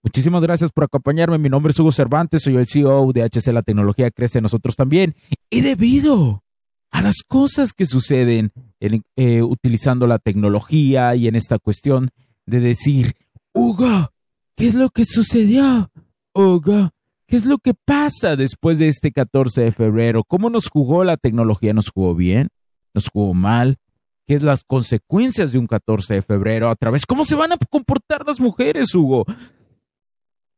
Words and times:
Muchísimas 0.00 0.42
gracias 0.42 0.70
por 0.70 0.84
acompañarme. 0.84 1.38
Mi 1.38 1.48
nombre 1.48 1.72
es 1.72 1.78
Hugo 1.78 1.92
Cervantes, 1.92 2.42
soy 2.42 2.56
el 2.56 2.66
CEO 2.66 3.12
de 3.12 3.24
HC 3.24 3.52
La 3.52 3.62
Tecnología 3.62 4.10
Crece 4.10 4.40
nosotros 4.40 4.76
también. 4.76 5.16
Y 5.50 5.60
debido 5.60 6.44
a 6.90 7.02
las 7.02 7.22
cosas 7.26 7.72
que 7.72 7.86
suceden 7.86 8.52
eh, 8.80 9.42
utilizando 9.42 10.06
la 10.06 10.18
tecnología 10.18 11.14
y 11.14 11.28
en 11.28 11.36
esta 11.36 11.58
cuestión 11.58 12.10
de 12.46 12.60
decir, 12.60 13.14
Hugo, 13.52 14.12
¿qué 14.56 14.68
es 14.68 14.74
lo 14.74 14.90
que 14.90 15.04
sucedió? 15.04 15.90
Hugo, 16.34 16.90
¿qué 17.26 17.36
es 17.36 17.44
lo 17.44 17.58
que 17.58 17.74
pasa 17.74 18.36
después 18.36 18.78
de 18.78 18.88
este 18.88 19.12
14 19.12 19.62
de 19.62 19.72
febrero? 19.72 20.24
¿Cómo 20.24 20.50
nos 20.50 20.68
jugó 20.68 21.04
la 21.04 21.16
tecnología? 21.16 21.74
¿Nos 21.74 21.90
jugó 21.90 22.14
bien? 22.14 22.48
¿Nos 22.94 23.08
jugó 23.08 23.34
mal? 23.34 23.78
¿Qué 24.26 24.34
es 24.34 24.42
las 24.42 24.62
consecuencias 24.64 25.52
de 25.52 25.58
un 25.58 25.66
14 25.66 26.14
de 26.14 26.22
febrero 26.22 26.68
a 26.68 26.76
través? 26.76 27.06
¿Cómo 27.06 27.24
se 27.24 27.34
van 27.34 27.52
a 27.52 27.56
comportar 27.70 28.26
las 28.26 28.40
mujeres, 28.40 28.94
Hugo? 28.94 29.24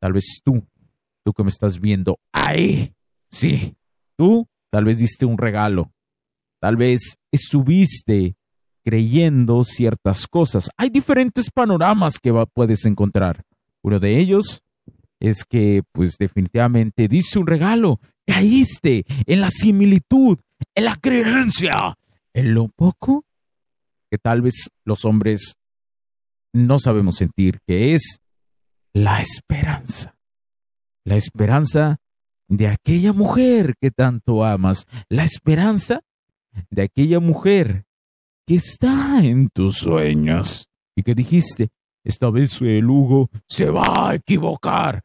Tal 0.01 0.13
vez 0.13 0.41
tú, 0.45 0.67
tú 1.25 1.33
que 1.33 1.45
me 1.45 1.51
estás 1.51 1.79
viendo 1.79 2.19
ahí, 2.33 2.93
sí, 3.29 3.77
tú 4.17 4.49
tal 4.71 4.85
vez 4.85 4.99
diste 4.99 5.27
un 5.27 5.37
regalo, 5.37 5.93
tal 6.61 6.77
vez 6.77 7.17
estuviste 7.33 8.37
creyendo 8.85 9.65
ciertas 9.65 10.27
cosas. 10.27 10.71
Hay 10.77 10.91
diferentes 10.91 11.51
panoramas 11.51 12.19
que 12.19 12.33
puedes 12.53 12.85
encontrar. 12.87 13.45
Uno 13.83 13.99
de 13.99 14.19
ellos 14.19 14.63
es 15.19 15.45
que, 15.45 15.83
pues 15.93 16.17
definitivamente 16.19 17.09
diste 17.09 17.39
un 17.39 17.47
regalo, 17.47 18.01
caíste 18.27 19.05
en 19.27 19.41
la 19.41 19.51
similitud, 19.51 20.39
en 20.75 20.85
la 20.85 20.97
creencia, 20.97 21.99
en 22.33 22.55
lo 22.55 22.69
poco 22.69 23.25
que 24.11 24.19
tal 24.19 24.43
vez 24.43 24.71
los 24.85 25.05
hombres 25.05 25.57
no 26.53 26.79
sabemos 26.79 27.17
sentir, 27.17 27.61
que 27.67 27.95
es 27.95 28.21
la 28.93 29.21
esperanza. 29.21 30.17
La 31.05 31.17
esperanza 31.17 31.99
de 32.49 32.67
aquella 32.69 33.13
mujer 33.13 33.75
que 33.81 33.91
tanto 33.91 34.45
amas. 34.45 34.87
La 35.09 35.25
esperanza 35.25 36.03
de 36.71 36.83
aquella 36.83 37.21
mujer 37.21 37.85
que 38.47 38.57
está 38.57 39.25
en 39.25 39.49
tus 39.51 39.79
sueños. 39.79 40.69
Y 40.97 41.03
que 41.03 41.15
dijiste, 41.15 41.71
esta 42.05 42.31
vez 42.31 42.61
el 42.63 42.89
Hugo 42.89 43.31
se 43.47 43.71
va 43.71 44.11
a 44.11 44.15
equivocar. 44.15 45.03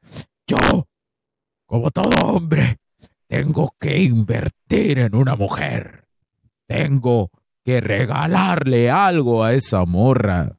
Yo, 0.48 0.88
como 1.66 1.92
todo 1.92 2.10
hombre, 2.26 2.78
tengo 3.28 3.74
que 3.80 4.02
invertir 4.02 5.00
en 5.00 5.16
una 5.16 5.36
mujer. 5.36 6.08
Tengo 6.68 7.30
que 7.64 7.82
regalarle 7.82 8.90
algo 8.92 9.44
a 9.44 9.54
esa 9.54 9.86
morra. 9.86 10.58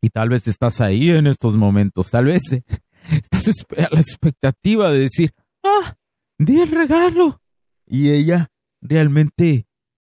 Y 0.00 0.10
tal 0.10 0.28
vez 0.28 0.46
estás 0.46 0.80
ahí 0.80 1.10
en 1.10 1.26
estos 1.26 1.56
momentos, 1.56 2.10
tal 2.10 2.26
vez 2.26 2.52
eh, 2.52 2.62
estás 3.10 3.48
a 3.76 3.94
la 3.94 4.00
expectativa 4.00 4.90
de 4.90 5.00
decir, 5.00 5.32
ah, 5.64 5.96
di 6.38 6.60
el 6.60 6.70
regalo. 6.70 7.40
Y 7.84 8.10
ella 8.10 8.48
realmente, 8.80 9.66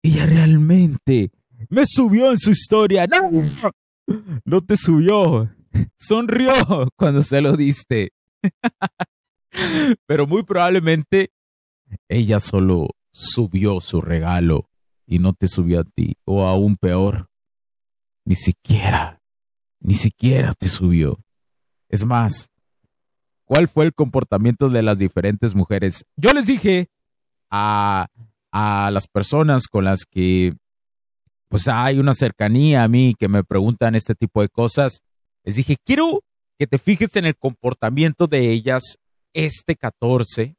ella 0.08 0.26
realmente 0.26 1.30
me 1.68 1.84
subió 1.86 2.30
en 2.30 2.38
su 2.38 2.50
historia. 2.50 3.06
No, 3.06 3.30
no 4.44 4.60
te 4.60 4.76
subió. 4.76 5.50
Sonrió 5.96 6.52
cuando 6.96 7.22
se 7.22 7.40
lo 7.40 7.56
diste. 7.56 8.12
Pero 10.06 10.26
muy 10.26 10.42
probablemente 10.42 11.32
ella 12.08 12.40
solo 12.40 12.88
subió 13.10 13.80
su 13.80 14.00
regalo 14.00 14.68
y 15.06 15.18
no 15.18 15.32
te 15.32 15.48
subió 15.48 15.80
a 15.80 15.84
ti. 15.84 16.16
O 16.24 16.44
aún 16.44 16.76
peor, 16.76 17.28
ni 18.24 18.34
siquiera 18.34 19.20
ni 19.84 19.94
siquiera 19.94 20.54
te 20.54 20.66
subió. 20.66 21.22
Es 21.88 22.04
más, 22.04 22.50
¿cuál 23.44 23.68
fue 23.68 23.84
el 23.84 23.94
comportamiento 23.94 24.70
de 24.70 24.82
las 24.82 24.98
diferentes 24.98 25.54
mujeres? 25.54 26.06
Yo 26.16 26.32
les 26.32 26.46
dije 26.46 26.88
a, 27.50 28.08
a 28.56 28.92
las 28.92 29.08
personas 29.08 29.66
con 29.66 29.84
las 29.84 30.04
que 30.04 30.54
pues 31.48 31.66
hay 31.66 31.98
una 31.98 32.14
cercanía 32.14 32.84
a 32.84 32.88
mí 32.88 33.16
que 33.18 33.26
me 33.26 33.42
preguntan 33.42 33.96
este 33.96 34.14
tipo 34.14 34.42
de 34.42 34.48
cosas, 34.48 35.02
les 35.42 35.56
dije, 35.56 35.76
quiero 35.84 36.22
que 36.56 36.68
te 36.68 36.78
fijes 36.78 37.16
en 37.16 37.24
el 37.24 37.36
comportamiento 37.36 38.28
de 38.28 38.52
ellas 38.52 38.98
este 39.32 39.74
14, 39.74 40.54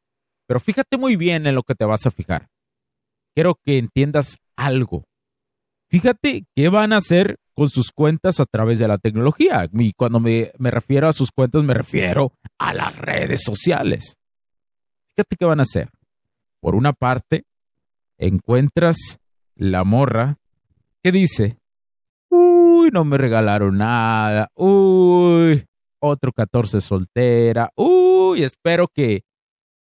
pero 0.46 0.60
fíjate 0.60 0.98
muy 0.98 1.16
bien 1.16 1.48
en 1.48 1.56
lo 1.56 1.64
que 1.64 1.74
te 1.74 1.86
vas 1.86 2.06
a 2.06 2.12
fijar. 2.12 2.50
Quiero 3.34 3.56
que 3.56 3.78
entiendas 3.78 4.40
algo. 4.58 5.06
Fíjate 5.88 6.44
qué 6.54 6.68
van 6.68 6.92
a 6.92 6.98
hacer 6.98 7.38
con 7.54 7.70
sus 7.70 7.94
cuentas 7.94 8.42
a 8.42 8.46
través 8.46 8.78
de 8.78 8.90
la 8.90 8.98
tecnología. 8.98 9.70
Y 9.72 9.94
cuando 9.94 10.20
me, 10.20 10.52
refiero 10.60 11.08
a 11.08 11.14
sus 11.14 11.32
cuentas, 11.32 11.64
me 11.64 11.74
refiero 11.74 12.34
a 12.58 12.74
las 12.74 12.94
redes 12.98 13.42
sociales. 13.42 14.18
Fíjate 15.16 15.38
qué 15.38 15.46
van 15.46 15.62
a 15.62 15.64
hacer. 15.64 15.90
Por 16.60 16.76
una 16.76 16.92
parte, 16.92 17.46
encuentras 18.18 19.20
la 19.56 19.84
morra 19.84 20.38
que 21.04 21.12
dice, 21.12 21.58
uy, 22.30 22.90
no 22.92 23.06
me 23.06 23.18
regalaron 23.18 23.78
nada, 23.78 24.52
uy, 24.56 25.66
otro 26.00 26.32
14 26.32 26.82
soltera, 26.82 27.72
uy, 27.76 28.44
espero 28.44 28.88
que, 28.88 29.24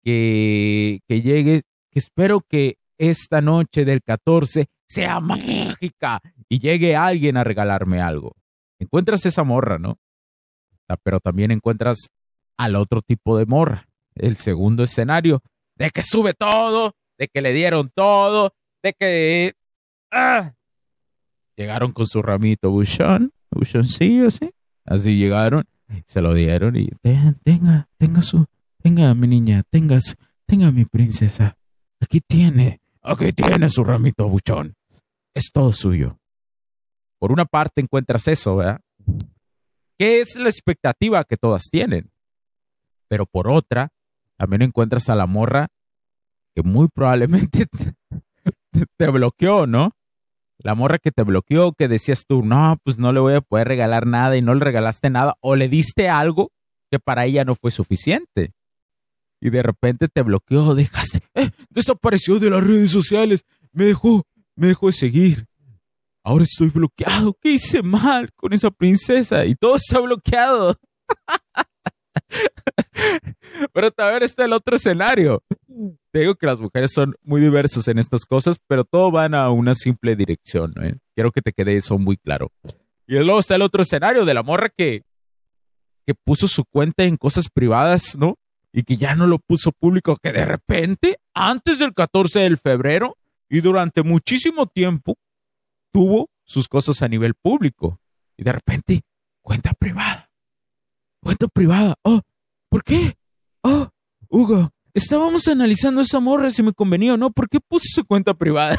que, 0.03 0.99
que 1.07 1.21
llegue, 1.21 1.61
espero 1.91 2.41
que 2.41 2.77
esta 2.97 3.41
noche 3.41 3.85
del 3.85 4.01
14 4.01 4.67
sea 4.85 5.19
mágica 5.19 6.21
y 6.49 6.59
llegue 6.59 6.95
alguien 6.95 7.37
a 7.37 7.43
regalarme 7.43 8.01
algo. 8.01 8.35
Encuentras 8.79 9.25
esa 9.25 9.43
morra, 9.43 9.79
¿no? 9.79 9.97
Ah, 10.87 10.97
pero 11.01 11.19
también 11.19 11.51
encuentras 11.51 12.09
al 12.57 12.75
otro 12.75 13.01
tipo 13.01 13.37
de 13.37 13.45
morra. 13.45 13.87
El 14.15 14.35
segundo 14.35 14.83
escenario, 14.83 15.41
de 15.75 15.89
que 15.89 16.03
sube 16.03 16.33
todo, 16.33 16.93
de 17.23 17.29
que 17.29 17.41
le 17.41 17.53
dieron 17.53 17.89
todo, 17.95 18.53
de 18.83 18.93
que... 18.93 19.53
¡ah! 20.11 20.53
Llegaron 21.55 21.93
con 21.93 22.05
su 22.05 22.21
ramito 22.21 22.69
buchón, 22.69 23.31
buchoncillo, 23.49 24.29
¿sí? 24.29 24.51
Así 24.85 25.17
llegaron, 25.17 25.63
se 26.05 26.19
lo 26.21 26.33
dieron 26.33 26.75
y 26.75 26.89
tenga, 27.01 27.87
tenga 27.97 28.21
su, 28.21 28.45
tenga 28.81 29.13
mi 29.13 29.27
niña, 29.27 29.63
tenga, 29.69 29.99
tenga 30.45 30.71
mi 30.71 30.83
princesa. 30.83 31.57
Aquí 32.01 32.19
tiene 32.19 32.81
aquí 33.01 33.31
tiene 33.31 33.69
su 33.69 33.83
ramito 33.85 34.27
buchón. 34.27 34.75
Es 35.33 35.51
todo 35.53 35.71
suyo. 35.71 36.19
Por 37.19 37.31
una 37.31 37.45
parte 37.45 37.79
encuentras 37.81 38.27
eso, 38.27 38.57
¿verdad? 38.57 38.81
Que 39.97 40.19
es 40.19 40.35
la 40.35 40.49
expectativa 40.49 41.23
que 41.23 41.37
todas 41.37 41.63
tienen. 41.71 42.11
Pero 43.07 43.25
por 43.25 43.49
otra, 43.49 43.93
también 44.35 44.63
encuentras 44.63 45.09
a 45.09 45.15
la 45.15 45.25
morra 45.25 45.69
que 46.53 46.63
muy 46.63 46.87
probablemente 46.87 47.67
te, 48.97 49.09
bloqueó, 49.09 49.67
¿no? 49.67 49.95
La 50.57 50.75
morra 50.75 50.99
que 50.99 51.11
te 51.11 51.23
bloqueó, 51.23 51.73
que 51.73 51.87
decías 51.87 52.25
tú, 52.27 52.43
no, 52.43 52.77
pues 52.83 52.97
no 52.97 53.11
le 53.11 53.19
voy 53.19 53.33
a 53.33 53.41
poder 53.41 53.67
regalar 53.67 54.05
nada 54.05 54.37
y 54.37 54.41
no 54.41 54.53
le 54.53 54.63
regalaste 54.63 55.09
nada, 55.09 55.35
o 55.41 55.55
le 55.55 55.67
diste 55.67 56.09
algo 56.09 56.51
que 56.89 56.99
para 56.99 57.25
ella 57.25 57.43
no 57.43 57.55
fue 57.55 57.71
suficiente. 57.71 58.53
Y 59.41 59.49
de 59.49 59.61
repente 59.61 60.07
te 60.07 60.21
bloqueó, 60.21 60.73
dejaste, 60.75 61.19
eh, 61.33 61.49
desapareció 61.69 62.39
de 62.39 62.49
las 62.49 62.63
redes 62.63 62.91
sociales, 62.91 63.45
me 63.73 63.85
dejó, 63.85 64.25
me 64.55 64.67
dejó 64.67 64.87
de 64.87 64.93
seguir. 64.93 65.45
Ahora 66.23 66.45
estoy 66.45 66.69
bloqueado, 66.69 67.35
¿qué 67.41 67.53
hice 67.53 67.83
mal 67.83 68.31
con 68.33 68.53
esa 68.53 68.71
princesa? 68.71 69.45
Y 69.45 69.55
todo 69.55 69.75
está 69.75 69.99
bloqueado. 69.99 70.79
Pero 73.73 73.91
también 73.91 74.23
está 74.23 74.45
el 74.45 74.53
otro 74.53 74.77
escenario. 74.77 75.43
Te 76.13 76.19
digo 76.19 76.35
que 76.35 76.45
las 76.45 76.59
mujeres 76.59 76.91
son 76.93 77.15
muy 77.23 77.41
diversas 77.41 77.87
en 77.87 77.97
estas 77.97 78.27
cosas, 78.27 78.57
pero 78.67 78.83
todo 78.83 79.09
van 79.09 79.33
a 79.33 79.49
una 79.49 79.73
simple 79.73 80.15
dirección. 80.15 80.71
¿no? 80.75 80.83
Quiero 81.15 81.31
que 81.31 81.41
te 81.41 81.53
quede 81.53 81.75
eso 81.75 81.97
muy 81.97 82.17
claro. 82.17 82.51
Y 83.07 83.15
luego 83.15 83.39
está 83.39 83.55
el 83.55 83.63
otro 83.63 83.81
escenario 83.81 84.23
de 84.23 84.35
la 84.35 84.43
morra 84.43 84.69
que, 84.69 85.01
que 86.05 86.13
puso 86.13 86.47
su 86.47 86.65
cuenta 86.65 87.03
en 87.03 87.17
cosas 87.17 87.49
privadas, 87.51 88.15
¿no? 88.15 88.35
Y 88.71 88.83
que 88.83 88.95
ya 88.95 89.15
no 89.15 89.25
lo 89.25 89.39
puso 89.39 89.71
público, 89.71 90.15
que 90.21 90.31
de 90.31 90.45
repente, 90.45 91.17
antes 91.33 91.79
del 91.79 91.95
14 91.95 92.41
de 92.41 92.57
febrero 92.57 93.17
y 93.49 93.61
durante 93.61 94.03
muchísimo 94.03 94.67
tiempo, 94.67 95.15
tuvo 95.91 96.29
sus 96.43 96.67
cosas 96.67 97.01
a 97.01 97.07
nivel 97.07 97.33
público. 97.33 97.99
Y 98.37 98.43
de 98.43 98.51
repente, 98.51 99.01
cuenta 99.41 99.73
privada. 99.73 100.29
Cuenta 101.23 101.47
privada. 101.47 101.95
Oh, 102.03 102.21
¿por 102.69 102.83
qué? 102.83 103.15
Oh, 103.63 103.89
Hugo, 104.29 104.72
estábamos 104.93 105.47
analizando 105.47 106.01
esa 106.01 106.19
morra 106.19 106.51
si 106.51 106.63
me 106.63 106.73
convenía 106.73 107.13
o 107.13 107.17
no. 107.17 107.31
¿Por 107.31 107.49
qué 107.49 107.59
puse 107.59 107.87
su 107.93 108.05
cuenta 108.05 108.33
privada? 108.33 108.77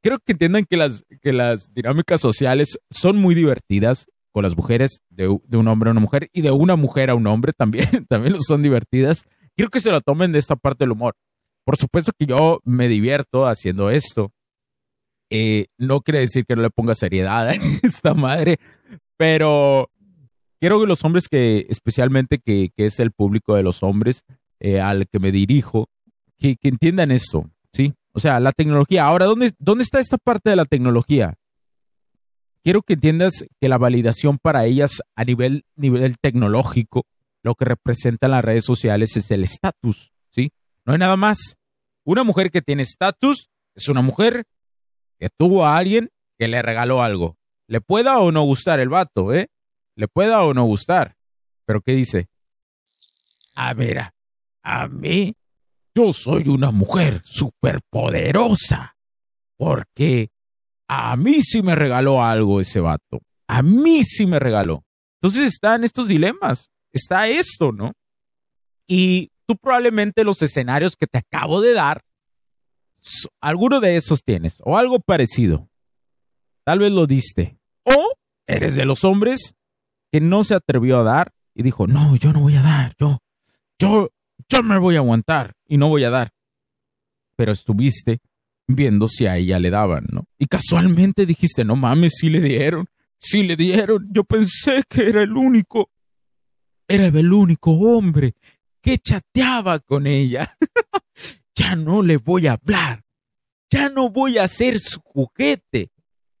creo 0.00 0.18
que 0.18 0.32
entiendan 0.32 0.64
que 0.64 0.76
las, 0.76 1.74
dinámicas 1.74 2.20
sociales 2.20 2.78
son 2.90 3.16
muy 3.16 3.34
divertidas 3.34 4.08
con 4.32 4.42
las 4.42 4.56
mujeres, 4.56 5.00
de, 5.08 5.28
un 5.28 5.68
hombre 5.68 5.90
a 5.90 5.92
una 5.92 6.00
mujer 6.00 6.28
y 6.32 6.42
de 6.42 6.50
una 6.50 6.76
mujer 6.76 7.10
a 7.10 7.14
un 7.14 7.26
hombre 7.26 7.52
también, 7.52 7.86
también 8.08 8.38
son 8.40 8.62
divertidas. 8.62 9.24
Quiero 9.56 9.70
que 9.70 9.80
se 9.80 9.90
lo 9.90 10.00
tomen 10.00 10.32
de 10.32 10.38
esta 10.38 10.56
parte 10.56 10.84
del 10.84 10.92
humor. 10.92 11.14
Por 11.64 11.76
supuesto 11.76 12.12
que 12.16 12.26
yo 12.26 12.60
me 12.64 12.88
divierto 12.88 13.46
haciendo 13.46 13.90
esto. 13.90 14.32
Eh, 15.30 15.66
no 15.76 16.00
quiere 16.00 16.20
decir 16.20 16.46
que 16.46 16.56
no 16.56 16.62
le 16.62 16.70
ponga 16.70 16.94
seriedad 16.94 17.48
a 17.48 17.52
esta 17.82 18.14
madre, 18.14 18.56
pero 19.16 19.90
quiero 20.60 20.80
que 20.80 20.86
los 20.86 21.04
hombres 21.04 21.28
que, 21.28 21.66
especialmente 21.68 22.38
que, 22.38 22.70
es 22.76 23.00
el 23.00 23.12
público 23.12 23.54
de 23.54 23.62
los 23.62 23.82
hombres 23.82 24.24
eh, 24.60 24.80
al 24.80 25.08
que 25.08 25.18
me 25.18 25.32
dirijo, 25.32 25.88
que, 26.38 26.56
entiendan 26.62 27.10
esto, 27.10 27.50
¿sí? 27.72 27.94
O 28.12 28.20
sea, 28.20 28.40
la 28.40 28.52
tecnología. 28.52 29.04
Ahora, 29.04 29.26
¿dónde, 29.26 29.52
¿dónde 29.58 29.84
está 29.84 30.00
esta 30.00 30.18
parte 30.18 30.50
de 30.50 30.56
la 30.56 30.64
tecnología? 30.64 31.34
Quiero 32.62 32.82
que 32.82 32.94
entiendas 32.94 33.44
que 33.60 33.68
la 33.68 33.78
validación 33.78 34.38
para 34.38 34.66
ellas 34.66 35.02
a 35.14 35.24
nivel, 35.24 35.64
nivel 35.76 36.16
tecnológico, 36.18 37.06
lo 37.42 37.54
que 37.54 37.64
representan 37.64 38.32
las 38.32 38.44
redes 38.44 38.64
sociales 38.64 39.16
es 39.16 39.30
el 39.30 39.44
estatus, 39.44 40.12
¿sí? 40.30 40.50
No 40.84 40.92
hay 40.92 40.98
nada 40.98 41.16
más. 41.16 41.56
Una 42.04 42.24
mujer 42.24 42.50
que 42.50 42.62
tiene 42.62 42.82
estatus 42.82 43.48
es 43.74 43.88
una 43.88 44.02
mujer 44.02 44.44
que 45.18 45.28
tuvo 45.28 45.64
a 45.64 45.76
alguien 45.76 46.10
que 46.38 46.48
le 46.48 46.62
regaló 46.62 47.02
algo. 47.02 47.36
Le 47.66 47.80
pueda 47.80 48.18
o 48.18 48.32
no 48.32 48.42
gustar 48.42 48.80
el 48.80 48.88
vato, 48.88 49.32
¿eh? 49.32 49.48
Le 49.98 50.06
pueda 50.06 50.44
o 50.44 50.54
no 50.54 50.64
gustar. 50.64 51.16
Pero 51.66 51.80
¿qué 51.80 51.92
dice? 51.92 52.28
A 53.56 53.74
ver, 53.74 54.12
a 54.62 54.86
mí, 54.86 55.34
yo 55.92 56.12
soy 56.12 56.48
una 56.48 56.70
mujer 56.70 57.20
superpoderosa. 57.24 58.96
Porque 59.56 60.30
a 60.86 61.16
mí 61.16 61.42
sí 61.42 61.62
me 61.62 61.74
regaló 61.74 62.22
algo 62.22 62.60
ese 62.60 62.78
vato. 62.78 63.20
A 63.48 63.62
mí 63.62 64.04
sí 64.04 64.24
me 64.24 64.38
regaló. 64.38 64.84
Entonces 65.20 65.48
están 65.48 65.82
estos 65.82 66.06
dilemas. 66.06 66.70
Está 66.92 67.26
esto, 67.26 67.72
¿no? 67.72 67.92
Y 68.86 69.32
tú 69.46 69.56
probablemente 69.56 70.22
los 70.22 70.40
escenarios 70.42 70.94
que 70.94 71.08
te 71.08 71.18
acabo 71.18 71.60
de 71.60 71.72
dar, 71.72 72.04
alguno 73.40 73.80
de 73.80 73.96
esos 73.96 74.22
tienes, 74.22 74.62
o 74.64 74.78
algo 74.78 75.00
parecido. 75.00 75.68
Tal 76.64 76.78
vez 76.78 76.92
lo 76.92 77.08
diste. 77.08 77.58
O 77.82 78.12
eres 78.46 78.76
de 78.76 78.84
los 78.84 79.02
hombres 79.02 79.57
que 80.10 80.20
no 80.20 80.44
se 80.44 80.54
atrevió 80.54 80.98
a 80.98 81.02
dar 81.02 81.32
y 81.54 81.62
dijo, 81.62 81.86
no, 81.86 82.16
yo 82.16 82.32
no 82.32 82.40
voy 82.40 82.56
a 82.56 82.62
dar, 82.62 82.94
yo, 82.98 83.18
yo, 83.78 84.10
yo 84.48 84.62
me 84.62 84.78
voy 84.78 84.96
a 84.96 85.00
aguantar 85.00 85.54
y 85.66 85.76
no 85.76 85.88
voy 85.88 86.04
a 86.04 86.10
dar. 86.10 86.32
Pero 87.36 87.52
estuviste 87.52 88.20
viendo 88.66 89.08
si 89.08 89.26
a 89.26 89.36
ella 89.36 89.58
le 89.58 89.70
daban, 89.70 90.06
¿no? 90.10 90.26
Y 90.38 90.46
casualmente 90.46 91.26
dijiste, 91.26 91.64
no 91.64 91.76
mames, 91.76 92.14
sí 92.18 92.28
le 92.30 92.40
dieron, 92.40 92.86
sí 93.18 93.42
le 93.42 93.56
dieron, 93.56 94.08
yo 94.12 94.24
pensé 94.24 94.82
que 94.88 95.08
era 95.08 95.22
el 95.22 95.36
único, 95.36 95.90
era 96.86 97.06
el 97.06 97.32
único 97.32 97.72
hombre 97.72 98.34
que 98.80 98.98
chateaba 98.98 99.78
con 99.80 100.06
ella. 100.06 100.54
ya 101.54 101.74
no 101.76 102.02
le 102.02 102.16
voy 102.18 102.46
a 102.46 102.52
hablar, 102.52 103.04
ya 103.70 103.88
no 103.88 104.10
voy 104.10 104.38
a 104.38 104.46
ser 104.48 104.78
su 104.78 105.00
juguete. 105.00 105.90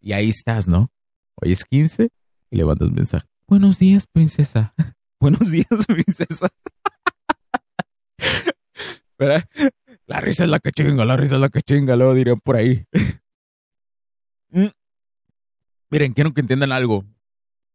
Y 0.00 0.12
ahí 0.12 0.28
estás, 0.28 0.68
¿no? 0.68 0.92
Hoy 1.34 1.52
es 1.52 1.64
15 1.64 2.08
y 2.50 2.56
le 2.56 2.64
mandas 2.64 2.90
mensaje. 2.90 3.27
Buenos 3.48 3.78
días, 3.78 4.06
princesa. 4.06 4.74
Buenos 5.20 5.50
días, 5.50 5.68
princesa. 5.86 6.48
La 10.06 10.20
risa 10.20 10.44
es 10.44 10.50
la 10.50 10.60
que 10.60 10.70
chinga, 10.70 11.06
la 11.06 11.16
risa 11.16 11.36
es 11.36 11.40
la 11.40 11.48
que 11.48 11.62
chinga, 11.62 11.96
luego 11.96 12.12
dirían 12.12 12.38
por 12.40 12.56
ahí. 12.56 12.84
Mm. 14.50 14.66
Miren, 15.90 16.12
quiero 16.12 16.34
que 16.34 16.42
entiendan 16.42 16.72
algo. 16.72 17.06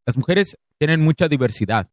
Las 0.06 0.16
mujeres 0.16 0.58
tienen 0.78 1.02
mucha 1.02 1.28
diversidad 1.28 1.90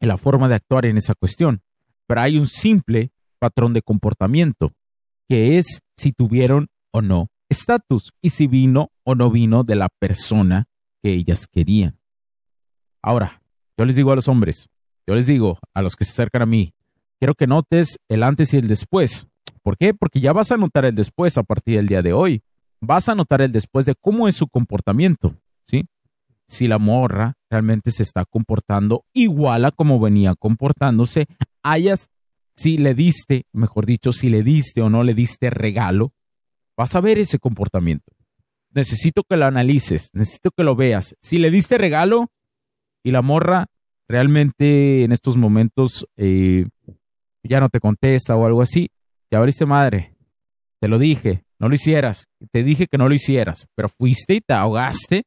en 0.00 0.08
la 0.08 0.18
forma 0.18 0.48
de 0.48 0.56
actuar 0.56 0.84
en 0.84 0.98
esa 0.98 1.14
cuestión, 1.14 1.62
pero 2.06 2.20
hay 2.20 2.36
un 2.36 2.46
simple 2.46 3.12
patrón 3.38 3.72
de 3.72 3.80
comportamiento, 3.80 4.72
que 5.26 5.56
es 5.56 5.80
si 5.96 6.12
tuvieron 6.12 6.68
o 6.90 7.00
no 7.00 7.30
estatus 7.48 8.12
y 8.20 8.30
si 8.30 8.46
vino 8.46 8.90
o 9.04 9.14
no 9.14 9.30
vino 9.30 9.64
de 9.64 9.74
la 9.74 9.88
persona 9.88 10.66
que 11.02 11.12
ellas 11.12 11.46
querían. 11.46 11.98
Ahora, 13.06 13.42
yo 13.76 13.84
les 13.84 13.96
digo 13.96 14.12
a 14.12 14.16
los 14.16 14.28
hombres, 14.28 14.70
yo 15.06 15.14
les 15.14 15.26
digo 15.26 15.58
a 15.74 15.82
los 15.82 15.94
que 15.94 16.06
se 16.06 16.12
acercan 16.12 16.40
a 16.40 16.46
mí, 16.46 16.72
quiero 17.18 17.34
que 17.34 17.46
notes 17.46 17.98
el 18.08 18.22
antes 18.22 18.54
y 18.54 18.56
el 18.56 18.66
después. 18.66 19.28
¿Por 19.62 19.76
qué? 19.76 19.92
Porque 19.92 20.20
ya 20.20 20.32
vas 20.32 20.52
a 20.52 20.56
notar 20.56 20.86
el 20.86 20.94
después 20.94 21.36
a 21.36 21.42
partir 21.42 21.76
del 21.76 21.86
día 21.86 22.00
de 22.00 22.14
hoy. 22.14 22.42
Vas 22.80 23.10
a 23.10 23.14
notar 23.14 23.42
el 23.42 23.52
después 23.52 23.84
de 23.84 23.94
cómo 23.94 24.26
es 24.26 24.36
su 24.36 24.48
comportamiento, 24.48 25.36
¿sí? 25.66 25.84
Si 26.46 26.66
la 26.66 26.78
morra 26.78 27.34
realmente 27.50 27.90
se 27.90 28.02
está 28.02 28.24
comportando 28.24 29.04
igual 29.12 29.66
a 29.66 29.70
como 29.70 30.00
venía 30.00 30.34
comportándose, 30.34 31.26
hayas, 31.62 32.08
si 32.54 32.78
le 32.78 32.94
diste, 32.94 33.44
mejor 33.52 33.84
dicho, 33.84 34.12
si 34.12 34.30
le 34.30 34.42
diste 34.42 34.80
o 34.80 34.88
no 34.88 35.04
le 35.04 35.12
diste 35.12 35.50
regalo, 35.50 36.14
vas 36.74 36.94
a 36.94 37.02
ver 37.02 37.18
ese 37.18 37.38
comportamiento. 37.38 38.14
Necesito 38.70 39.24
que 39.24 39.36
lo 39.36 39.44
analices, 39.44 40.08
necesito 40.14 40.52
que 40.52 40.64
lo 40.64 40.74
veas. 40.74 41.14
Si 41.20 41.36
le 41.36 41.50
diste 41.50 41.76
regalo, 41.76 42.30
y 43.04 43.12
la 43.12 43.22
morra 43.22 43.66
realmente 44.08 45.04
en 45.04 45.12
estos 45.12 45.36
momentos 45.36 46.06
eh, 46.16 46.66
ya 47.44 47.60
no 47.60 47.68
te 47.68 47.78
contesta 47.78 48.34
o 48.34 48.46
algo 48.46 48.62
así, 48.62 48.90
ya 49.30 49.38
abriste 49.38 49.66
madre, 49.66 50.16
te 50.80 50.88
lo 50.88 50.98
dije, 50.98 51.44
no 51.58 51.68
lo 51.68 51.74
hicieras, 51.74 52.26
te 52.50 52.64
dije 52.64 52.86
que 52.86 52.98
no 52.98 53.08
lo 53.08 53.14
hicieras, 53.14 53.68
pero 53.74 53.88
fuiste 53.88 54.34
y 54.34 54.40
te 54.40 54.54
ahogaste, 54.54 55.24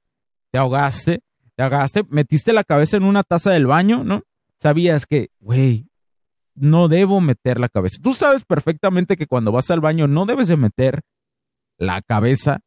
te 0.51 0.57
ahogaste, 0.57 1.22
te 1.55 1.63
ahogaste, 1.63 2.03
metiste 2.10 2.51
la 2.51 2.63
cabeza 2.63 2.98
en 2.98 3.03
una 3.03 3.24
taza 3.24 3.51
del 3.51 3.67
baño, 3.67 4.03
¿no? 4.03 4.24
Sabías 4.60 5.05
que, 5.05 5.29
güey, 5.39 5.88
no 6.55 6.88
debo 6.88 7.22
meter 7.22 7.60
la 7.60 7.69
cabeza. 7.69 7.98
Tú 8.01 8.15
sabes 8.15 8.43
perfectamente 8.43 9.15
que 9.15 9.27
cuando 9.27 9.51
vas 9.51 9.69
al 9.69 9.81
baño 9.81 10.07
no 10.07 10.25
debes 10.25 10.48
de 10.48 10.57
meter 10.57 11.01
la 11.77 12.01
cabeza, 12.01 12.60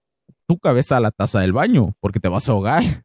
tu 0.46 0.58
cabeza 0.58 0.96
a 0.96 1.00
la 1.00 1.10
taza 1.10 1.40
del 1.40 1.52
baño, 1.52 1.94
porque 1.98 2.20
te 2.20 2.28
vas 2.28 2.48
a 2.48 2.52
ahogar 2.52 3.04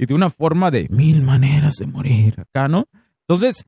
y 0.00 0.06
de 0.06 0.14
una 0.14 0.30
forma 0.30 0.70
de 0.70 0.88
mil 0.88 1.20
maneras 1.20 1.74
de 1.74 1.86
morir 1.86 2.40
acá, 2.40 2.68
¿no? 2.68 2.88
Entonces, 3.28 3.66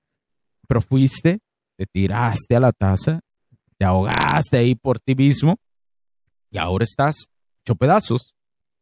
pero 0.66 0.80
fuiste, 0.80 1.40
te 1.76 1.84
tiraste 1.84 2.56
a 2.56 2.60
la 2.60 2.72
taza, 2.72 3.20
te 3.76 3.84
ahogaste 3.84 4.56
ahí 4.56 4.74
por 4.74 4.98
ti 4.98 5.14
mismo 5.14 5.58
y 6.50 6.56
ahora 6.56 6.84
estás 6.84 7.26
hecho 7.60 7.74
pedazos. 7.74 8.32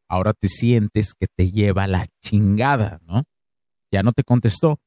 Ahora 0.09 0.33
te 0.33 0.47
sientes 0.47 1.13
que 1.13 1.27
te 1.27 1.51
lleva 1.51 1.89
la 1.89 2.07
chingada, 2.23 3.01
¿no? 3.05 3.25
Ya 3.91 4.05
no 4.05 4.13
te 4.13 4.23
contestó. 4.23 4.79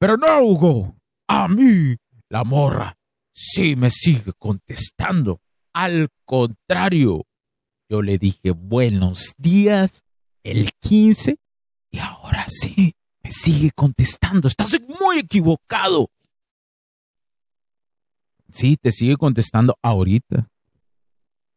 Pero 0.00 0.16
no, 0.16 0.42
Hugo, 0.42 0.96
a 1.28 1.46
mí, 1.46 1.94
la 2.28 2.42
morra, 2.42 2.98
sí 3.32 3.76
me 3.76 3.90
sigue 3.90 4.32
contestando. 4.36 5.40
Al 5.72 6.08
contrario, 6.24 7.22
yo 7.88 8.02
le 8.02 8.18
dije 8.18 8.50
buenos 8.50 9.34
días 9.38 10.02
el 10.42 10.72
15 10.80 11.38
y 11.90 11.98
ahora 11.98 12.46
sí, 12.48 12.94
me 13.22 13.30
sigue 13.30 13.70
contestando. 13.72 14.48
Estás 14.48 14.78
muy 15.00 15.18
equivocado. 15.18 16.10
Sí, 18.52 18.76
te 18.76 18.92
sigue 18.92 19.16
contestando 19.16 19.76
ahorita. 19.82 20.48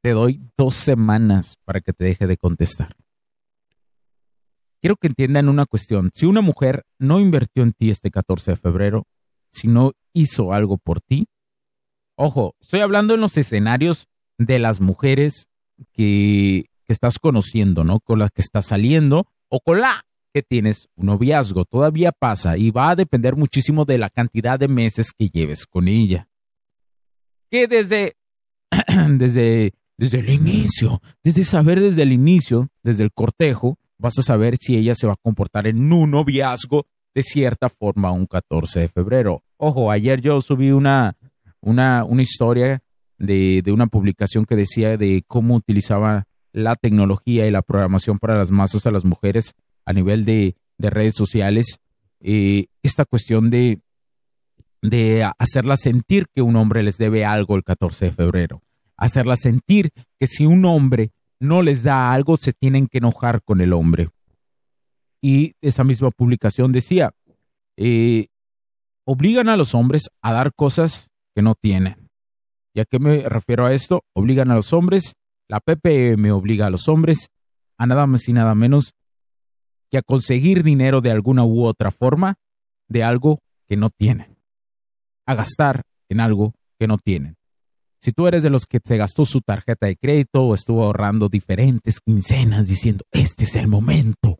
Te 0.02 0.12
doy 0.12 0.42
dos 0.58 0.76
semanas 0.76 1.58
para 1.64 1.82
que 1.82 1.94
te 1.94 2.06
deje 2.06 2.28
de 2.28 2.38
contestar. 2.38 2.96
Quiero 4.82 4.98
que 4.98 5.08
entiendan 5.08 5.48
una 5.48 5.66
cuestión. 5.66 6.12
Si 6.14 6.26
una 6.26 6.42
mujer 6.42 6.86
no 7.00 7.20
invirtió 7.20 7.64
en 7.64 7.72
ti 7.72 7.90
este 7.90 8.12
14 8.12 8.52
de 8.52 8.58
febrero, 8.58 9.08
si 9.50 9.68
no 9.68 9.94
hizo 10.12 10.52
algo 10.52 10.78
por 10.78 11.00
ti, 11.00 11.28
ojo, 12.16 12.56
estoy 12.60 12.82
hablando 12.82 13.14
en 13.14 13.22
los 13.22 13.38
escenarios 13.38 14.08
de 14.38 14.60
las 14.60 14.82
mujeres 14.82 15.48
que, 15.94 16.66
que 16.84 16.94
estás 16.94 17.20
conociendo, 17.20 17.86
¿no? 17.86 18.02
Con 18.02 18.20
las 18.20 18.32
que 18.32 18.42
estás 18.42 18.66
saliendo 18.66 19.26
o 19.48 19.62
con 19.62 19.80
la 19.80 20.04
que 20.34 20.42
tienes 20.42 20.90
un 20.96 21.06
noviazgo. 21.08 21.66
Todavía 21.66 22.12
pasa 22.12 22.58
y 22.58 22.72
va 22.72 22.90
a 22.90 22.96
depender 22.96 23.36
muchísimo 23.36 23.86
de 23.86 23.98
la 23.98 24.10
cantidad 24.10 24.60
de 24.60 24.68
meses 24.68 25.12
que 25.12 25.30
lleves 25.30 25.66
con 25.66 25.88
ella. 25.88 26.28
Que 27.50 27.68
desde, 27.68 28.16
desde, 29.10 29.74
desde 29.98 30.20
el 30.20 30.30
inicio, 30.30 31.02
desde 31.24 31.44
saber 31.44 31.80
desde 31.80 32.02
el 32.02 32.12
inicio, 32.12 32.70
desde 32.82 33.04
el 33.04 33.12
cortejo, 33.14 33.78
vas 33.98 34.18
a 34.18 34.24
saber 34.24 34.58
si 34.58 34.76
ella 34.76 34.96
se 34.96 35.08
va 35.08 35.14
a 35.14 35.22
comportar 35.22 35.68
en 35.68 35.94
un 35.94 36.12
noviazgo 36.12 36.88
de 37.14 37.22
cierta 37.22 37.70
forma 37.70 38.12
un 38.12 38.26
14 38.26 38.82
de 38.82 38.88
febrero. 38.88 39.44
Ojo, 39.58 39.92
ayer 39.92 40.20
yo 40.20 40.42
subí 40.42 40.72
una, 40.72 41.16
una, 41.62 42.04
una 42.04 42.24
historia 42.24 42.82
de, 43.20 43.62
de 43.64 43.72
una 43.72 43.86
publicación 43.86 44.46
que 44.46 44.56
decía 44.56 44.98
de 44.98 45.24
cómo 45.28 45.56
utilizaba 45.56 46.26
la 46.54 46.76
tecnología 46.76 47.48
y 47.48 47.52
la 47.52 47.62
programación 47.62 48.20
para 48.20 48.38
las 48.38 48.52
masas 48.52 48.86
a 48.86 48.92
las 48.92 49.06
mujeres 49.06 49.56
a 49.86 49.94
nivel 49.94 50.26
de, 50.26 50.56
de 50.78 50.90
redes 50.90 51.16
sociales, 51.16 51.80
eh, 52.20 52.68
esta 52.82 53.06
cuestión 53.06 53.50
de, 53.50 53.80
de 54.82 55.30
hacerla 55.38 55.78
sentir 55.78 56.28
que 56.34 56.42
un 56.42 56.56
hombre 56.56 56.84
les 56.84 56.98
debe 56.98 57.26
algo 57.26 57.56
el 57.56 57.64
14 57.64 58.06
de 58.06 58.12
febrero, 58.12 58.62
hacerla 58.98 59.36
sentir 59.36 59.92
que 60.20 60.28
si 60.28 60.46
un 60.46 60.66
hombre 60.66 61.12
no 61.40 61.62
les 61.62 61.84
da 61.84 62.14
algo, 62.14 62.38
se 62.38 62.54
tienen 62.54 62.88
que 62.88 63.00
enojar 63.00 63.42
con 63.44 63.62
el 63.62 63.74
hombre. 63.74 64.08
Y 65.22 65.56
esa 65.62 65.84
misma 65.84 66.12
publicación 66.12 66.72
decía, 66.72 67.14
eh, 67.78 68.28
obligan 69.06 69.50
a 69.50 69.58
los 69.58 69.76
hombres 69.76 70.10
a 70.22 70.34
dar 70.34 70.54
cosas 70.54 71.10
que 71.36 71.42
no 71.42 71.56
tienen. 71.56 72.10
¿Y 72.74 72.80
a 72.80 72.86
qué 72.86 73.00
me 73.00 73.28
refiero 73.30 73.66
a 73.66 73.74
esto? 73.74 74.04
Obligan 74.14 74.52
a 74.52 74.56
los 74.56 74.74
hombres, 74.74 75.16
la 75.48 75.60
PPM 75.60 76.32
obliga 76.32 76.68
a 76.68 76.70
los 76.70 76.88
hombres 76.88 77.30
a 77.78 77.86
nada 77.86 78.08
más 78.08 78.28
y 78.28 78.34
nada 78.34 78.56
menos 78.56 78.94
que 79.94 80.00
a 80.00 80.02
conseguir 80.02 80.64
dinero 80.64 81.02
de 81.02 81.12
alguna 81.12 81.44
u 81.44 81.66
otra 81.66 81.92
forma 81.92 82.40
de 82.88 83.04
algo 83.04 83.44
que 83.70 83.78
no 83.78 83.92
tienen, 83.92 84.40
a 85.28 85.36
gastar 85.36 85.84
en 86.10 86.20
algo 86.20 86.56
que 86.80 86.88
no 86.88 86.98
tienen. 86.98 87.36
Si 88.02 88.12
tú 88.12 88.26
eres 88.26 88.42
de 88.42 88.50
los 88.50 88.66
que 88.66 88.80
se 88.84 88.98
gastó 88.98 89.24
su 89.24 89.42
tarjeta 89.42 89.86
de 89.86 89.96
crédito 89.96 90.42
o 90.46 90.56
estuvo 90.56 90.84
ahorrando 90.84 91.30
diferentes 91.30 92.00
quincenas 92.00 92.68
diciendo, 92.68 93.06
este 93.12 93.44
es 93.44 93.56
el 93.56 93.68
momento, 93.68 94.40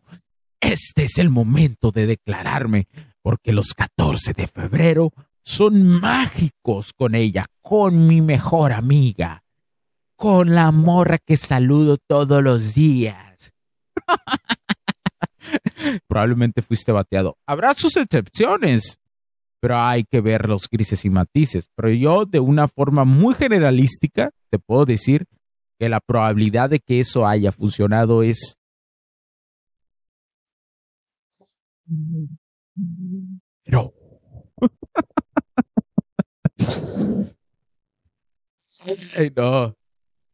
este 0.58 1.04
es 1.04 1.18
el 1.18 1.30
momento 1.30 1.92
de 1.92 2.08
declararme, 2.08 2.88
porque 3.22 3.52
los 3.52 3.74
14 3.74 4.32
de 4.32 4.48
febrero 4.48 5.12
son 5.44 5.84
mágicos 5.84 6.92
con 6.92 7.14
ella, 7.14 7.46
con 7.62 8.08
mi 8.08 8.22
mejor 8.22 8.72
amiga, 8.72 9.44
con 10.16 10.52
la 10.52 10.72
morra 10.72 11.18
que 11.18 11.36
saludo 11.36 11.96
todos 11.96 12.42
los 12.42 12.74
días. 12.74 13.52
probablemente 16.08 16.62
fuiste 16.62 16.92
bateado. 16.92 17.36
Habrá 17.46 17.74
sus 17.74 17.96
excepciones, 17.96 19.00
pero 19.60 19.78
hay 19.78 20.04
que 20.04 20.20
ver 20.20 20.48
los 20.48 20.68
grises 20.68 21.04
y 21.04 21.10
matices. 21.10 21.70
Pero 21.74 21.90
yo, 21.90 22.24
de 22.24 22.40
una 22.40 22.68
forma 22.68 23.04
muy 23.04 23.34
generalística, 23.34 24.30
te 24.50 24.58
puedo 24.58 24.84
decir 24.84 25.26
que 25.78 25.88
la 25.88 26.00
probabilidad 26.00 26.70
de 26.70 26.80
que 26.80 27.00
eso 27.00 27.26
haya 27.26 27.52
funcionado 27.52 28.22
es... 28.22 28.58
No. 33.66 33.92
no. 39.36 39.76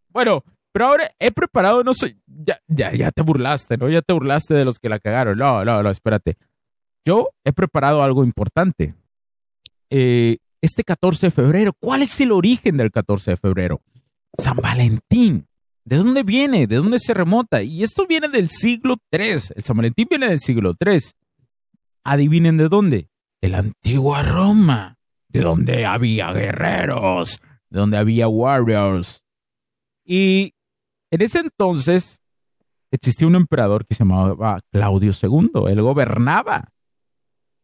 Bueno, 0.08 0.44
pero 0.72 0.86
ahora 0.86 1.10
he 1.18 1.32
preparado, 1.32 1.82
no 1.82 1.94
soy, 1.94 2.16
ya, 2.26 2.60
ya, 2.68 2.92
ya 2.92 3.10
te 3.10 3.22
burlaste, 3.22 3.76
¿no? 3.76 3.88
Ya 3.88 4.02
te 4.02 4.12
burlaste 4.12 4.54
de 4.54 4.64
los 4.64 4.78
que 4.78 4.88
la 4.88 4.98
cagaron. 4.98 5.38
No, 5.38 5.64
no, 5.64 5.82
no, 5.82 5.90
espérate. 5.90 6.36
Yo 7.04 7.30
he 7.44 7.52
preparado 7.52 8.02
algo 8.02 8.24
importante. 8.24 8.94
Eh, 9.90 10.38
este 10.60 10.84
14 10.84 11.28
de 11.28 11.30
febrero, 11.30 11.72
¿cuál 11.78 12.02
es 12.02 12.20
el 12.20 12.32
origen 12.32 12.76
del 12.76 12.92
14 12.92 13.32
de 13.32 13.36
febrero? 13.36 13.80
San 14.36 14.56
Valentín. 14.56 15.46
¿De 15.84 15.96
dónde 15.96 16.22
viene? 16.22 16.66
¿De 16.66 16.76
dónde 16.76 16.98
se 16.98 17.14
remota? 17.14 17.62
Y 17.62 17.82
esto 17.82 18.06
viene 18.06 18.28
del 18.28 18.50
siglo 18.50 18.96
III. 19.10 19.30
El 19.56 19.64
San 19.64 19.76
Valentín 19.76 20.06
viene 20.08 20.28
del 20.28 20.40
siglo 20.40 20.76
III. 20.78 20.98
Adivinen 22.04 22.56
de 22.58 22.68
dónde. 22.68 23.08
De 23.40 23.48
la 23.48 23.58
antigua 23.58 24.22
Roma. 24.22 24.98
De 25.28 25.40
donde 25.40 25.86
había 25.86 26.32
guerreros. 26.32 27.40
De 27.70 27.80
donde 27.80 27.96
había 27.96 28.28
warriors. 28.28 29.24
Y 30.04 30.54
en 31.10 31.22
ese 31.22 31.40
entonces 31.40 32.22
existía 32.90 33.26
un 33.26 33.36
emperador 33.36 33.86
que 33.86 33.94
se 33.94 34.00
llamaba 34.00 34.60
Claudio 34.70 35.12
II. 35.20 35.50
Él 35.68 35.82
gobernaba. 35.82 36.72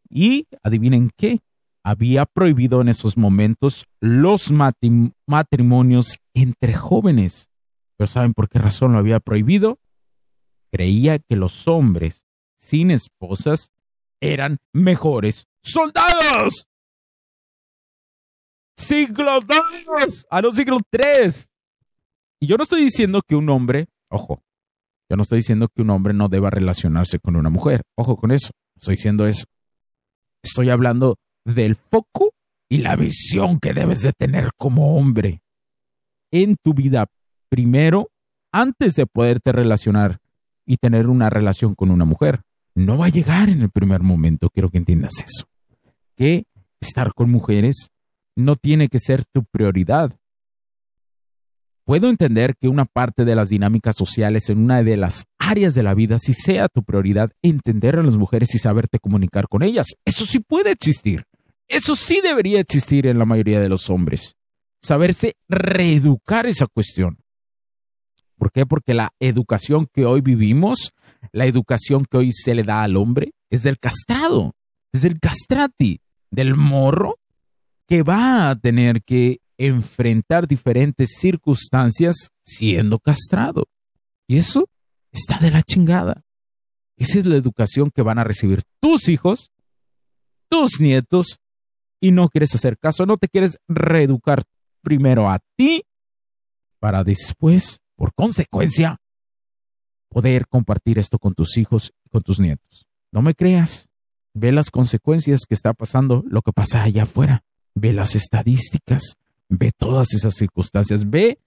Y 0.09 0.47
adivinen 0.63 1.11
qué, 1.17 1.41
había 1.83 2.25
prohibido 2.25 2.81
en 2.81 2.89
esos 2.89 3.17
momentos 3.17 3.85
los 3.99 4.51
matrimonios 4.51 6.19
entre 6.33 6.73
jóvenes. 6.73 7.49
Pero 7.97 8.07
¿saben 8.07 8.33
por 8.33 8.47
qué 8.47 8.59
razón 8.59 8.93
lo 8.93 8.99
había 8.99 9.19
prohibido? 9.19 9.79
Creía 10.71 11.19
que 11.19 11.35
los 11.35 11.67
hombres 11.67 12.25
sin 12.57 12.91
esposas 12.91 13.71
eran 14.21 14.57
mejores 14.73 15.47
soldados. 15.61 16.69
Siglo 18.77 19.39
II, 19.39 20.13
a 20.29 20.41
los 20.41 20.55
siglo 20.55 20.79
III. 20.91 21.31
Y 22.39 22.47
yo 22.47 22.57
no 22.57 22.63
estoy 22.63 22.83
diciendo 22.83 23.21
que 23.27 23.35
un 23.35 23.49
hombre, 23.49 23.87
ojo, 24.09 24.43
yo 25.09 25.15
no 25.15 25.23
estoy 25.23 25.39
diciendo 25.39 25.69
que 25.73 25.81
un 25.81 25.89
hombre 25.89 26.13
no 26.13 26.27
deba 26.27 26.49
relacionarse 26.49 27.19
con 27.19 27.35
una 27.35 27.49
mujer. 27.49 27.83
Ojo 27.95 28.17
con 28.17 28.31
eso. 28.31 28.51
Estoy 28.75 28.95
diciendo 28.95 29.25
eso. 29.25 29.45
Estoy 30.43 30.69
hablando 30.69 31.17
del 31.45 31.75
foco 31.75 32.31
y 32.69 32.79
la 32.79 32.95
visión 32.95 33.59
que 33.59 33.73
debes 33.73 34.01
de 34.01 34.11
tener 34.11 34.49
como 34.57 34.97
hombre 34.97 35.41
en 36.31 36.57
tu 36.61 36.73
vida 36.73 37.07
primero 37.49 38.09
antes 38.51 38.95
de 38.95 39.05
poderte 39.05 39.51
relacionar 39.51 40.19
y 40.65 40.77
tener 40.77 41.07
una 41.07 41.29
relación 41.29 41.73
con 41.73 41.89
una 41.89 42.05
mujer. 42.05 42.41
No 42.75 42.97
va 42.97 43.07
a 43.07 43.09
llegar 43.09 43.49
en 43.49 43.61
el 43.61 43.69
primer 43.69 44.01
momento, 44.01 44.49
quiero 44.49 44.69
que 44.69 44.77
entiendas 44.77 45.13
eso. 45.25 45.47
Que 46.15 46.43
estar 46.81 47.13
con 47.13 47.31
mujeres 47.31 47.89
no 48.35 48.55
tiene 48.55 48.89
que 48.89 48.99
ser 48.99 49.23
tu 49.25 49.43
prioridad. 49.45 50.15
Puedo 51.87 52.09
entender 52.09 52.57
que 52.59 52.67
una 52.67 52.83
parte 52.83 53.23
de 53.23 53.33
las 53.33 53.47
dinámicas 53.47 53.95
sociales 53.95 54.49
en 54.49 54.57
una 54.57 54.83
de 54.83 54.97
las 54.97 55.23
áreas 55.37 55.73
de 55.73 55.83
la 55.83 55.93
vida 55.93 56.19
sí 56.19 56.33
sea 56.33 56.67
tu 56.67 56.83
prioridad 56.83 57.31
entender 57.41 57.95
a 57.95 58.03
las 58.03 58.17
mujeres 58.17 58.53
y 58.55 58.57
saberte 58.57 58.99
comunicar 58.99 59.47
con 59.47 59.63
ellas. 59.63 59.95
Eso 60.03 60.25
sí 60.25 60.39
puede 60.39 60.71
existir. 60.71 61.23
Eso 61.69 61.95
sí 61.95 62.19
debería 62.21 62.59
existir 62.59 63.07
en 63.07 63.17
la 63.17 63.23
mayoría 63.23 63.61
de 63.61 63.69
los 63.69 63.89
hombres. 63.89 64.35
Saberse 64.81 65.37
reeducar 65.47 66.45
esa 66.45 66.67
cuestión. 66.67 67.19
¿Por 68.37 68.51
qué? 68.51 68.65
Porque 68.65 68.93
la 68.93 69.13
educación 69.21 69.87
que 69.89 70.03
hoy 70.03 70.19
vivimos, 70.19 70.91
la 71.31 71.45
educación 71.45 72.03
que 72.03 72.17
hoy 72.17 72.33
se 72.33 72.53
le 72.53 72.63
da 72.63 72.83
al 72.83 72.97
hombre, 72.97 73.31
es 73.49 73.63
del 73.63 73.79
castrado, 73.79 74.57
es 74.91 75.03
del 75.03 75.21
castrati, 75.21 76.01
del 76.31 76.53
morro 76.57 77.15
que 77.87 78.03
va 78.03 78.49
a 78.49 78.57
tener 78.57 79.03
que 79.03 79.39
enfrentar 79.57 80.47
diferentes 80.47 81.17
circunstancias 81.17 82.29
siendo 82.43 82.99
castrado. 82.99 83.65
Y 84.27 84.37
eso 84.37 84.69
está 85.11 85.39
de 85.39 85.51
la 85.51 85.63
chingada. 85.63 86.23
Esa 86.95 87.19
es 87.19 87.25
la 87.25 87.35
educación 87.35 87.91
que 87.91 88.01
van 88.01 88.19
a 88.19 88.23
recibir 88.23 88.63
tus 88.79 89.07
hijos, 89.07 89.51
tus 90.49 90.79
nietos, 90.79 91.39
y 91.99 92.11
no 92.11 92.29
quieres 92.29 92.53
hacer 92.55 92.77
caso, 92.77 93.05
no 93.05 93.17
te 93.17 93.27
quieres 93.27 93.57
reeducar 93.67 94.43
primero 94.81 95.29
a 95.29 95.39
ti 95.55 95.83
para 96.79 97.03
después, 97.03 97.79
por 97.95 98.13
consecuencia, 98.13 98.97
poder 100.09 100.47
compartir 100.47 100.99
esto 100.99 101.19
con 101.19 101.33
tus 101.33 101.57
hijos 101.57 101.93
y 102.05 102.09
con 102.09 102.21
tus 102.21 102.39
nietos. 102.39 102.87
No 103.11 103.21
me 103.21 103.33
creas. 103.33 103.89
Ve 104.33 104.51
las 104.51 104.69
consecuencias 104.69 105.45
que 105.47 105.55
está 105.55 105.73
pasando, 105.73 106.23
lo 106.27 106.41
que 106.41 106.53
pasa 106.53 106.83
allá 106.83 107.03
afuera. 107.03 107.43
Ve 107.73 107.93
las 107.93 108.15
estadísticas 108.15 109.15
ve 109.49 109.71
todas 109.75 110.13
esas 110.13 110.35
circunstancias, 110.35 111.09
ve 111.09 111.39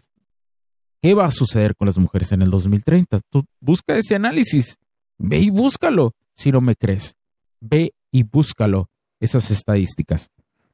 qué 1.03 1.15
va 1.15 1.27
a 1.27 1.31
suceder 1.31 1.75
con 1.77 1.87
las 1.87 1.99
mujeres 1.99 2.33
en 2.33 2.43
el 2.43 2.51
2030. 2.51 3.21
Tú 3.31 3.45
busca 3.61 3.97
ese 3.97 4.15
análisis, 4.15 4.79
ve 5.19 5.39
y 5.39 5.51
búscalo 5.51 6.15
si 6.35 6.53
no 6.53 6.61
me 6.61 6.77
crees. 6.77 7.17
Ve 7.61 7.93
y 8.11 8.23
búscalo, 8.23 8.89
esas 9.21 9.51
estadísticas. 9.51 10.31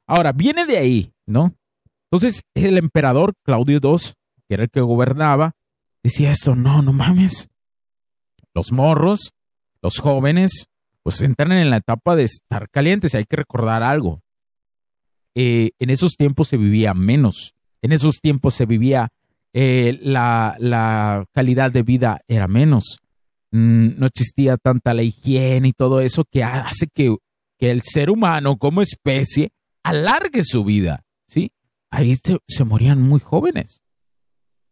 Ahora, 0.06 0.33
viene 0.33 0.66
de 0.66 0.78
ahí, 0.78 1.12
¿no? 1.26 1.54
Entonces, 2.11 2.42
el 2.54 2.78
emperador 2.78 3.35
Claudio 3.42 3.80
II, 3.83 3.99
que 4.49 4.54
era 4.54 4.64
el 4.64 4.71
que 4.71 4.80
gobernaba, 4.80 5.52
decía 6.02 6.30
esto, 6.30 6.54
no, 6.54 6.80
no 6.83 6.92
mames. 6.92 7.50
Los 8.54 8.73
morros, 8.73 9.33
los 9.83 9.99
jóvenes, 9.99 10.68
pues 11.02 11.21
entran 11.21 11.52
en 11.52 11.71
la 11.71 11.78
etapa 11.78 12.14
de 12.16 12.25
estar 12.25 12.71
calientes 12.71 13.14
y 13.14 13.16
hay 13.16 13.25
que 13.25 13.37
recordar 13.37 13.83
algo. 13.83 14.23
Eh, 15.38 15.73
en 15.78 15.90
esos 15.90 16.16
tiempos 16.16 16.49
se 16.49 16.57
vivía 16.57 16.95
menos, 16.95 17.55
en 17.83 17.93
esos 17.93 18.23
tiempos 18.23 18.55
se 18.55 18.64
vivía, 18.64 19.11
eh, 19.52 19.99
la, 20.00 21.26
calidad 21.35 21.71
de 21.71 21.83
vida 21.83 22.23
era 22.26 22.49
menos, 22.49 23.00
mm, 23.50 23.99
no 23.99 24.07
existía 24.07 24.57
tanta 24.57 24.95
la 24.95 25.02
higiene 25.02 25.69
y 25.69 25.73
todo 25.75 26.00
eso 26.00 26.25
que 26.25 26.43
hace 26.43 26.87
que, 26.87 27.14
el 27.59 27.83
ser 27.83 28.09
humano 28.09 28.57
como 28.57 28.81
especie 28.81 29.50
alargue 29.83 30.43
su 30.43 30.64
vida, 30.64 31.05
¿sí? 31.26 31.52
Ahí 31.90 32.16
se, 32.16 32.38
se 32.49 32.64
morían 32.64 33.02
muy 33.02 33.21
jóvenes. 33.21 33.83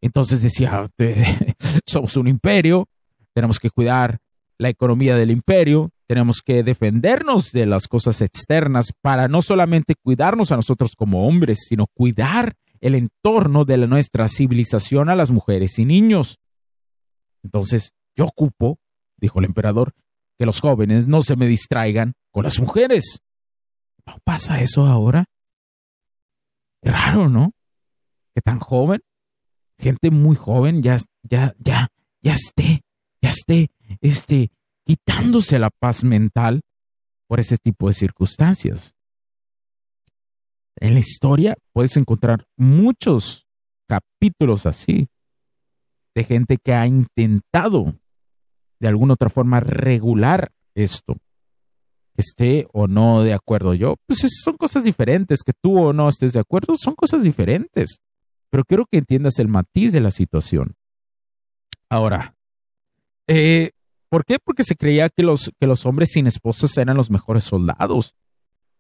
Entonces 0.01 0.41
decía, 0.41 0.91
somos 1.87 2.17
un 2.17 2.27
imperio, 2.27 2.89
tenemos 3.35 3.59
que 3.59 3.69
cuidar 3.69 4.19
la 4.57 4.71
economía 4.71 5.15
del 5.17 5.31
imperio, 5.31 5.91
tenemos 6.07 6.43
que 6.43 6.63
defendernos 6.63 7.51
de 7.53 7.67
las 7.67 7.89
cosas 7.89 8.21
externas 8.21 8.93
para 9.01 9.29
no 9.29 9.43
solamente 9.43 9.95
cuidarnos 9.95 10.53
a 10.53 10.57
nosotros 10.57 10.93
como 10.97 11.27
hombres, 11.27 11.65
sino 11.69 11.87
cuidar 11.87 12.57
el 12.81 12.95
entorno 12.95 13.65
de 13.65 13.87
nuestra 13.87 14.29
civilización 14.29 15.09
a 15.09 15.17
las 15.17 15.31
mujeres 15.31 15.79
y 15.79 15.85
niños. 15.85 16.39
Entonces, 17.43 17.93
yo 18.15 18.27
ocupo, 18.27 18.79
dijo 19.17 19.39
el 19.39 19.47
emperador, 19.47 19.95
que 20.39 20.47
los 20.47 20.61
jóvenes 20.61 21.07
no 21.07 21.23
se 21.23 21.37
me 21.37 21.47
distraigan 21.47 22.15
con 22.31 22.45
las 22.45 22.61
mujeres. 22.61 23.21
¿No 24.07 24.19
pasa 24.25 24.61
eso 24.61 24.87
ahora? 24.87 25.27
Raro, 26.83 27.29
¿no? 27.29 27.53
Que 28.35 28.43
tan 28.43 28.59
joven, 28.59 29.01
gente 29.79 30.11
muy 30.11 30.37
joven, 30.37 30.83
ya, 30.83 30.99
ya, 31.23 31.55
ya, 31.59 31.89
ya 32.21 32.35
esté, 32.35 32.83
ya 33.23 33.31
esté, 33.31 33.71
este, 34.01 34.51
quitándose 34.85 35.59
la 35.59 35.71
paz 35.71 36.05
mental 36.05 36.63
por 37.27 37.41
ese 37.41 37.57
tipo 37.57 37.89
de 37.89 37.95
circunstancias. 37.95 38.95
En 40.77 40.95
la 40.95 41.01
historia 41.01 41.57
puedes 41.73 41.97
encontrar 41.97 42.47
muchos 42.57 43.47
capítulos 43.87 44.67
así 44.67 45.09
de 46.15 46.25
gente 46.25 46.59
que 46.59 46.75
ha 46.75 46.87
intentado 46.87 47.95
de 48.81 48.89
alguna 48.89 49.15
otra 49.15 49.29
forma 49.29 49.61
regular 49.61 50.53
esto. 50.75 51.17
Esté 52.17 52.69
o 52.73 52.87
no 52.87 53.23
de 53.23 53.33
acuerdo 53.33 53.75
yo, 53.75 53.97
pues 54.07 54.21
son 54.43 54.57
cosas 54.57 54.85
diferentes. 54.85 55.43
Que 55.43 55.53
tú 55.53 55.79
o 55.81 55.93
no 55.93 56.09
estés 56.09 56.33
de 56.33 56.41
acuerdo 56.41 56.77
son 56.77 56.95
cosas 56.95 57.23
diferentes. 57.23 58.01
Pero 58.51 58.65
quiero 58.65 58.87
que 58.87 58.99
entiendas 58.99 59.39
el 59.41 59.49
matiz 59.49 59.93
de 59.93 60.01
la 60.01 60.13
situación. 60.13 60.75
Ahora, 61.89 62.37
eh, 63.27 63.73
¿Por 64.15 64.25
qué? 64.25 64.37
Porque 64.39 64.63
se 64.63 64.77
creía 64.77 65.09
que 65.09 65.25
los, 65.25 65.51
que 65.59 65.67
los 65.67 65.85
hombres 65.87 66.13
sin 66.13 66.29
esposas 66.29 66.79
eran 66.79 66.97
los 66.97 67.11
mejores 67.11 67.43
soldados. 67.43 68.15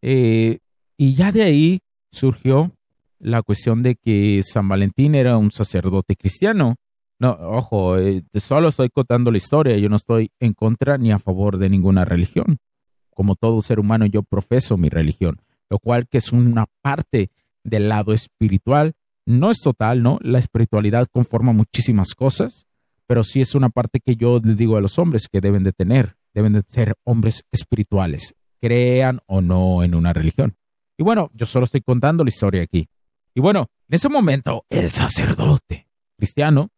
Eh, 0.00 0.60
y 0.96 1.14
ya 1.16 1.32
de 1.32 1.42
ahí 1.42 1.80
surgió 2.08 2.70
la 3.18 3.42
cuestión 3.42 3.82
de 3.82 3.96
que 3.96 4.42
San 4.44 4.68
Valentín 4.68 5.16
era 5.16 5.36
un 5.36 5.50
sacerdote 5.50 6.14
cristiano. 6.14 6.76
No, 7.18 7.32
ojo, 7.32 7.98
eh, 7.98 8.22
solo 8.34 8.68
estoy 8.68 8.90
contando 8.90 9.32
la 9.32 9.38
historia, 9.38 9.76
yo 9.76 9.88
no 9.88 9.96
estoy 9.96 10.30
en 10.38 10.52
contra 10.52 10.98
ni 10.98 11.10
a 11.10 11.18
favor 11.18 11.58
de 11.58 11.68
ninguna 11.68 12.04
religión. 12.04 12.58
Como 13.10 13.34
todo 13.34 13.60
ser 13.60 13.80
humano, 13.80 14.06
yo 14.06 14.22
profeso 14.22 14.76
mi 14.76 14.88
religión, 14.88 15.40
lo 15.68 15.80
cual 15.80 16.06
que 16.06 16.18
es 16.18 16.30
una 16.30 16.66
parte 16.80 17.32
del 17.64 17.88
lado 17.88 18.12
espiritual. 18.12 18.92
No 19.26 19.50
es 19.50 19.58
total, 19.58 20.00
¿no? 20.00 20.20
La 20.22 20.38
espiritualidad 20.38 21.08
conforma 21.10 21.52
muchísimas 21.52 22.14
cosas, 22.14 22.68
pero 23.06 23.22
sí 23.22 23.40
es 23.40 23.54
una 23.54 23.68
parte 23.68 24.00
que 24.00 24.16
yo 24.16 24.40
les 24.42 24.56
digo 24.56 24.76
a 24.76 24.80
los 24.80 24.98
hombres 24.98 25.28
que 25.28 25.40
deben 25.40 25.64
de 25.64 25.72
tener, 25.72 26.16
deben 26.32 26.54
de 26.54 26.62
ser 26.66 26.94
hombres 27.04 27.44
espirituales, 27.52 28.34
crean 28.60 29.20
o 29.26 29.40
no 29.40 29.82
en 29.82 29.94
una 29.94 30.12
religión. 30.12 30.56
Y 30.96 31.02
bueno, 31.02 31.30
yo 31.34 31.46
solo 31.46 31.64
estoy 31.64 31.82
contando 31.82 32.24
la 32.24 32.28
historia 32.28 32.62
aquí. 32.62 32.88
Y 33.34 33.40
bueno, 33.40 33.68
en 33.88 33.94
ese 33.96 34.08
momento 34.08 34.64
el 34.70 34.90
sacerdote 34.90 35.88
cristiano 36.16 36.70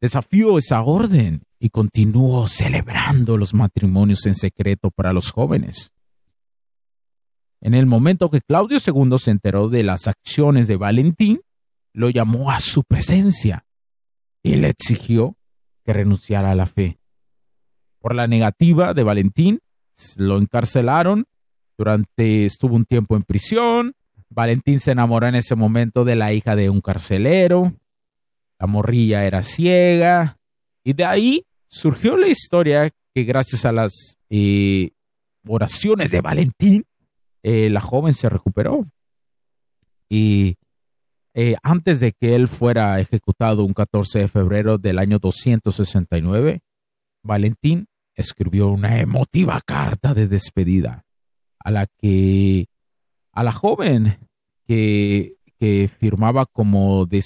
desafió 0.00 0.58
esa 0.58 0.82
orden 0.82 1.42
y 1.58 1.68
continuó 1.68 2.48
celebrando 2.48 3.36
los 3.36 3.52
matrimonios 3.52 4.24
en 4.26 4.34
secreto 4.34 4.90
para 4.90 5.12
los 5.12 5.30
jóvenes. 5.30 5.92
En 7.60 7.74
el 7.74 7.84
momento 7.84 8.30
que 8.30 8.40
Claudio 8.40 8.78
II 8.84 9.18
se 9.18 9.30
enteró 9.30 9.68
de 9.68 9.82
las 9.82 10.08
acciones 10.08 10.66
de 10.66 10.76
Valentín, 10.76 11.42
lo 11.92 12.08
llamó 12.08 12.50
a 12.50 12.60
su 12.60 12.82
presencia 12.84 13.66
y 14.42 14.56
le 14.56 14.70
exigió 14.70 15.36
que 15.90 15.94
renunciara 15.94 16.52
a 16.52 16.54
la 16.54 16.66
fe. 16.66 17.00
Por 17.98 18.14
la 18.14 18.28
negativa 18.28 18.94
de 18.94 19.02
Valentín, 19.02 19.58
lo 20.16 20.38
encarcelaron, 20.38 21.26
durante 21.76 22.46
estuvo 22.46 22.76
un 22.76 22.84
tiempo 22.84 23.16
en 23.16 23.24
prisión, 23.24 23.94
Valentín 24.28 24.78
se 24.78 24.92
enamoró 24.92 25.26
en 25.26 25.34
ese 25.34 25.56
momento 25.56 26.04
de 26.04 26.14
la 26.14 26.32
hija 26.32 26.54
de 26.54 26.70
un 26.70 26.80
carcelero, 26.80 27.74
la 28.60 28.68
morrilla 28.68 29.24
era 29.24 29.42
ciega, 29.42 30.38
y 30.84 30.92
de 30.92 31.04
ahí 31.04 31.46
surgió 31.66 32.16
la 32.16 32.28
historia 32.28 32.88
que 33.12 33.24
gracias 33.24 33.64
a 33.64 33.72
las 33.72 34.16
eh, 34.28 34.90
oraciones 35.44 36.12
de 36.12 36.20
Valentín, 36.20 36.84
eh, 37.42 37.68
la 37.68 37.80
joven 37.80 38.14
se 38.14 38.28
recuperó. 38.28 38.86
Y 40.08 40.54
eh, 41.34 41.56
antes 41.62 42.00
de 42.00 42.12
que 42.12 42.34
él 42.34 42.48
fuera 42.48 42.98
ejecutado 43.00 43.64
un 43.64 43.72
14 43.72 44.20
de 44.20 44.28
febrero 44.28 44.78
del 44.78 44.98
año 44.98 45.18
269, 45.18 46.60
Valentín 47.22 47.86
escribió 48.14 48.68
una 48.68 49.00
emotiva 49.00 49.60
carta 49.64 50.14
de 50.14 50.26
despedida 50.26 51.04
a 51.58 51.70
la 51.70 51.86
que 51.86 52.66
a 53.32 53.44
la 53.44 53.52
joven 53.52 54.18
que, 54.66 55.36
que 55.58 55.88
firmaba 55.98 56.46
como 56.46 57.06
de, 57.06 57.22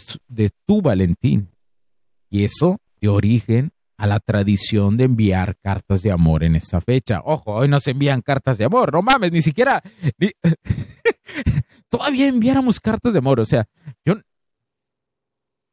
tu 0.67 0.83
Valentín. 0.83 1.51
Y 2.29 2.45
eso 2.45 2.81
dio 3.01 3.15
origen 3.15 3.71
a 3.97 4.07
la 4.07 4.19
tradición 4.19 4.97
de 4.97 5.05
enviar 5.05 5.57
cartas 5.63 6.03
de 6.03 6.11
amor 6.11 6.43
en 6.43 6.57
esta 6.57 6.81
fecha. 6.81 7.21
Ojo, 7.25 7.53
hoy 7.53 7.69
no 7.69 7.79
se 7.79 7.93
envían 7.93 8.23
cartas 8.23 8.59
de 8.59 8.65
amor, 8.65 8.93
no 8.93 9.03
mames, 9.03 9.33
ni 9.33 9.41
siquiera... 9.41 9.83
todavía 11.97 12.27
enviáramos 12.27 12.81
cartas 12.81 13.13
de 13.13 13.21
amor. 13.21 13.39
O 13.39 13.45
sea, 13.45 13.69
yo 14.05 14.17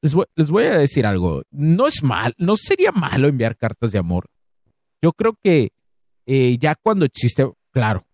les 0.01 0.49
voy, 0.49 0.63
a 0.65 0.77
decir 0.77 1.05
algo. 1.05 1.43
No 1.49 1.88
es 1.88 2.03
mal, 2.03 2.34
no 2.38 2.55
sería 2.55 2.91
malo 2.91 3.27
enviar 3.27 3.57
cartas 3.57 3.91
de 3.91 3.99
amor. 3.99 4.27
Yo 5.01 5.13
creo 5.13 5.38
que 5.41 5.71
eh, 6.27 6.57
ya 6.60 6.75
cuando 6.75 7.05
existe, 7.05 7.51
claro, 7.71 8.05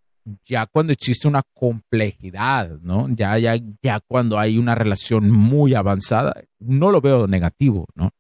ya 0.45 0.65
cuando 0.67 0.93
existe 0.93 1.27
una 1.27 1.43
complejidad, 1.53 2.79
¿no? 2.81 3.07
Ya, 3.09 3.37
ya, 3.37 3.57
ya 3.81 3.99
cuando 3.99 4.39
hay 4.39 4.57
una 4.57 4.75
relación 4.75 5.29
muy 5.29 5.73
avanzada, 5.73 6.33
no 6.59 6.91
lo 6.91 7.01
veo 7.01 7.27
negativo, 7.27 7.87
¿no? 7.93 8.11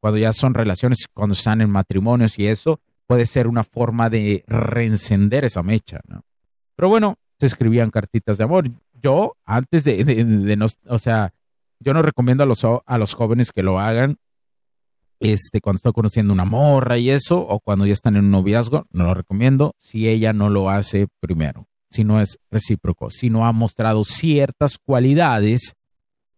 Cuando 0.00 0.18
ya 0.18 0.32
son 0.32 0.54
relaciones, 0.54 1.06
cuando 1.12 1.34
están 1.34 1.60
en 1.60 1.70
matrimonios 1.70 2.38
y 2.38 2.46
eso, 2.46 2.80
puede 3.06 3.26
ser 3.26 3.46
una 3.46 3.62
forma 3.64 4.08
de 4.08 4.44
reencender 4.46 5.44
esa 5.44 5.62
mecha, 5.62 6.00
¿no? 6.06 6.24
Pero 6.76 6.88
bueno, 6.88 7.16
se 7.38 7.46
escribían 7.46 7.90
cartitas 7.90 8.38
de 8.38 8.44
amor 8.44 8.68
yo, 9.02 9.36
antes 9.44 9.84
de, 9.84 10.56
no, 10.56 10.66
o 10.86 10.98
sea, 10.98 11.34
yo 11.80 11.94
no 11.94 12.02
recomiendo 12.02 12.44
a 12.44 12.46
los, 12.46 12.64
a 12.64 12.98
los 12.98 13.14
jóvenes 13.14 13.52
que 13.52 13.62
lo 13.62 13.78
hagan 13.78 14.18
este, 15.22 15.60
cuando 15.60 15.76
estoy 15.76 15.92
conociendo 15.92 16.32
una 16.32 16.44
morra 16.44 16.98
y 16.98 17.10
eso, 17.10 17.46
o 17.46 17.60
cuando 17.60 17.86
ya 17.86 17.92
están 17.92 18.16
en 18.16 18.24
un 18.24 18.32
noviazgo, 18.32 18.86
no 18.90 19.04
lo 19.04 19.14
recomiendo 19.14 19.74
si 19.78 20.08
ella 20.08 20.32
no 20.32 20.50
lo 20.50 20.68
hace 20.68 21.06
primero, 21.20 21.68
si 21.90 22.02
no 22.02 22.20
es 22.20 22.40
recíproco, 22.50 23.08
si 23.08 23.30
no 23.30 23.46
ha 23.46 23.52
mostrado 23.52 24.02
ciertas 24.02 24.78
cualidades, 24.78 25.76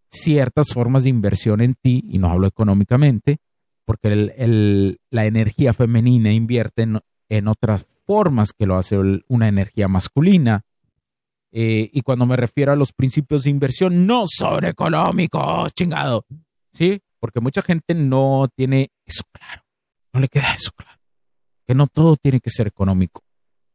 ciertas 0.09 0.75
formas 0.75 1.05
de 1.05 1.11
inversión 1.11 1.63
en 1.63 1.75
ti, 1.81 2.05
y 2.11 2.19
no 2.19 2.29
hablo 2.29 2.47
económicamente, 2.47 3.39
porque 3.87 4.95
la 5.11 5.25
energía 5.25 5.73
femenina 5.73 6.33
invierte 6.33 6.83
en, 7.29 7.49
otras 7.49 7.87
formas 8.07 8.53
que 8.53 8.67
lo 8.67 8.77
hace 8.77 8.99
una 9.29 9.49
energía 9.49 9.89
masculina. 9.89 10.63
Eh, 11.57 11.89
y 11.93 12.01
cuando 12.03 12.27
me 12.27 12.37
refiero 12.37 12.73
a 12.73 12.77
los 12.77 12.93
principios 12.93 13.45
de 13.45 13.51
inversión, 13.51 14.09
no 14.09 14.25
son 14.27 14.65
económicos, 14.65 15.73
chingado. 15.73 16.27
¿Sí? 16.73 17.01
Porque 17.21 17.39
mucha 17.39 17.63
gente 17.63 17.95
no 17.95 18.49
tiene 18.57 18.91
eso 19.07 19.23
claro. 19.31 19.63
No 20.13 20.19
le 20.19 20.27
queda 20.27 20.53
eso 20.53 20.73
claro. 20.73 20.99
Que 21.65 21.77
no 21.77 21.87
todo 21.87 22.17
tiene 22.17 22.41
que 22.41 22.51
ser 22.51 22.67
económico. 22.67 23.23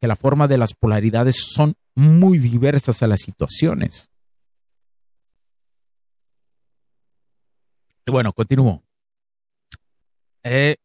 Que 0.01 0.07
la 0.07 0.17
forma 0.17 0.49
de 0.49 0.57
las 0.57 0.73
polaridades 0.73 1.37
son 1.37 1.75
muy 1.95 2.37
diversas 2.37 3.01
a 3.01 3.07
las 3.07 3.21
situaciones. 3.21 4.09
Y 8.05 8.11
bueno, 8.11 8.33
continúo. 8.33 8.83
Eh, 10.43 10.75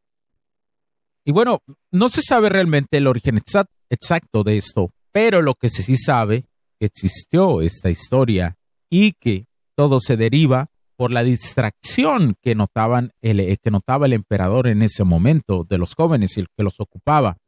y 1.24 1.33
bueno, 1.33 1.61
no 1.90 2.09
se 2.09 2.22
sabe 2.22 2.50
realmente 2.50 2.98
el 2.98 3.09
origen 3.09 3.42
exacto 3.90 4.44
de 4.44 4.59
esto, 4.59 4.92
pero 5.11 5.42
lo 5.42 5.54
que 5.57 5.70
sí 5.70 5.96
sabe 5.96 6.44
existió 6.85 7.61
esta 7.61 7.90
historia 7.90 8.57
y 8.90 9.12
que 9.12 9.47
todo 9.75 10.01
se 10.01 10.16
deriva 10.16 10.68
por 10.97 11.11
la 11.11 11.25
distracción 11.25 12.37
que 12.40 12.55
notaban 12.55 13.12
el, 13.20 13.40
eh, 13.40 13.57
que 13.62 13.70
notaba 13.70 14.07
el 14.07 14.12
emperador 14.12 14.68
en 14.68 14.83
ese 14.83 15.05
momento 15.05 15.64
de 15.68 15.79
los 15.79 15.94
jóvenes 15.94 16.37
y 16.37 16.40
el 16.40 16.47
que 16.57 16.62
los 16.62 16.79
ocupaba. 16.79 17.38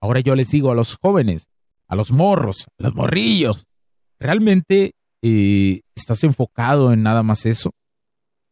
Ahora 0.00 0.20
yo 0.20 0.34
les 0.34 0.50
digo 0.50 0.70
a 0.70 0.74
los 0.74 0.96
jóvenes, 1.00 1.48
a 1.86 1.94
los 1.94 2.12
morros, 2.12 2.66
a 2.78 2.82
los 2.82 2.94
morrillos, 2.94 3.66
¿realmente 4.18 4.92
eh, 5.22 5.82
estás 5.94 6.24
enfocado 6.24 6.92
en 6.92 7.02
nada 7.02 7.22
más 7.22 7.46
eso? 7.46 7.70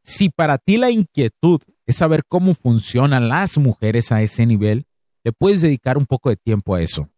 Si 0.02 0.28
para 0.28 0.59
ti 0.59 0.76
la 0.76 0.90
inquietud 0.90 1.61
es 1.87 1.96
saber 1.96 2.22
cómo 2.28 2.54
funcionan 2.54 3.28
las 3.28 3.59
mujeres 3.59 4.12
a 4.12 4.22
ese 4.22 4.46
nivel, 4.46 4.85
le 5.24 5.33
puedes 5.33 5.62
dedicar 5.62 5.98
un 5.98 6.07
poco 6.07 6.28
de 6.28 6.37
tiempo 6.37 6.74
a 6.74 6.83
eso. 6.83 7.09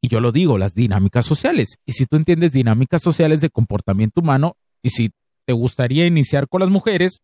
Y 0.00 0.08
yo 0.08 0.20
lo 0.20 0.32
digo, 0.32 0.58
las 0.58 0.74
dinámicas 0.74 1.26
sociales. 1.26 1.76
Y 1.84 1.92
si 1.92 2.06
tú 2.06 2.16
entiendes 2.16 2.52
dinámicas 2.52 3.02
sociales 3.02 3.40
de 3.40 3.50
comportamiento 3.50 4.20
humano, 4.20 4.56
y 4.82 4.90
si 4.90 5.10
te 5.44 5.52
gustaría 5.52 6.06
iniciar 6.06 6.48
con 6.48 6.60
las 6.60 6.70
mujeres, 6.70 7.20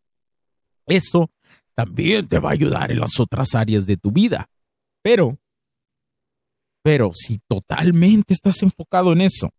esto 0.86 1.30
también 1.74 2.26
te 2.26 2.38
va 2.38 2.50
a 2.50 2.52
ayudar 2.52 2.90
en 2.90 3.00
las 3.00 3.20
otras 3.20 3.54
áreas 3.54 3.86
de 3.86 3.96
tu 3.96 4.10
vida. 4.10 4.48
Pero, 5.02 5.38
pero 6.82 7.10
si 7.14 7.40
totalmente 7.46 8.34
estás 8.34 8.62
enfocado 8.62 9.12
en 9.12 9.20
eso, 9.20 9.50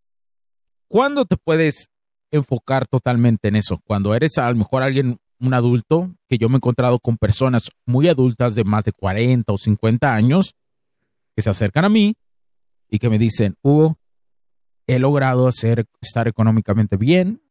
¿cuándo 0.87 1.25
te 1.25 1.37
puedes 1.37 1.89
enfocar 2.31 2.87
totalmente 2.87 3.47
en 3.47 3.55
eso? 3.55 3.79
Cuando 3.85 4.13
eres 4.13 4.37
a 4.37 4.49
lo 4.49 4.55
mejor 4.55 4.81
alguien, 4.83 5.17
un 5.39 5.53
adulto, 5.53 6.13
que 6.27 6.37
yo 6.37 6.49
me 6.49 6.55
he 6.55 6.57
encontrado 6.57 6.99
con 6.99 7.17
personas 7.17 7.69
muy 7.85 8.07
adultas 8.07 8.55
de 8.55 8.63
más 8.63 8.85
de 8.85 8.91
40 8.91 9.51
o 9.53 9.57
50 9.57 10.13
años, 10.13 10.55
que 11.35 11.41
se 11.41 11.49
acercan 11.49 11.85
a 11.85 11.89
mí 11.89 12.15
y 12.89 12.99
que 12.99 13.09
me 13.09 13.17
dicen, 13.17 13.55
Hugo, 13.61 13.97
he 14.87 14.99
logrado 14.99 15.47
hacer, 15.47 15.85
estar 16.01 16.27
económicamente 16.27 16.97
bien, 16.97 17.41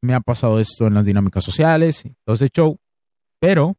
me 0.00 0.14
ha 0.14 0.20
pasado 0.20 0.60
esto 0.60 0.86
en 0.86 0.94
las 0.94 1.04
dinámicas 1.04 1.44
sociales, 1.44 2.04
entonces 2.04 2.50
show, 2.52 2.78
pero 3.40 3.76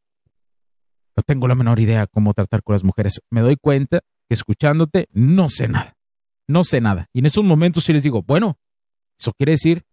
no 1.16 1.24
tengo 1.26 1.48
la 1.48 1.56
menor 1.56 1.80
idea 1.80 2.08
cómo 2.08 2.34
tratar 2.34 2.64
con 2.64 2.74
las 2.74 2.84
mujeres. 2.84 3.22
Me 3.30 3.42
doy 3.42 3.56
cuenta 3.58 4.00
que 4.28 4.34
escuchándote 4.34 5.08
no 5.12 5.50
sé 5.50 5.68
nada, 5.68 5.98
no 6.48 6.64
sé 6.64 6.82
nada. 6.82 7.10
Y 7.14 7.20
en 7.20 7.26
esos 7.26 7.44
momentos 7.44 7.84
sí 7.84 7.94
les 7.94 8.04
digo, 8.04 8.24
bueno, 8.24 8.58
eso 9.20 9.34
quiere 9.34 9.54
decir 9.54 9.84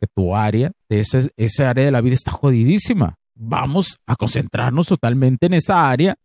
que 0.00 0.06
tu 0.06 0.36
área, 0.36 0.72
de 0.88 1.00
ese, 1.00 1.30
esa 1.36 1.70
área 1.70 1.84
de 1.84 1.90
la 1.90 2.00
vida 2.00 2.14
está 2.14 2.30
jodidísima. 2.30 3.18
Vamos 3.34 3.98
a 4.06 4.16
concentrarnos 4.16 4.86
totalmente 4.86 5.46
en 5.46 5.54
esa 5.54 5.90
área 5.90 6.16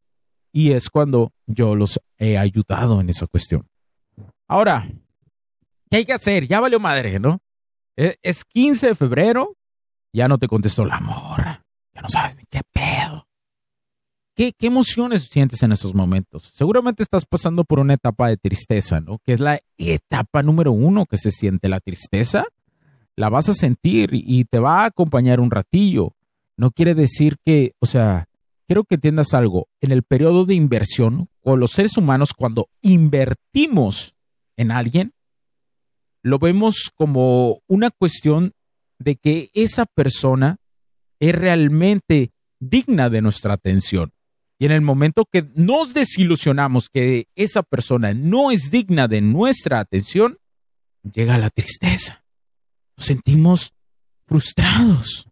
y 0.51 0.71
es 0.71 0.89
cuando 0.89 1.33
yo 1.45 1.75
los 1.75 1.99
he 2.17 2.37
ayudado 2.37 3.01
en 3.01 3.09
esa 3.09 3.27
cuestión. 3.27 3.67
Ahora, 4.51 4.85
¿qué 5.89 5.95
hay 5.95 6.03
que 6.03 6.11
hacer? 6.11 6.45
Ya 6.45 6.59
valió 6.59 6.77
madre, 6.77 7.21
¿no? 7.21 7.39
E, 7.95 8.17
es 8.21 8.43
15 8.43 8.87
de 8.87 8.95
febrero, 8.95 9.55
ya 10.11 10.27
no 10.27 10.37
te 10.37 10.49
contestó 10.49 10.83
la 10.83 10.99
morra, 10.99 11.63
ya 11.95 12.01
no 12.01 12.09
sabes 12.09 12.35
ni 12.35 12.43
qué 12.49 12.59
pedo. 12.69 13.29
¿Qué, 14.35 14.51
¿Qué 14.51 14.67
emociones 14.67 15.29
sientes 15.29 15.63
en 15.63 15.71
esos 15.71 15.95
momentos? 15.95 16.51
Seguramente 16.53 17.01
estás 17.01 17.25
pasando 17.25 17.63
por 17.63 17.79
una 17.79 17.93
etapa 17.93 18.27
de 18.27 18.35
tristeza, 18.35 18.99
¿no? 18.99 19.19
Que 19.19 19.31
es 19.31 19.39
la 19.39 19.61
etapa 19.77 20.43
número 20.43 20.73
uno 20.73 21.05
que 21.05 21.15
se 21.15 21.31
siente 21.31 21.69
la 21.69 21.79
tristeza. 21.79 22.43
La 23.15 23.29
vas 23.29 23.47
a 23.47 23.53
sentir 23.53 24.09
y 24.11 24.43
te 24.43 24.59
va 24.59 24.81
a 24.81 24.87
acompañar 24.87 25.39
un 25.39 25.49
ratillo. 25.49 26.13
No 26.57 26.71
quiere 26.71 26.93
decir 26.93 27.37
que, 27.45 27.73
o 27.79 27.85
sea, 27.85 28.27
quiero 28.67 28.83
que 28.83 28.95
entiendas 28.95 29.33
algo. 29.33 29.69
En 29.79 29.93
el 29.93 30.03
periodo 30.03 30.43
de 30.43 30.55
inversión, 30.55 31.29
con 31.41 31.61
los 31.61 31.71
seres 31.71 31.95
humanos, 31.95 32.33
cuando 32.33 32.67
invertimos 32.81 34.13
en 34.57 34.71
alguien, 34.71 35.13
lo 36.23 36.39
vemos 36.39 36.91
como 36.95 37.61
una 37.67 37.89
cuestión 37.89 38.53
de 38.99 39.15
que 39.15 39.49
esa 39.53 39.85
persona 39.85 40.57
es 41.19 41.33
realmente 41.35 42.31
digna 42.59 43.09
de 43.09 43.21
nuestra 43.21 43.53
atención. 43.53 44.13
Y 44.59 44.65
en 44.65 44.71
el 44.71 44.81
momento 44.81 45.25
que 45.25 45.49
nos 45.55 45.95
desilusionamos 45.95 46.89
que 46.89 47.27
esa 47.35 47.63
persona 47.63 48.13
no 48.13 48.51
es 48.51 48.69
digna 48.69 49.07
de 49.07 49.21
nuestra 49.21 49.79
atención, 49.79 50.37
llega 51.01 51.39
la 51.39 51.49
tristeza. 51.49 52.23
Nos 52.95 53.07
sentimos 53.07 53.73
frustrados 54.27 55.27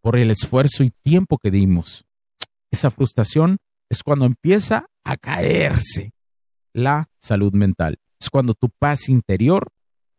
por 0.00 0.16
el 0.16 0.30
esfuerzo 0.30 0.82
y 0.82 0.90
tiempo 1.02 1.36
que 1.36 1.50
dimos. 1.50 2.06
Esa 2.70 2.90
frustración 2.90 3.58
es 3.90 4.02
cuando 4.02 4.24
empieza 4.24 4.86
a 5.04 5.18
caerse 5.18 6.13
la 6.74 7.08
salud 7.18 7.54
mental. 7.54 7.98
Es 8.20 8.28
cuando 8.28 8.52
tu 8.52 8.68
paz 8.68 9.08
interior 9.08 9.72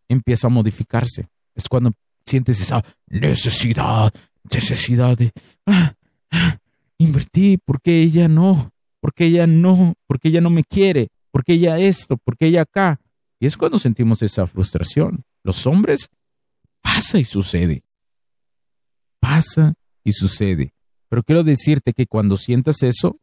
empieza 0.09 0.47
a 0.47 0.49
modificarse. 0.49 1.27
Es 1.53 1.69
cuando 1.69 1.91
sientes 2.25 2.59
esa 2.59 2.83
necesidad, 3.07 4.11
necesidad 4.51 5.15
de 5.17 5.31
ah, 5.67 5.93
ah, 6.31 6.59
porque 7.65 8.01
ella 8.01 8.27
no, 8.27 8.71
porque 8.99 9.25
ella 9.25 9.45
no, 9.45 9.93
porque 10.07 10.29
ella 10.29 10.41
no 10.41 10.49
me 10.49 10.63
quiere, 10.63 11.09
porque 11.31 11.53
ella 11.53 11.77
esto, 11.77 12.17
porque 12.17 12.47
ella 12.47 12.61
acá. 12.61 12.99
Y 13.39 13.45
es 13.45 13.57
cuando 13.57 13.77
sentimos 13.77 14.21
esa 14.21 14.47
frustración. 14.47 15.23
Los 15.43 15.67
hombres 15.67 16.09
pasa 16.81 17.19
y 17.19 17.25
sucede. 17.25 17.83
Pasa 19.19 19.75
y 20.03 20.13
sucede. 20.13 20.73
Pero 21.09 21.23
quiero 21.23 21.43
decirte 21.43 21.93
que 21.93 22.07
cuando 22.07 22.37
sientas 22.37 22.81
eso, 22.81 23.19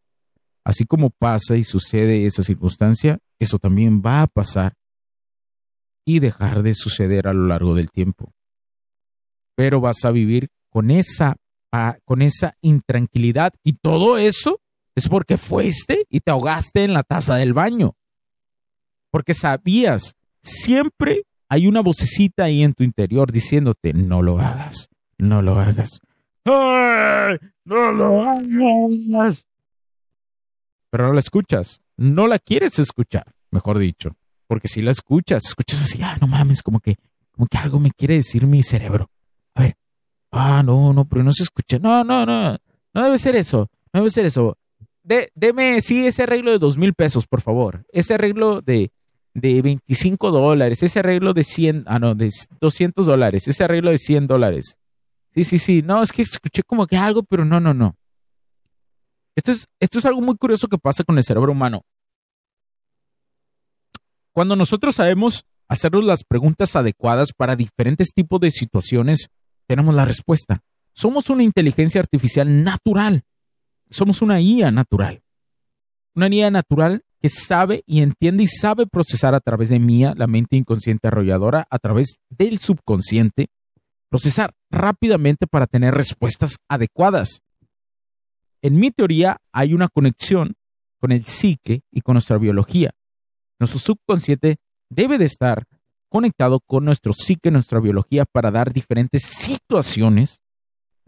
Así 0.65 0.85
como 0.85 1.11
pasa 1.11 1.57
y 1.57 1.65
sucede 1.65 2.27
esa 2.27 2.43
circunstancia, 2.43 3.19
eso 3.39 3.59
también 3.59 4.03
va 4.05 4.23
a 4.23 4.27
pasar 4.27 4.75
y 6.05 6.21
dejar 6.21 6.63
de 6.63 6.75
suceder 6.75 7.27
a 7.27 7.33
lo 7.33 7.47
largo 7.47 7.75
del 7.75 7.91
tiempo. 7.91 8.33
Pero 9.55 9.81
vas 9.81 10.05
a 10.05 10.13
vivir 10.13 10.49
con 10.71 10.91
esa, 10.91 11.37
con 12.05 12.23
esa 12.23 12.55
intranquilidad 12.61 13.53
y 13.65 13.75
todo 13.75 14.19
eso 14.19 14.61
es 14.95 15.09
porque 15.09 15.37
fuiste 15.37 16.07
y 16.09 16.21
te 16.21 16.31
ahogaste 16.31 16.85
en 16.85 16.93
la 16.93 17.03
taza 17.03 17.37
del 17.37 17.55
baño. 17.55 17.97
Porque 19.11 19.35
sabías, 19.35 20.17
siempre 20.41 21.25
hay 21.49 21.67
una 21.67 21.81
vocecita 21.81 22.45
ahí 22.45 22.63
en 22.63 22.75
tu 22.75 22.85
interior 22.85 23.31
diciéndote, 23.31 23.93
no 23.93 24.23
lo 24.23 24.39
hagas, 24.39 24.89
no 25.19 25.43
lo 25.43 25.59
hagas. 25.59 26.01
No 27.65 27.93
lo 27.93 28.23
hagas 28.23 29.47
pero 30.93 31.07
no 31.07 31.15
la 31.15 31.21
escuchas. 31.21 31.81
No 31.97 32.27
la 32.27 32.39
quieres 32.39 32.79
escuchar, 32.79 33.25
mejor 33.51 33.79
dicho. 33.79 34.15
Porque 34.47 34.69
si 34.69 34.83
la 34.83 34.91
escuchas, 34.91 35.43
escuchas 35.47 35.81
así, 35.81 36.03
ah, 36.03 36.19
no 36.21 36.27
mames, 36.27 36.63
como 36.63 36.81
que, 36.81 36.97
como 37.31 37.47
que 37.47 37.57
algo 37.57 37.81
me 37.81 37.93
quiere 37.93 38.17
decir 38.17 38.47
mi 38.47 38.63
cerebro. 38.63 39.11
A 39.55 39.63
ver, 39.63 39.77
ah, 40.33 40.63
no, 40.63 40.93
no, 40.93 41.07
pero 41.07 41.25
no 41.25 41.33
se 41.33 41.45
escucha. 41.45 41.79
No, 41.79 42.05
no, 42.05 42.27
no, 42.27 42.59
no 42.93 43.05
debe 43.05 43.17
ser 43.17 43.37
eso, 43.37 43.71
no 43.91 44.01
debe 44.01 44.11
ser 44.11 44.27
eso. 44.27 44.59
De, 45.03 45.33
deme, 45.35 45.81
sí, 45.81 46.07
ese 46.07 46.25
arreglo 46.25 46.51
de 46.51 46.59
dos 46.59 46.77
mil 46.77 46.93
pesos, 46.93 47.27
por 47.27 47.41
favor. 47.41 47.87
Ese 47.91 48.13
arreglo 48.13 48.61
de, 48.61 48.93
de 49.33 49.63
25 49.63 50.31
dólares, 50.31 50.83
ese 50.83 50.99
arreglo 50.99 51.33
de 51.33 51.43
100, 51.43 51.85
ah, 51.87 51.99
no, 51.99 52.15
de 52.15 52.29
200 52.61 53.07
dólares, 53.07 53.49
ese 53.49 53.65
arreglo 53.65 53.91
de 53.93 53.99
100 53.99 54.27
dólares. 54.27 54.79
Sí, 55.35 55.45
sí, 55.45 55.59
sí, 55.59 55.81
no, 55.81 56.03
es 56.03 56.13
que 56.13 56.21
escuché 56.21 56.63
como 56.63 56.87
que 56.87 56.99
algo, 56.99 57.23
pero 57.23 57.47
no, 57.47 57.61
no, 57.61 57.73
no. 57.73 57.97
Esto 59.35 59.53
es, 59.53 59.69
esto 59.81 59.99
es 59.99 60.07
algo 60.07 60.21
muy 60.21 60.37
curioso 60.37 60.69
que 60.69 60.79
pasa 60.79 61.05
con 61.05 61.17
el 61.17 61.25
cerebro 61.25 61.53
humano. 61.53 61.85
Cuando 64.33 64.57
nosotros 64.57 64.95
sabemos 64.95 65.45
hacernos 65.69 66.05
las 66.05 66.25
preguntas 66.25 66.77
adecuadas 66.77 67.33
para 67.33 67.57
diferentes 67.57 68.13
tipos 68.13 68.41
de 68.41 68.51
situaciones, 68.51 69.29
tenemos 69.67 69.95
la 69.95 70.05
respuesta. 70.05 70.61
Somos 70.95 71.31
una 71.31 71.45
inteligencia 71.45 72.01
artificial 72.01 72.63
natural. 72.63 73.25
Somos 73.91 74.23
una 74.23 74.41
IA 74.41 74.71
natural. 74.71 75.23
Una 76.15 76.29
IA 76.29 76.51
natural 76.51 77.05
que 77.21 77.29
sabe 77.29 77.85
y 77.87 78.03
entiende 78.03 78.43
y 78.43 78.49
sabe 78.49 78.87
procesar 78.87 79.35
a 79.35 79.41
través 79.41 79.69
de 79.69 79.79
mía, 79.79 80.13
la 80.17 80.27
mente 80.27 80.57
inconsciente 80.57 81.09
arrolladora, 81.09 81.67
a 81.71 81.79
través 81.79 82.19
del 82.29 82.59
subconsciente, 82.59 83.49
procesar 84.09 84.55
rápidamente 84.71 85.47
para 85.47 85.67
tener 85.67 85.95
respuestas 85.95 86.57
adecuadas. 86.69 87.43
En 88.63 88.79
mi 88.79 88.93
teoría 88.93 89.39
hay 89.51 89.75
una 89.75 89.89
conexión 89.89 90.55
con 91.01 91.11
el 91.11 91.27
psique 91.27 91.83
y 91.91 92.01
con 92.01 92.15
nuestra 92.15 92.39
biología. 92.39 92.95
Nuestro 93.59 93.81
subconsciente 93.81 94.59
debe 94.89 95.19
de 95.19 95.25
estar 95.25 95.67
conectado 96.09 96.61
con 96.61 96.85
nuestro 96.85 97.13
psique, 97.13 97.51
nuestra 97.51 97.81
biología, 97.81 98.25
para 98.25 98.53
dar 98.53 98.73
diferentes 98.73 99.23
situaciones, 99.25 100.41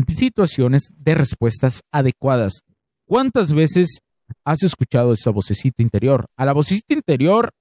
situaciones 0.08 0.92
de 0.96 1.14
respuestas 1.14 1.82
adecuadas. 1.92 2.64
¿Cuántas 3.06 3.52
veces 3.52 4.00
has 4.44 4.62
escuchado 4.64 5.12
esa 5.12 5.30
vocecita 5.30 5.82
interior? 5.82 6.26
A 6.36 6.44
la 6.44 6.54
vocecita 6.54 6.94
interior, 6.94 7.52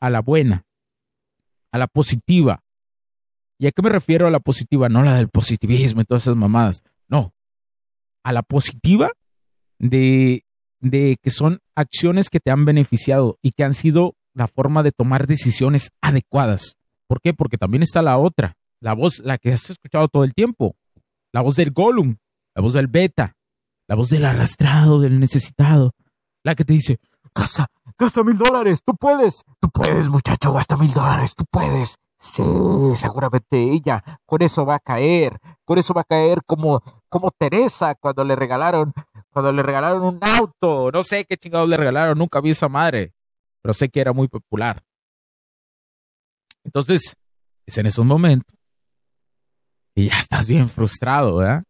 a 0.00 0.10
la 0.10 0.20
buena, 0.22 0.64
a 1.70 1.78
la 1.78 1.86
positiva. 1.86 2.64
¿Y 3.58 3.68
a 3.68 3.70
qué 3.70 3.82
me 3.82 3.90
refiero 3.90 4.26
a 4.26 4.30
la 4.30 4.40
positiva? 4.40 4.88
No 4.88 5.04
la 5.04 5.14
del 5.14 5.28
positivismo 5.28 6.00
y 6.00 6.04
todas 6.04 6.22
esas 6.24 6.36
mamadas. 6.36 6.82
No, 7.06 7.32
a 8.22 8.32
la 8.32 8.42
positiva 8.42 9.12
de, 9.78 10.44
de 10.80 11.18
que 11.22 11.30
son 11.30 11.60
acciones 11.74 12.30
que 12.30 12.40
te 12.40 12.50
han 12.50 12.64
beneficiado 12.64 13.38
y 13.42 13.52
que 13.52 13.64
han 13.64 13.74
sido 13.74 14.14
la 14.34 14.48
forma 14.48 14.82
de 14.82 14.92
tomar 14.92 15.26
decisiones 15.26 15.90
adecuadas. 16.00 16.76
¿Por 17.06 17.20
qué? 17.20 17.34
Porque 17.34 17.58
también 17.58 17.82
está 17.82 18.02
la 18.02 18.18
otra, 18.18 18.56
la 18.80 18.94
voz, 18.94 19.20
la 19.20 19.38
que 19.38 19.52
has 19.52 19.68
escuchado 19.70 20.08
todo 20.08 20.24
el 20.24 20.34
tiempo, 20.34 20.76
la 21.32 21.40
voz 21.40 21.56
del 21.56 21.70
Gollum, 21.70 22.16
la 22.54 22.62
voz 22.62 22.72
del 22.72 22.86
Beta, 22.86 23.36
la 23.86 23.96
voz 23.96 24.08
del 24.10 24.24
arrastrado, 24.24 25.00
del 25.00 25.20
necesitado, 25.20 25.94
la 26.42 26.54
que 26.54 26.64
te 26.64 26.72
dice, 26.72 26.98
gasta, 27.34 27.66
gasta 27.98 28.22
mil 28.24 28.38
dólares, 28.38 28.80
tú 28.84 28.96
puedes, 28.96 29.42
tú 29.60 29.68
puedes 29.70 30.08
muchacho, 30.08 30.52
gasta 30.52 30.76
mil 30.76 30.92
dólares, 30.92 31.34
tú 31.34 31.44
puedes. 31.50 31.96
Sí, 32.24 32.44
seguramente 32.94 33.60
ella 33.60 34.04
con 34.24 34.42
eso 34.42 34.64
va 34.64 34.76
a 34.76 34.78
caer, 34.78 35.40
con 35.64 35.78
eso 35.78 35.92
va 35.92 36.02
a 36.02 36.04
caer 36.04 36.44
como, 36.46 36.80
como 37.08 37.32
Teresa 37.32 37.96
cuando 37.96 38.22
le 38.22 38.36
regalaron, 38.36 38.92
cuando 39.30 39.50
le 39.50 39.60
regalaron 39.60 40.04
un 40.04 40.20
auto, 40.22 40.92
no 40.92 41.02
sé 41.02 41.24
qué 41.24 41.36
chingados 41.36 41.68
le 41.68 41.76
regalaron, 41.76 42.16
nunca 42.16 42.40
vi 42.40 42.50
esa 42.50 42.68
madre, 42.68 43.12
pero 43.60 43.74
sé 43.74 43.88
que 43.88 44.00
era 44.00 44.12
muy 44.12 44.28
popular. 44.28 44.84
Entonces, 46.62 47.16
es 47.66 47.78
en 47.78 47.86
esos 47.86 48.06
momentos 48.06 48.56
y 49.96 50.06
ya 50.08 50.20
estás 50.20 50.46
bien 50.46 50.68
frustrado, 50.68 51.38
¿verdad? 51.38 51.64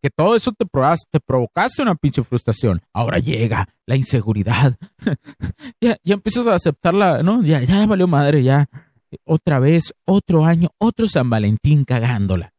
Que 0.00 0.08
todo 0.08 0.36
eso 0.36 0.52
te, 0.52 0.64
te 1.10 1.20
provocaste 1.20 1.82
una 1.82 1.96
pinche 1.96 2.24
frustración. 2.24 2.80
Ahora 2.94 3.18
llega 3.18 3.68
la 3.84 3.94
inseguridad. 3.94 4.78
ya, 5.82 5.98
ya 6.02 6.14
empiezas 6.14 6.46
a 6.46 6.54
aceptarla, 6.54 7.22
¿no? 7.22 7.42
Ya, 7.42 7.60
ya 7.60 7.84
valió 7.84 8.08
madre, 8.08 8.42
ya. 8.42 8.70
Otra 9.24 9.58
vez, 9.58 9.94
otro 10.04 10.44
año, 10.44 10.70
otro 10.78 11.08
San 11.08 11.30
Valentín 11.30 11.84
cagándola. 11.84 12.52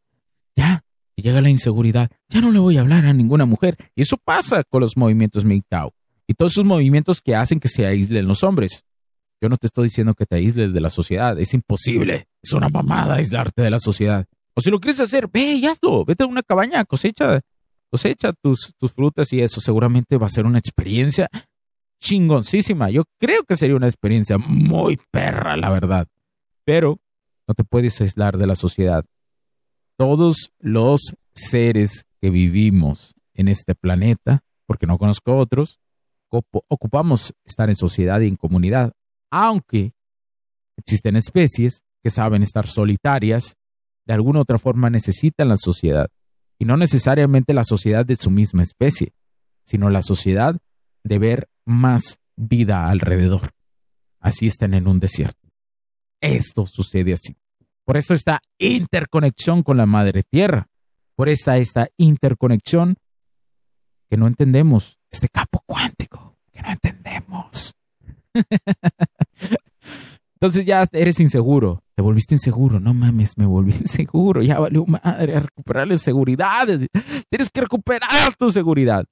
Ya, 0.55 0.83
y 1.15 1.21
llega 1.21 1.41
la 1.41 1.49
inseguridad. 1.49 2.09
Ya 2.29 2.41
no 2.41 2.51
le 2.51 2.59
voy 2.59 2.77
a 2.77 2.81
hablar 2.81 3.05
a 3.05 3.13
ninguna 3.13 3.45
mujer. 3.45 3.77
Y 3.95 4.01
eso 4.01 4.17
pasa 4.17 4.63
con 4.63 4.81
los 4.81 4.97
movimientos 4.97 5.45
MGTOW. 5.45 5.91
Y 6.27 6.33
todos 6.33 6.53
esos 6.53 6.65
movimientos 6.65 7.21
que 7.21 7.35
hacen 7.35 7.59
que 7.59 7.67
se 7.67 7.85
aíslen 7.85 8.27
los 8.27 8.43
hombres. 8.43 8.83
Yo 9.41 9.49
no 9.49 9.57
te 9.57 9.67
estoy 9.67 9.85
diciendo 9.85 10.13
que 10.13 10.25
te 10.25 10.35
aísles 10.35 10.73
de 10.73 10.81
la 10.81 10.89
sociedad. 10.89 11.39
Es 11.39 11.53
imposible. 11.53 12.27
Es 12.41 12.53
una 12.53 12.69
mamada 12.69 13.15
aislarte 13.15 13.61
de 13.61 13.69
la 13.69 13.79
sociedad. 13.79 14.25
O 14.53 14.61
si 14.61 14.69
lo 14.69 14.79
quieres 14.79 14.99
hacer, 14.99 15.29
ve 15.31 15.53
y 15.53 15.65
hazlo. 15.65 16.03
Vete 16.05 16.23
a 16.23 16.27
una 16.27 16.43
cabaña, 16.43 16.83
cosecha, 16.83 17.39
cosecha 17.89 18.33
tus, 18.33 18.73
tus 18.77 18.91
frutas 18.91 19.31
y 19.33 19.41
eso 19.41 19.61
seguramente 19.61 20.17
va 20.17 20.27
a 20.27 20.29
ser 20.29 20.45
una 20.45 20.59
experiencia 20.59 21.29
chingoncísima. 21.99 22.89
Yo 22.89 23.03
creo 23.19 23.43
que 23.43 23.55
sería 23.55 23.75
una 23.75 23.87
experiencia 23.87 24.37
muy 24.37 24.99
perra, 25.11 25.55
la 25.57 25.69
verdad. 25.69 26.07
Pero 26.69 26.99
no 27.47 27.55
te 27.55 27.63
puedes 27.63 27.99
aislar 27.99 28.37
de 28.37 28.45
la 28.45 28.53
sociedad. 28.53 29.03
Todos 29.97 30.53
los 30.59 31.15
seres 31.33 32.05
que 32.21 32.29
vivimos 32.29 33.15
en 33.33 33.47
este 33.47 33.73
planeta, 33.73 34.43
porque 34.67 34.85
no 34.85 34.99
conozco 34.99 35.35
otros, 35.35 35.79
ocupamos 36.29 37.33
estar 37.43 37.69
en 37.69 37.75
sociedad 37.75 38.19
y 38.19 38.27
en 38.27 38.35
comunidad, 38.35 38.93
aunque 39.31 39.93
existen 40.77 41.15
especies 41.15 41.81
que 42.03 42.11
saben 42.11 42.43
estar 42.43 42.67
solitarias 42.67 43.57
de 44.05 44.13
alguna 44.13 44.41
otra 44.41 44.59
forma 44.59 44.91
necesitan 44.91 45.49
la 45.49 45.57
sociedad, 45.57 46.11
y 46.59 46.65
no 46.65 46.77
necesariamente 46.77 47.55
la 47.55 47.63
sociedad 47.63 48.05
de 48.05 48.15
su 48.15 48.29
misma 48.29 48.61
especie, 48.61 49.13
sino 49.65 49.89
la 49.89 50.03
sociedad 50.03 50.55
de 51.03 51.17
ver 51.17 51.49
más 51.65 52.19
vida 52.35 52.91
alrededor. 52.91 53.55
Así 54.19 54.45
están 54.45 54.75
en 54.75 54.87
un 54.87 54.99
desierto. 54.99 55.38
Esto 56.21 56.67
sucede 56.67 57.13
así. 57.13 57.35
Por 57.85 57.97
esto 57.97 58.13
esta 58.13 58.39
interconexión 58.57 59.63
con 59.63 59.77
la 59.77 59.85
madre 59.85 60.23
tierra, 60.23 60.67
por 61.15 61.29
esta, 61.29 61.57
esta 61.57 61.87
interconexión 61.97 62.97
que 64.09 64.17
no 64.17 64.27
entendemos, 64.27 64.99
este 65.09 65.27
campo 65.29 65.63
cuántico 65.65 66.37
que 66.51 66.61
no 66.61 66.69
entendemos. 66.71 67.75
Entonces 70.35 70.65
ya 70.65 70.87
eres 70.93 71.19
inseguro, 71.19 71.83
te 71.95 72.01
volviste 72.01 72.35
inseguro, 72.35 72.79
no 72.79 72.93
mames, 72.93 73.37
me 73.37 73.45
volví 73.45 73.73
inseguro, 73.81 74.41
ya 74.41 74.59
valió 74.59 74.85
madre 74.85 75.35
a 75.35 75.39
recuperar 75.41 75.87
la 75.87 75.97
seguridad. 75.97 76.65
Tienes 77.29 77.49
que 77.49 77.61
recuperar 77.61 78.35
tu 78.37 78.49
seguridad. 78.49 79.05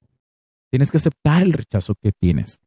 Tienes 0.70 0.90
que 0.90 0.96
aceptar 0.96 1.42
el 1.42 1.52
rechazo 1.52 1.94
que 2.00 2.12
tienes. 2.12 2.60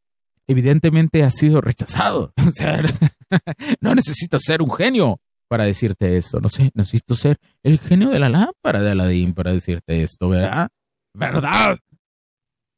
Evidentemente 0.52 1.24
has 1.24 1.36
sido 1.36 1.62
rechazado. 1.62 2.34
O 2.48 2.52
sea, 2.52 2.82
no 3.82 3.96
necesito 3.96 4.38
ser 4.40 4.62
un 4.62 4.72
genio 4.72 5.20
para 5.48 5.64
decirte 5.64 6.18
esto. 6.18 6.40
No 6.40 6.50
sé, 6.50 6.72
necesito 6.74 7.16
ser 7.16 7.38
el 7.64 7.80
genio 7.80 8.10
de 8.10 8.20
la 8.20 8.30
lámpara 8.30 8.82
de 8.82 8.92
Aladín 8.92 9.34
para 9.34 9.52
decirte 9.54 10.04
esto, 10.04 10.30
¿verdad? 10.30 10.70
¿Verdad? 11.14 11.78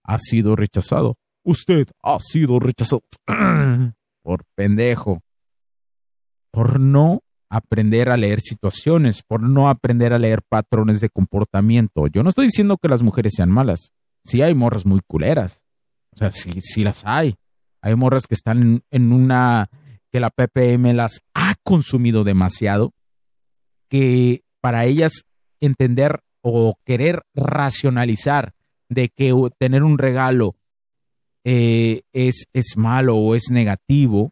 Ha 0.04 0.20
sido 0.20 0.56
rechazado. 0.56 1.18
Usted 1.44 1.88
ha 2.04 2.20
sido 2.20 2.60
rechazado. 2.60 3.04
Por 4.24 4.46
pendejo 4.56 5.22
por 6.54 6.80
no 6.80 7.24
aprender 7.50 8.10
a 8.10 8.18
leer 8.18 8.40
situaciones, 8.40 9.24
por 9.24 9.42
no 9.42 9.70
aprender 9.70 10.14
a 10.14 10.20
leer 10.20 10.44
patrones 10.48 11.02
de 11.02 11.10
comportamiento. 11.10 12.08
Yo 12.08 12.24
no 12.24 12.30
estoy 12.30 12.46
diciendo 12.46 12.78
que 12.78 12.88
las 12.88 13.02
mujeres 13.02 13.34
sean 13.36 13.50
malas. 13.50 13.92
Sí 14.24 14.42
hay 14.42 14.54
morras 14.54 14.86
muy 14.86 15.02
culeras. 15.06 15.66
O 16.12 16.18
sea, 16.18 16.30
sí, 16.32 16.62
sí 16.62 16.84
las 16.84 17.04
hay. 17.06 17.36
Hay 17.84 17.96
morras 17.96 18.28
que 18.28 18.34
están 18.34 18.82
en, 18.90 19.12
una 19.12 19.70
que 20.10 20.22
la 20.22 20.30
PPM 20.30 20.94
las 20.94 21.22
ha 21.34 21.56
consumido 21.64 22.24
demasiado, 22.24 22.94
que 23.90 24.42
para 24.62 24.86
ellas 24.86 25.26
entender 25.60 26.22
o 26.42 26.80
querer 26.86 27.24
racionalizar 27.36 28.54
de 28.88 29.10
que 29.10 29.34
tener 29.60 29.84
un 29.84 29.98
regalo 29.98 30.56
eh, 31.44 32.04
es, 32.14 32.46
es 32.54 32.78
malo 32.78 33.18
o 33.18 33.36
es 33.36 33.52
negativo, 33.52 34.32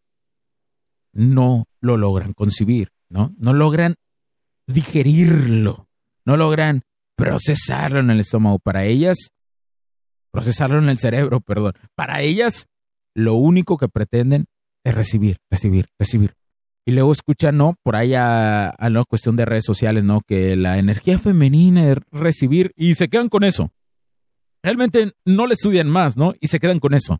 no 1.11 1.65
lo 1.81 1.97
logran 1.97 2.31
concebir, 2.31 2.93
¿no? 3.09 3.35
No 3.37 3.53
logran 3.53 3.95
digerirlo, 4.65 5.89
no 6.23 6.37
logran 6.37 6.83
procesarlo 7.17 7.99
en 7.99 8.11
el 8.11 8.21
estómago. 8.21 8.59
Para 8.59 8.85
ellas, 8.85 9.31
procesarlo 10.31 10.77
en 10.77 10.87
el 10.87 10.99
cerebro, 10.99 11.41
perdón. 11.41 11.73
Para 11.95 12.21
ellas, 12.21 12.69
lo 13.13 13.35
único 13.35 13.77
que 13.77 13.87
pretenden 13.87 14.45
es 14.83 14.95
recibir, 14.95 15.37
recibir, 15.49 15.87
recibir. 15.99 16.33
Y 16.85 16.91
luego 16.91 17.11
escuchan, 17.11 17.57
¿no? 17.57 17.75
Por 17.83 17.95
ahí 17.95 18.15
a, 18.15 18.75
la 18.79 19.03
cuestión 19.07 19.35
de 19.35 19.45
redes 19.45 19.65
sociales, 19.65 20.03
¿no? 20.03 20.21
Que 20.21 20.55
la 20.55 20.77
energía 20.79 21.19
femenina 21.19 21.91
es 21.91 21.97
recibir 22.11 22.73
y 22.75 22.95
se 22.95 23.07
quedan 23.07 23.29
con 23.29 23.43
eso. 23.43 23.71
Realmente 24.63 25.13
no 25.25 25.47
le 25.47 25.53
estudian 25.53 25.89
más, 25.89 26.17
¿no? 26.17 26.33
Y 26.39 26.47
se 26.47 26.59
quedan 26.59 26.79
con 26.79 26.93
eso. 26.93 27.19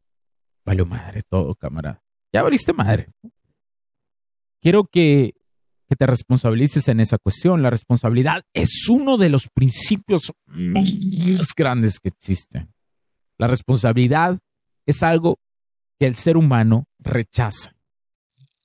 Vale 0.65 0.83
madre 0.85 1.21
todo, 1.27 1.55
camarada. 1.55 2.03
Ya 2.33 2.43
valiste 2.43 2.73
madre 2.73 3.09
quiero 4.61 4.85
que, 4.85 5.33
te 5.97 6.05
responsabilices 6.05 6.87
en 6.87 7.01
esa 7.01 7.17
cuestión. 7.17 7.61
La 7.61 7.69
responsabilidad 7.69 8.45
es 8.53 8.87
uno 8.87 9.17
de 9.17 9.27
los 9.27 9.49
principios 9.49 10.31
más 10.45 11.53
grandes 11.53 11.99
que 11.99 12.07
existen. 12.07 12.73
La 13.37 13.47
responsabilidad 13.47 14.39
es 14.85 15.03
algo 15.03 15.37
que 16.01 16.07
el 16.07 16.15
ser 16.15 16.35
humano 16.35 16.87
rechaza. 16.97 17.75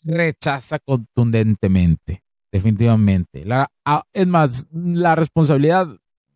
Rechaza 0.07 0.79
contundentemente, 0.79 2.22
definitivamente. 2.51 3.44
La, 3.44 3.70
es 4.14 4.27
más, 4.27 4.68
la 4.72 5.14
responsabilidad, 5.16 5.87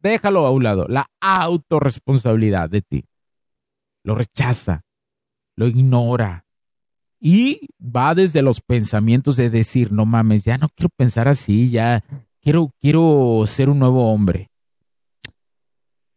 déjalo 0.03 0.47
a 0.47 0.51
un 0.51 0.63
lado, 0.63 0.87
la 0.89 1.07
autorresponsabilidad 1.19 2.69
de 2.69 2.83
ti. 2.83 3.07
Lo 4.05 4.15
rechaza, 4.15 4.85
lo 5.57 5.69
ignora, 5.69 6.45
y 7.19 7.71
va 7.81 8.15
desde 8.15 8.43
los 8.43 8.61
pensamientos 8.61 9.37
de 9.37 9.49
decir, 9.49 9.93
no 9.93 10.05
mames, 10.05 10.45
ya 10.45 10.59
no 10.59 10.69
quiero 10.69 10.91
pensar 10.95 11.29
así, 11.29 11.71
ya 11.71 12.05
quiero, 12.43 12.75
quiero 12.79 13.45
ser 13.47 13.71
un 13.71 13.79
nuevo 13.79 14.13
hombre. 14.13 14.51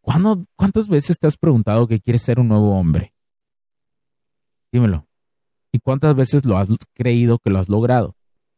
¿Cuándo, 0.02 0.46
¿Cuántas 0.58 0.90
veces 0.90 1.18
te 1.18 1.28
has 1.28 1.38
preguntado 1.38 1.88
que 1.88 2.02
quieres 2.02 2.22
ser 2.22 2.38
un 2.38 2.50
nuevo 2.50 2.78
hombre? 2.78 3.13
Dímelo. 4.74 5.08
¿Y 5.72 5.80
cuántas 5.80 6.16
veces 6.16 6.46
lo 6.46 6.58
has 6.58 6.68
creído 6.94 7.38
que 7.38 7.52
lo 7.52 7.60
has 7.60 7.70
logrado? 7.70 8.16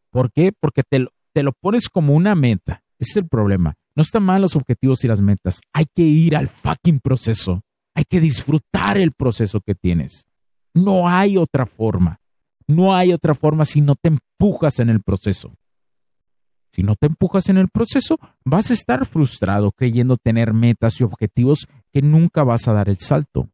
¿Por 0.10 0.32
qué? 0.32 0.54
Porque 0.58 0.82
te 0.84 1.44
lo, 1.44 1.52
pones 1.52 1.90
como 1.90 2.16
una 2.16 2.36
meta. 2.36 2.84
Ese 2.98 3.12
es 3.12 3.18
el 3.18 3.28
problema. 3.28 3.76
No 3.96 4.02
están 4.02 4.24
mal 4.24 4.42
los 4.42 4.56
objetivos 4.56 5.04
y 5.04 5.10
las 5.10 5.20
metas. 5.20 5.60
Hay 5.74 5.86
que 5.94 6.04
ir 6.04 6.38
al 6.38 6.48
fucking 6.48 7.02
proceso. 7.02 7.62
Hay 7.94 8.06
que 8.06 8.22
disfrutar 8.22 8.98
el 8.98 9.12
proceso 9.12 9.60
que 9.60 9.76
tienes. 9.76 10.26
No 10.74 11.10
hay 11.10 11.36
otra 11.36 11.66
forma. 11.66 12.22
No 12.66 12.96
hay 12.96 13.12
otra 13.12 13.36
forma 13.36 13.66
si 13.66 13.82
no 13.82 13.96
te 13.96 14.10
empujas 14.10 14.80
en 14.80 14.90
el 14.90 15.02
proceso. 15.02 15.54
Si 16.72 16.82
no 16.82 16.96
te 16.96 17.08
empujas 17.08 17.50
en 17.50 17.58
el 17.58 17.68
proceso, 17.68 18.18
vas 18.46 18.72
a 18.72 18.74
estar 18.74 19.06
frustrado 19.06 19.72
creyendo 19.72 20.16
tener 20.16 20.54
metas 20.54 21.00
y 21.00 21.04
objetivos 21.04 21.68
que 21.92 22.02
nunca 22.02 22.44
vas 22.44 22.70
a 22.70 22.74
dar 22.74 22.88
el 22.90 22.98
salto. 22.98 23.50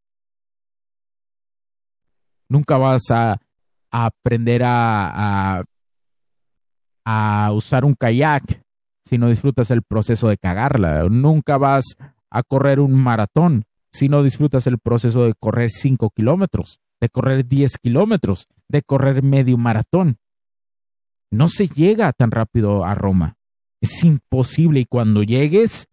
Nunca 2.51 2.75
vas 2.75 3.09
a, 3.11 3.37
aprender 3.91 4.61
a, 4.65 5.63
a 7.05 7.51
usar 7.53 7.85
un 7.85 7.93
kayak 7.95 8.61
si 9.05 9.17
no 9.17 9.29
disfrutas 9.29 9.71
el 9.71 9.83
proceso 9.83 10.27
de 10.27 10.37
cagarla. 10.37 11.03
Nunca 11.09 11.57
vas 11.57 11.95
a 12.29 12.43
correr 12.43 12.81
un 12.81 12.93
maratón 12.93 13.63
si 13.89 14.09
no 14.09 14.21
disfrutas 14.21 14.67
el 14.67 14.79
proceso 14.79 15.23
de 15.23 15.33
correr 15.39 15.69
5 15.69 16.09
kilómetros, 16.11 16.81
de 16.99 17.07
correr 17.07 17.47
10 17.47 17.77
kilómetros, 17.77 18.47
de 18.67 18.81
correr 18.81 19.23
medio 19.23 19.57
maratón? 19.57 20.17
No 21.29 21.47
se 21.47 21.69
llega 21.69 22.11
tan 22.11 22.31
rápido 22.31 22.83
a 22.83 22.95
Roma. 22.95 23.37
Es 23.79 24.03
imposible 24.03 24.81
y 24.81 24.85
cuando 24.85 25.23
llegues 25.23 25.87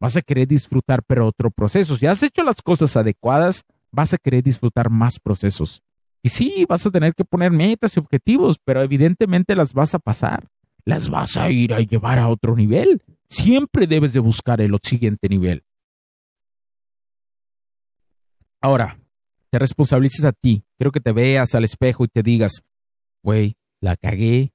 vas 0.00 0.16
a 0.16 0.22
querer 0.22 0.48
disfrutar 0.48 1.04
pero 1.06 1.28
otro 1.28 1.52
proceso. 1.52 1.96
Si 1.96 2.06
has 2.06 2.22
hecho 2.24 2.42
las 2.42 2.62
cosas 2.62 2.96
adecuadas, 2.96 3.62
vas 3.94 4.14
a 4.14 4.18
querer 4.18 4.42
disfrutar 4.42 4.90
más 4.90 5.18
procesos. 5.18 5.82
Y 6.22 6.30
sí, 6.30 6.64
vas 6.68 6.86
a 6.86 6.90
tener 6.90 7.14
que 7.14 7.24
poner 7.24 7.52
metas 7.52 7.96
y 7.96 8.00
objetivos, 8.00 8.58
pero 8.64 8.82
evidentemente 8.82 9.54
las 9.54 9.72
vas 9.72 9.94
a 9.94 9.98
pasar. 9.98 10.48
Las 10.84 11.08
vas 11.08 11.36
a 11.36 11.50
ir 11.50 11.74
a 11.74 11.80
llevar 11.80 12.18
a 12.18 12.28
otro 12.28 12.56
nivel. 12.56 13.02
Siempre 13.28 13.86
debes 13.86 14.12
de 14.12 14.20
buscar 14.20 14.60
el 14.60 14.76
siguiente 14.82 15.28
nivel. 15.28 15.62
Ahora, 18.60 18.98
te 19.50 19.58
responsabilices 19.58 20.24
a 20.24 20.32
ti. 20.32 20.64
Quiero 20.78 20.90
que 20.92 21.00
te 21.00 21.12
veas 21.12 21.54
al 21.54 21.64
espejo 21.64 22.04
y 22.04 22.08
te 22.08 22.22
digas, 22.22 22.62
güey, 23.22 23.56
la 23.80 23.94
cagué, 23.96 24.52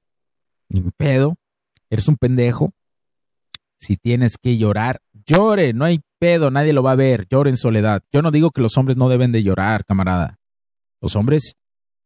ni 0.68 0.82
pedo, 0.90 1.36
eres 1.88 2.08
un 2.08 2.16
pendejo. 2.16 2.72
Si 3.78 3.96
tienes 3.96 4.36
que 4.36 4.58
llorar, 4.58 5.00
llore, 5.24 5.72
no 5.72 5.84
hay 5.84 6.00
pedo, 6.20 6.50
nadie 6.50 6.72
lo 6.72 6.82
va 6.82 6.92
a 6.92 6.96
ver, 6.96 7.26
llore 7.28 7.50
en 7.50 7.56
soledad. 7.56 8.02
Yo 8.12 8.22
no 8.22 8.30
digo 8.30 8.50
que 8.50 8.60
los 8.60 8.76
hombres 8.76 8.96
no 8.96 9.08
deben 9.08 9.32
de 9.32 9.42
llorar, 9.42 9.84
camarada. 9.84 10.38
Los 11.00 11.16
hombres 11.16 11.54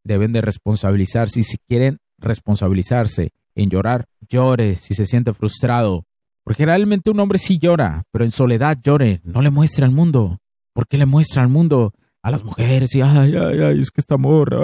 deben 0.04 0.32
de 0.32 0.40
responsabilizarse 0.40 1.40
y 1.40 1.42
si 1.42 1.58
quieren 1.58 1.98
responsabilizarse 2.18 3.32
en 3.56 3.70
llorar, 3.70 4.06
llore 4.20 4.76
si 4.76 4.94
se 4.94 5.04
siente 5.04 5.34
frustrado. 5.34 6.06
Porque 6.44 6.64
realmente 6.64 7.10
un 7.10 7.18
hombre 7.20 7.38
sí 7.38 7.58
llora, 7.58 8.04
pero 8.12 8.24
en 8.24 8.30
soledad 8.30 8.78
llore, 8.80 9.20
no 9.24 9.42
le 9.42 9.50
muestre 9.50 9.84
al 9.84 9.90
mundo. 9.90 10.38
¿Por 10.72 10.86
qué 10.86 10.96
le 10.96 11.06
muestra 11.06 11.42
al 11.42 11.48
mundo 11.48 11.92
a 12.22 12.30
las 12.30 12.44
mujeres 12.44 12.94
y 12.94 13.02
ay, 13.02 13.34
ay, 13.36 13.60
ay, 13.60 13.80
es 13.80 13.90
que 13.90 14.00
está 14.00 14.14
amor? 14.14 14.56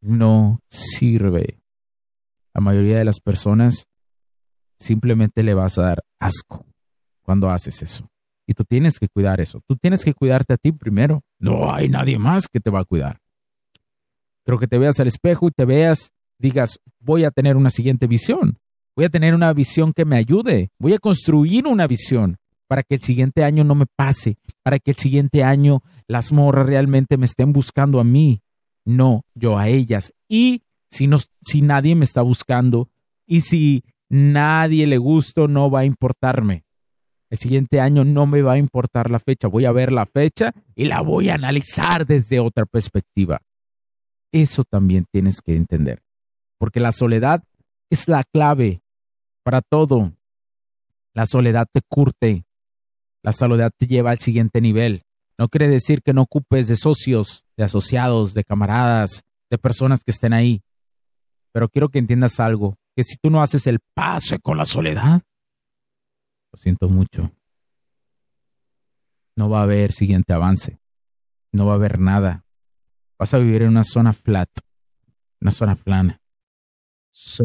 No 0.00 0.60
sirve. 0.68 1.60
La 2.52 2.60
mayoría 2.60 2.98
de 2.98 3.04
las 3.04 3.20
personas 3.20 3.86
simplemente 4.78 5.44
le 5.44 5.54
vas 5.54 5.78
a 5.78 5.82
dar 5.82 6.04
asco 6.18 6.71
cuando 7.22 7.50
haces 7.50 7.82
eso. 7.82 8.08
Y 8.46 8.54
tú 8.54 8.64
tienes 8.64 8.98
que 8.98 9.08
cuidar 9.08 9.40
eso. 9.40 9.60
Tú 9.66 9.76
tienes 9.76 10.04
que 10.04 10.14
cuidarte 10.14 10.54
a 10.54 10.56
ti 10.56 10.72
primero. 10.72 11.22
No 11.38 11.72
hay 11.72 11.88
nadie 11.88 12.18
más 12.18 12.48
que 12.48 12.60
te 12.60 12.70
va 12.70 12.80
a 12.80 12.84
cuidar. 12.84 13.18
Creo 14.44 14.58
que 14.58 14.66
te 14.66 14.78
veas 14.78 14.98
al 14.98 15.06
espejo 15.06 15.48
y 15.48 15.52
te 15.52 15.64
veas, 15.64 16.12
digas, 16.38 16.80
voy 16.98 17.24
a 17.24 17.30
tener 17.30 17.56
una 17.56 17.70
siguiente 17.70 18.06
visión. 18.06 18.58
Voy 18.96 19.04
a 19.04 19.08
tener 19.08 19.34
una 19.34 19.52
visión 19.52 19.92
que 19.92 20.04
me 20.04 20.16
ayude. 20.16 20.70
Voy 20.78 20.92
a 20.92 20.98
construir 20.98 21.66
una 21.66 21.86
visión 21.86 22.36
para 22.66 22.82
que 22.82 22.96
el 22.96 23.02
siguiente 23.02 23.44
año 23.44 23.64
no 23.64 23.74
me 23.74 23.86
pase, 23.86 24.38
para 24.62 24.78
que 24.78 24.92
el 24.92 24.96
siguiente 24.96 25.44
año 25.44 25.82
las 26.08 26.32
morras 26.32 26.66
realmente 26.66 27.16
me 27.16 27.26
estén 27.26 27.52
buscando 27.52 28.00
a 28.00 28.04
mí, 28.04 28.42
no 28.84 29.24
yo 29.34 29.58
a 29.58 29.68
ellas. 29.68 30.12
Y 30.28 30.62
si, 30.90 31.06
no, 31.06 31.18
si 31.44 31.62
nadie 31.62 31.94
me 31.94 32.04
está 32.04 32.22
buscando 32.22 32.88
y 33.26 33.42
si 33.42 33.84
nadie 34.08 34.86
le 34.86 34.98
gusto, 34.98 35.48
no 35.48 35.70
va 35.70 35.80
a 35.80 35.84
importarme. 35.84 36.64
El 37.32 37.38
siguiente 37.38 37.80
año 37.80 38.04
no 38.04 38.26
me 38.26 38.42
va 38.42 38.52
a 38.52 38.58
importar 38.58 39.10
la 39.10 39.18
fecha. 39.18 39.48
Voy 39.48 39.64
a 39.64 39.72
ver 39.72 39.90
la 39.90 40.04
fecha 40.04 40.52
y 40.74 40.84
la 40.84 41.00
voy 41.00 41.30
a 41.30 41.34
analizar 41.36 42.04
desde 42.04 42.40
otra 42.40 42.66
perspectiva. 42.66 43.40
Eso 44.32 44.64
también 44.64 45.06
tienes 45.10 45.40
que 45.40 45.56
entender. 45.56 46.02
Porque 46.58 46.78
la 46.78 46.92
soledad 46.92 47.42
es 47.88 48.06
la 48.06 48.22
clave 48.22 48.82
para 49.42 49.62
todo. 49.62 50.12
La 51.14 51.24
soledad 51.24 51.66
te 51.72 51.80
curte. 51.80 52.44
La 53.22 53.32
soledad 53.32 53.72
te 53.78 53.86
lleva 53.86 54.10
al 54.10 54.18
siguiente 54.18 54.60
nivel. 54.60 55.04
No 55.38 55.48
quiere 55.48 55.68
decir 55.68 56.02
que 56.02 56.12
no 56.12 56.20
ocupes 56.20 56.68
de 56.68 56.76
socios, 56.76 57.46
de 57.56 57.64
asociados, 57.64 58.34
de 58.34 58.44
camaradas, 58.44 59.24
de 59.48 59.56
personas 59.56 60.04
que 60.04 60.10
estén 60.10 60.34
ahí. 60.34 60.60
Pero 61.52 61.70
quiero 61.70 61.88
que 61.88 61.98
entiendas 61.98 62.40
algo, 62.40 62.76
que 62.94 63.04
si 63.04 63.16
tú 63.16 63.30
no 63.30 63.40
haces 63.40 63.66
el 63.66 63.78
pase 63.94 64.38
con 64.38 64.58
la 64.58 64.66
soledad, 64.66 65.22
lo 66.52 66.58
siento 66.58 66.88
mucho. 66.88 67.32
No 69.36 69.48
va 69.48 69.60
a 69.60 69.62
haber 69.62 69.92
siguiente 69.92 70.32
avance. 70.34 70.78
No 71.50 71.66
va 71.66 71.72
a 71.72 71.76
haber 71.76 71.98
nada. 71.98 72.44
Vas 73.18 73.32
a 73.34 73.38
vivir 73.38 73.62
en 73.62 73.68
una 73.68 73.84
zona 73.84 74.12
flat, 74.12 74.50
una 75.40 75.50
zona 75.50 75.74
plana. 75.76 76.20
So 77.10 77.44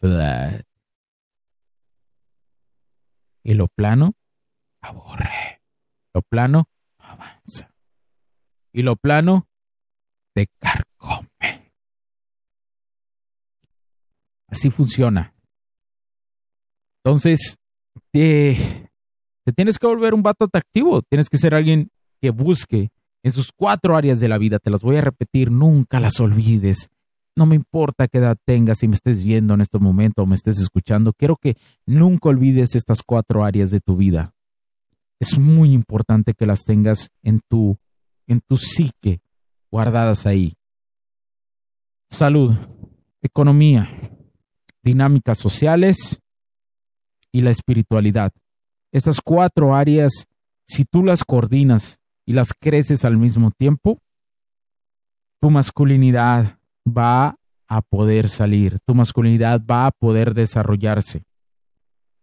flat. 0.00 0.66
Y 3.42 3.54
lo 3.54 3.68
plano 3.68 4.14
aburre. 4.80 5.60
Lo 6.14 6.22
plano 6.22 6.68
avanza. 6.98 7.74
Y 8.72 8.82
lo 8.82 8.96
plano 8.96 9.48
te 10.32 10.46
carcome. 10.58 11.72
Así 14.46 14.70
funciona. 14.70 15.33
Entonces, 17.04 17.58
te, 18.10 18.88
tienes 19.54 19.78
que 19.78 19.86
volver 19.86 20.14
un 20.14 20.22
vato 20.22 20.46
atractivo, 20.46 21.02
tienes 21.02 21.28
que 21.28 21.36
ser 21.36 21.54
alguien 21.54 21.90
que 22.20 22.30
busque 22.30 22.88
en 23.22 23.30
sus 23.30 23.52
cuatro 23.52 23.94
áreas 23.94 24.20
de 24.20 24.28
la 24.28 24.38
vida, 24.38 24.58
te 24.58 24.70
las 24.70 24.82
voy 24.82 24.96
a 24.96 25.02
repetir, 25.02 25.50
nunca 25.50 26.00
las 26.00 26.18
olvides. 26.20 26.88
No 27.36 27.44
me 27.44 27.56
importa 27.56 28.08
qué 28.08 28.18
edad 28.18 28.38
tengas, 28.46 28.78
si 28.78 28.88
me 28.88 28.94
estés 28.94 29.22
viendo 29.22 29.52
en 29.52 29.60
este 29.60 29.78
momento 29.78 30.22
o 30.22 30.26
me 30.26 30.34
estés 30.34 30.58
escuchando, 30.60 31.12
quiero 31.12 31.36
que 31.36 31.56
nunca 31.84 32.30
olvides 32.30 32.74
estas 32.74 33.02
cuatro 33.02 33.44
áreas 33.44 33.70
de 33.70 33.80
tu 33.80 33.96
vida. 33.96 34.32
Es 35.20 35.38
muy 35.38 35.72
importante 35.72 36.32
que 36.32 36.46
las 36.46 36.64
tengas 36.64 37.10
en 37.22 37.40
tu, 37.48 37.76
en 38.26 38.40
tu 38.40 38.56
psique, 38.56 39.20
guardadas 39.70 40.26
ahí. 40.26 40.54
Salud, 42.08 42.54
economía, 43.20 43.90
dinámicas 44.82 45.38
sociales 45.38 46.22
y 47.34 47.42
la 47.42 47.50
espiritualidad. 47.50 48.32
Estas 48.92 49.20
cuatro 49.20 49.74
áreas, 49.74 50.28
si 50.68 50.84
tú 50.84 51.02
las 51.02 51.24
coordinas 51.24 51.98
y 52.24 52.32
las 52.32 52.52
creces 52.54 53.04
al 53.04 53.18
mismo 53.18 53.50
tiempo, 53.50 53.98
tu 55.40 55.50
masculinidad 55.50 56.60
va 56.86 57.36
a 57.66 57.82
poder 57.82 58.28
salir, 58.28 58.78
tu 58.86 58.94
masculinidad 58.94 59.60
va 59.68 59.86
a 59.86 59.90
poder 59.90 60.32
desarrollarse. 60.32 61.24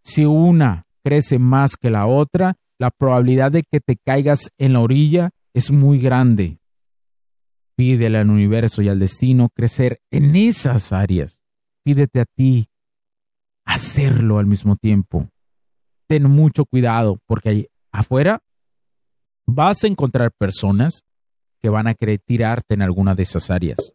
Si 0.02 0.26
una 0.26 0.86
crece 1.04 1.40
más 1.40 1.76
que 1.76 1.90
la 1.90 2.08
otra, 2.08 2.56
la 2.80 2.90
probabilidad 2.90 3.52
de 3.52 3.64
que 3.64 3.82
te 3.82 3.98
caigas 3.98 4.50
en 4.58 4.72
la 4.74 4.80
orilla 4.80 5.32
es 5.54 5.72
muy 5.72 6.00
grande. 6.00 6.60
Pídele 7.76 8.18
al 8.18 8.30
universo 8.30 8.82
y 8.82 8.88
al 8.88 9.00
destino 9.00 9.50
crecer 9.50 10.00
en 10.10 10.38
esas 10.38 10.94
áreas. 10.94 11.42
Pídete 11.84 12.22
a 12.22 12.26
ti 12.26 12.71
hacerlo 13.66 14.40
al 14.40 14.46
mismo 14.46 14.76
tiempo. 14.76 15.30
Ten 16.08 16.24
mucho 16.24 16.66
cuidado 16.66 17.20
porque 17.26 17.50
ahí 17.50 17.68
afuera 17.92 18.42
vas 19.46 19.84
a 19.84 19.88
encontrar 19.88 20.32
personas 20.32 21.04
que 21.62 21.70
van 21.70 21.88
a 21.88 21.94
querer 21.94 22.20
tirarte 22.20 22.74
en 22.74 22.82
alguna 22.82 23.16
de 23.16 23.24
esas 23.24 23.52
áreas, 23.52 23.94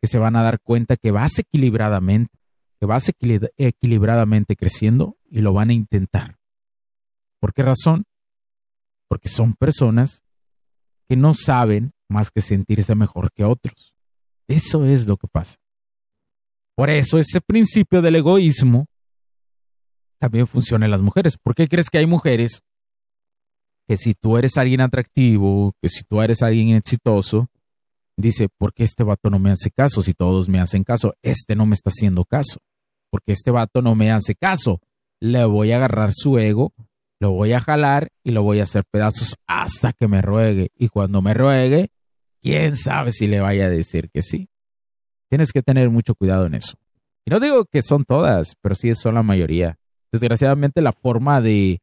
que 0.00 0.06
se 0.06 0.18
van 0.18 0.36
a 0.36 0.42
dar 0.42 0.60
cuenta 0.60 0.96
que 0.96 1.10
vas 1.10 1.38
equilibradamente, 1.38 2.32
que 2.78 2.86
vas 2.86 3.10
equilibradamente 3.56 4.56
creciendo 4.56 5.16
y 5.28 5.40
lo 5.40 5.52
van 5.52 5.70
a 5.70 5.74
intentar. 5.74 6.38
¿Por 7.40 7.52
qué 7.52 7.62
razón? 7.62 8.04
Porque 9.08 9.28
son 9.28 9.54
personas 9.54 10.22
que 11.08 11.16
no 11.16 11.34
saben 11.34 11.92
más 12.08 12.30
que 12.30 12.40
sentirse 12.40 12.94
mejor 12.94 13.32
que 13.32 13.44
otros. 13.44 13.94
Eso 14.46 14.84
es 14.84 15.06
lo 15.06 15.16
que 15.16 15.26
pasa. 15.26 15.56
Por 16.74 16.88
eso 16.88 17.18
ese 17.18 17.40
principio 17.40 18.00
del 18.00 18.16
egoísmo 18.16 18.86
también 20.22 20.46
funciona 20.46 20.84
en 20.84 20.92
las 20.92 21.02
mujeres. 21.02 21.36
¿Por 21.36 21.56
qué 21.56 21.66
crees 21.66 21.90
que 21.90 21.98
hay 21.98 22.06
mujeres 22.06 22.62
que 23.88 23.96
si 23.96 24.14
tú 24.14 24.38
eres 24.38 24.56
alguien 24.56 24.80
atractivo, 24.80 25.72
que 25.82 25.88
si 25.88 26.04
tú 26.04 26.22
eres 26.22 26.42
alguien 26.42 26.76
exitoso, 26.76 27.48
dice, 28.16 28.48
¿por 28.48 28.72
qué 28.72 28.84
este 28.84 29.02
vato 29.02 29.30
no 29.30 29.40
me 29.40 29.50
hace 29.50 29.72
caso? 29.72 30.00
Si 30.00 30.14
todos 30.14 30.48
me 30.48 30.60
hacen 30.60 30.84
caso, 30.84 31.12
este 31.22 31.56
no 31.56 31.66
me 31.66 31.74
está 31.74 31.90
haciendo 31.90 32.24
caso. 32.24 32.60
Porque 33.10 33.32
este 33.32 33.50
vato 33.50 33.82
no 33.82 33.96
me 33.96 34.12
hace 34.12 34.36
caso. 34.36 34.78
Le 35.18 35.44
voy 35.44 35.72
a 35.72 35.78
agarrar 35.78 36.12
su 36.12 36.38
ego, 36.38 36.72
lo 37.18 37.32
voy 37.32 37.52
a 37.52 37.58
jalar 37.58 38.12
y 38.22 38.30
lo 38.30 38.44
voy 38.44 38.60
a 38.60 38.62
hacer 38.62 38.84
pedazos 38.88 39.34
hasta 39.48 39.92
que 39.92 40.06
me 40.06 40.22
ruegue. 40.22 40.70
Y 40.78 40.86
cuando 40.86 41.20
me 41.20 41.34
ruegue, 41.34 41.90
quién 42.40 42.76
sabe 42.76 43.10
si 43.10 43.26
le 43.26 43.40
vaya 43.40 43.66
a 43.66 43.70
decir 43.70 44.08
que 44.08 44.22
sí. 44.22 44.48
Tienes 45.28 45.50
que 45.50 45.62
tener 45.62 45.90
mucho 45.90 46.14
cuidado 46.14 46.46
en 46.46 46.54
eso. 46.54 46.76
Y 47.24 47.32
no 47.32 47.40
digo 47.40 47.64
que 47.64 47.82
son 47.82 48.04
todas, 48.04 48.54
pero 48.60 48.76
sí 48.76 48.94
son 48.94 49.16
la 49.16 49.24
mayoría 49.24 49.80
desgraciadamente 50.12 50.80
la 50.80 50.92
forma 50.92 51.40
de 51.40 51.80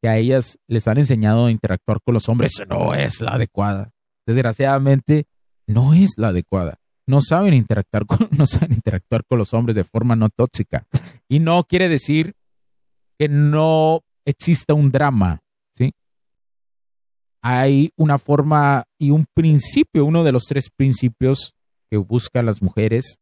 que 0.00 0.08
a 0.08 0.16
ellas 0.16 0.58
les 0.66 0.86
han 0.88 0.98
enseñado 0.98 1.46
a 1.46 1.50
interactuar 1.50 1.98
con 2.02 2.14
los 2.14 2.28
hombres 2.28 2.52
no 2.68 2.94
es 2.94 3.20
la 3.20 3.32
adecuada. 3.32 3.90
Desgraciadamente 4.26 5.26
no 5.66 5.94
es 5.94 6.12
la 6.16 6.28
adecuada. 6.28 6.78
No 7.06 7.20
saben 7.20 7.54
interactuar 7.54 8.06
con, 8.06 8.28
no 8.38 8.46
saben 8.46 8.72
interactuar 8.72 9.24
con 9.24 9.38
los 9.38 9.52
hombres 9.52 9.76
de 9.76 9.84
forma 9.84 10.16
no 10.16 10.28
tóxica. 10.30 10.86
Y 11.28 11.40
no 11.40 11.64
quiere 11.64 11.88
decir 11.88 12.34
que 13.18 13.28
no 13.28 14.00
exista 14.24 14.74
un 14.74 14.90
drama, 14.90 15.42
¿sí? 15.74 15.92
hay 17.42 17.92
una 17.96 18.18
forma 18.18 18.84
y 18.98 19.10
un 19.10 19.26
principio, 19.34 20.06
uno 20.06 20.24
de 20.24 20.32
los 20.32 20.44
tres 20.44 20.70
principios 20.74 21.54
que 21.90 21.98
buscan 21.98 22.46
las 22.46 22.62
mujeres, 22.62 23.18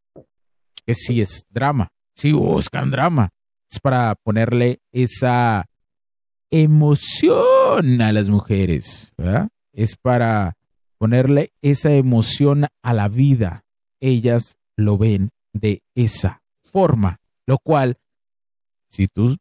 que 0.87 0.95
sí 0.95 1.21
es 1.21 1.45
drama, 1.51 1.89
sí 2.15 2.33
buscan 2.33 2.91
drama. 2.91 3.31
Es 3.73 3.81
para 3.81 4.15
ponerle 4.17 4.83
esa 4.93 5.65
emoción 6.51 8.03
a 8.03 8.13
las 8.13 8.29
mujeres, 8.29 9.15
¿verdad? 9.17 9.49
Es 9.73 9.97
para 9.97 10.59
ponerle 10.99 11.55
esa 11.63 11.91
emoción 11.93 12.67
a 12.83 12.93
la 12.93 13.09
vida. 13.09 13.65
Ellas 13.99 14.59
lo 14.77 14.99
ven 14.99 15.31
de 15.55 15.81
esa 15.95 16.43
forma, 16.61 17.17
lo 17.47 17.57
cual, 17.57 17.97
si 18.89 19.09
tú 19.09 19.39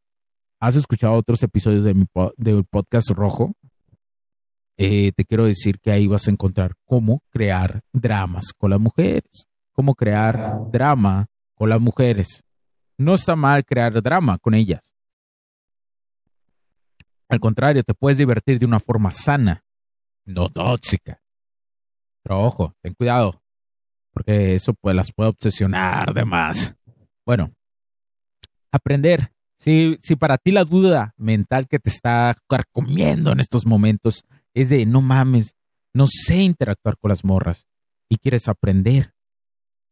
has 0.62 0.78
escuchado 0.78 1.16
otros 1.16 1.44
episodios 1.44 1.84
de 1.84 1.94
mi 1.94 2.06
del 2.38 2.64
podcast 2.64 3.10
rojo, 3.10 3.52
eh, 4.78 5.12
te 5.14 5.26
quiero 5.26 5.44
decir 5.44 5.78
que 5.82 5.92
ahí 5.92 6.08
vas 6.08 6.30
a 6.30 6.32
encontrar 6.32 6.76
cómo 6.86 7.20
crear 7.32 7.82
dramas 7.92 8.54
con 8.58 8.70
las 8.70 8.80
mujeres, 8.80 9.46
cómo 9.74 9.94
crear 9.94 10.72
drama 10.72 11.28
con 11.54 11.68
las 11.68 11.82
mujeres. 11.82 12.46
No 12.98 13.16
está 13.16 13.36
mal 13.36 13.66
crear 13.66 14.02
drama 14.02 14.38
con 14.38 14.54
ellas. 14.54 14.94
Al 17.30 17.40
contrario, 17.40 17.84
te 17.84 17.94
puedes 17.94 18.18
divertir 18.18 18.60
de 18.60 18.66
una 18.66 18.80
forma 18.80 19.10
sana, 19.10 19.64
no 20.26 20.50
tóxica. 20.50 21.22
Pero 22.24 22.42
ojo, 22.42 22.76
ten 22.82 22.94
cuidado, 22.94 23.42
porque 24.12 24.56
eso 24.56 24.74
pues, 24.74 24.96
las 24.96 25.12
puede 25.12 25.30
obsesionar 25.30 26.14
de 26.14 26.26
más. 26.26 26.76
Bueno, 27.26 27.54
aprender. 28.72 29.32
Si, 29.58 29.98
si 30.02 30.16
para 30.16 30.38
ti 30.38 30.52
la 30.52 30.64
duda 30.64 31.14
mental 31.18 31.68
que 31.68 31.80
te 31.80 31.90
está 31.90 32.36
carcomiendo 32.50 33.32
en 33.32 33.40
estos 33.40 33.66
momentos 33.66 34.26
es 34.54 34.70
de 34.70 34.86
no 34.86 35.02
mames, 35.02 35.56
no 35.94 36.08
sé 36.08 36.38
interactuar 36.38 36.98
con 36.98 37.10
las 37.10 37.24
morras 37.24 37.68
y 38.10 38.18
quieres 38.18 38.48
aprender 38.48 39.14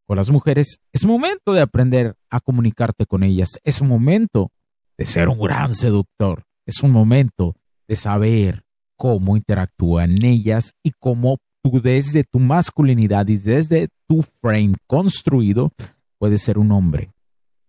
con 0.10 0.18
las 0.18 0.32
mujeres, 0.32 0.80
es 0.92 1.06
momento 1.06 1.54
de 1.54 1.62
aprender 1.62 2.16
a 2.32 2.40
comunicarte 2.40 3.06
con 3.06 3.22
ellas. 3.22 3.60
Es 3.64 3.80
momento 3.84 4.52
de 4.98 5.06
ser 5.06 5.30
un 5.30 5.40
gran 5.40 5.72
seductor. 5.72 6.46
Es 6.66 6.82
un 6.82 6.90
momento 6.90 7.56
de 7.88 7.96
saber 7.96 8.64
cómo 8.98 9.38
interactúan 9.38 10.26
ellas 10.26 10.74
y 10.82 10.94
cómo 10.98 11.38
tú 11.62 11.80
desde 11.80 12.24
tu 12.24 12.40
masculinidad 12.40 13.28
y 13.28 13.38
desde 13.38 13.90
tu 14.08 14.26
frame 14.42 14.74
construido 14.88 15.74
puedes 16.18 16.42
ser 16.42 16.58
un 16.58 16.72
hombre. 16.72 17.14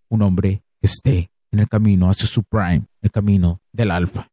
Un 0.09 0.23
hombre 0.23 0.63
que 0.81 0.87
esté 0.87 1.31
en 1.51 1.59
el 1.59 1.69
camino 1.69 2.09
hacia 2.09 2.27
su 2.27 2.43
prime, 2.43 2.87
el 3.03 3.11
camino 3.11 3.61
del 3.71 3.91
alfa. 3.91 4.31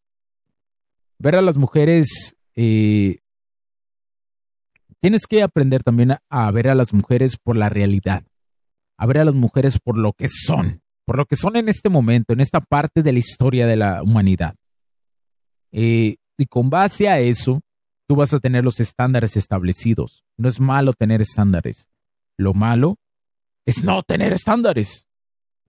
Ver 1.20 1.36
a 1.36 1.41
las 1.41 1.58
mujeres 1.58 2.38
eh, 2.55 3.18
tienes 5.02 5.28
que 5.28 5.43
aprender 5.43 5.84
también 5.84 6.16
a, 6.30 6.52
ver 6.52 6.70
a 6.70 6.76
las 6.76 6.93
mujeres 6.93 7.38
por 7.38 7.56
la 7.56 7.70
realidad, 7.70 8.24
a 8.98 9.06
ver 9.06 9.20
a 9.20 9.26
las 9.26 9.36
mujeres 9.36 9.80
por 9.80 9.98
lo 9.98 10.14
que 10.14 10.28
son, 10.30 10.82
por 11.06 11.18
lo 11.18 11.26
que 11.26 11.36
son 11.36 11.56
en 11.56 11.70
este 11.70 11.89
momento, 11.89 12.34
en 12.34 12.39
esta 12.39 12.62
parte 12.62 13.04
de 13.04 13.14
la 13.14 13.20
historia 13.20 13.68
de 13.68 13.76
la 13.76 14.04
humanidad. 14.04 14.56
Eh, 15.72 16.18
y 16.38 16.45
con 16.45 16.70
base 16.70 17.10
a 17.10 17.20
eso, 17.20 17.62
tú 18.08 18.16
vas 18.16 18.34
a 18.34 18.39
tener 18.39 18.64
los 18.64 18.80
estándares 18.80 19.36
establecidos. 19.36 20.24
No 20.38 20.48
es 20.48 20.60
malo 20.60 20.93
tener 20.93 21.22
estándares. 21.22 21.89
Lo 22.38 22.54
malo 22.54 22.98
es 23.66 23.84
no 23.84 24.04
tener 24.04 24.34
estándares. 24.34 25.08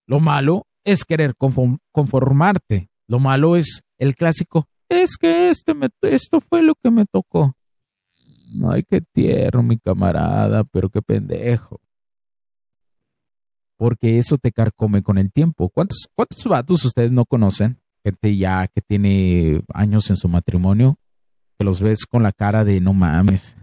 Lo 0.06 0.20
malo 0.20 0.66
es 0.84 1.04
querer 1.04 1.34
conformarte. 1.36 2.90
Lo 3.06 3.18
malo 3.18 3.56
es 3.56 3.82
el 3.98 4.14
clásico, 4.14 4.68
es 4.88 5.16
que 5.16 5.50
este 5.50 5.74
esto 6.02 6.40
fue 6.40 6.62
lo 6.62 6.74
que 6.74 6.90
me 6.90 7.06
tocó. 7.06 7.54
Ay, 8.68 8.82
qué 8.82 9.00
tierno, 9.00 9.62
mi 9.62 9.78
camarada, 9.78 10.64
pero 10.64 10.88
qué 10.88 11.00
pendejo. 11.02 11.80
Porque 13.76 14.18
eso 14.18 14.36
te 14.36 14.52
carcome 14.52 15.02
con 15.02 15.18
el 15.18 15.32
tiempo. 15.32 15.68
¿Cuántos, 15.70 16.08
cuántos 16.14 16.44
vatos 16.44 16.84
ustedes 16.84 17.12
no 17.12 17.24
conocen? 17.24 17.80
Gente 18.04 18.36
ya 18.36 18.66
que 18.68 18.80
tiene 18.80 19.62
años 19.72 20.10
en 20.10 20.16
su 20.16 20.28
matrimonio, 20.28 20.98
que 21.58 21.64
los 21.64 21.80
ves 21.80 22.06
con 22.06 22.22
la 22.22 22.32
cara 22.32 22.64
de 22.64 22.80
no 22.80 22.92
mames. 22.92 23.56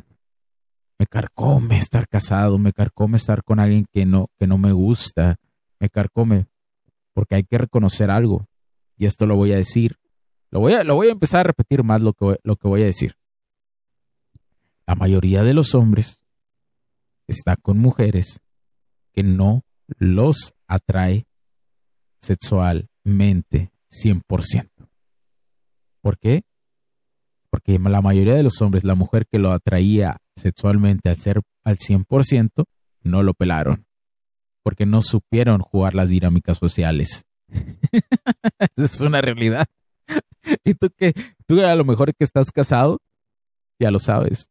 Me 0.99 1.05
carcome 1.05 1.77
estar 1.77 2.07
casado, 2.07 2.57
me 2.57 2.73
carcome 2.73 3.17
estar 3.17 3.43
con 3.43 3.59
alguien 3.59 3.85
que 3.91 4.05
no, 4.05 4.29
que 4.39 4.47
no 4.47 4.57
me 4.57 4.71
gusta, 4.71 5.39
me 5.79 5.89
carcome. 5.89 6.47
Porque 7.13 7.35
hay 7.35 7.43
que 7.43 7.57
reconocer 7.57 8.09
algo. 8.09 8.47
Y 8.97 9.05
esto 9.05 9.25
lo 9.25 9.35
voy 9.35 9.51
a 9.51 9.57
decir. 9.57 9.97
Lo 10.49 10.61
voy 10.61 10.73
a, 10.73 10.83
lo 10.83 10.95
voy 10.95 11.09
a 11.09 11.11
empezar 11.11 11.41
a 11.41 11.43
repetir 11.43 11.83
más 11.83 12.01
lo 12.01 12.13
que, 12.13 12.39
lo 12.41 12.55
que 12.55 12.67
voy 12.67 12.81
a 12.81 12.85
decir. 12.85 13.15
La 14.87 14.95
mayoría 14.95 15.43
de 15.43 15.53
los 15.53 15.75
hombres 15.75 16.23
está 17.27 17.57
con 17.57 17.77
mujeres 17.77 18.41
que 19.11 19.21
no 19.21 19.65
los 19.97 20.53
atrae 20.65 21.27
sexualmente 22.21 23.73
100%. 23.91 24.69
¿Por 26.01 26.17
qué? 26.17 26.43
Porque 27.49 27.77
la 27.77 28.01
mayoría 28.01 28.35
de 28.35 28.43
los 28.43 28.61
hombres, 28.61 28.85
la 28.85 28.95
mujer 28.95 29.27
que 29.27 29.39
lo 29.39 29.51
atraía 29.51 30.21
sexualmente 30.37 31.09
al 31.09 31.17
ser 31.17 31.41
al 31.65 31.77
100%, 31.77 32.65
no 33.03 33.23
lo 33.23 33.33
pelaron. 33.33 33.85
Porque 34.63 34.85
no 34.85 35.01
supieron 35.01 35.61
jugar 35.61 35.95
las 35.95 36.09
dinámicas 36.09 36.57
sociales. 36.57 37.25
es 38.77 39.01
una 39.01 39.19
realidad. 39.19 39.65
y 40.63 40.75
tú 40.75 40.89
que, 40.95 41.13
tú 41.45 41.61
a 41.61 41.75
lo 41.75 41.83
mejor 41.83 42.15
que 42.15 42.23
estás 42.23 42.51
casado, 42.51 43.01
ya 43.79 43.91
lo 43.91 43.99
sabes. 43.99 44.49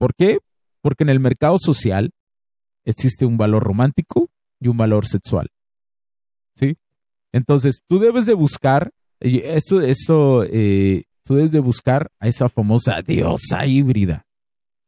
¿Por 0.00 0.14
qué? 0.14 0.38
Porque 0.80 1.04
en 1.04 1.10
el 1.10 1.20
mercado 1.20 1.56
social 1.58 2.12
existe 2.86 3.26
un 3.26 3.36
valor 3.36 3.62
romántico 3.62 4.30
y 4.58 4.68
un 4.68 4.78
valor 4.78 5.06
sexual. 5.06 5.48
¿Sí? 6.54 6.78
Entonces, 7.32 7.82
tú 7.86 7.98
debes 7.98 8.24
de 8.24 8.32
buscar, 8.32 8.92
esto, 9.20 9.82
esto, 9.82 10.44
eh, 10.44 11.04
tú 11.22 11.34
debes 11.34 11.52
de 11.52 11.60
buscar 11.60 12.10
a 12.18 12.28
esa 12.28 12.48
famosa 12.48 13.02
diosa 13.02 13.66
híbrida 13.66 14.24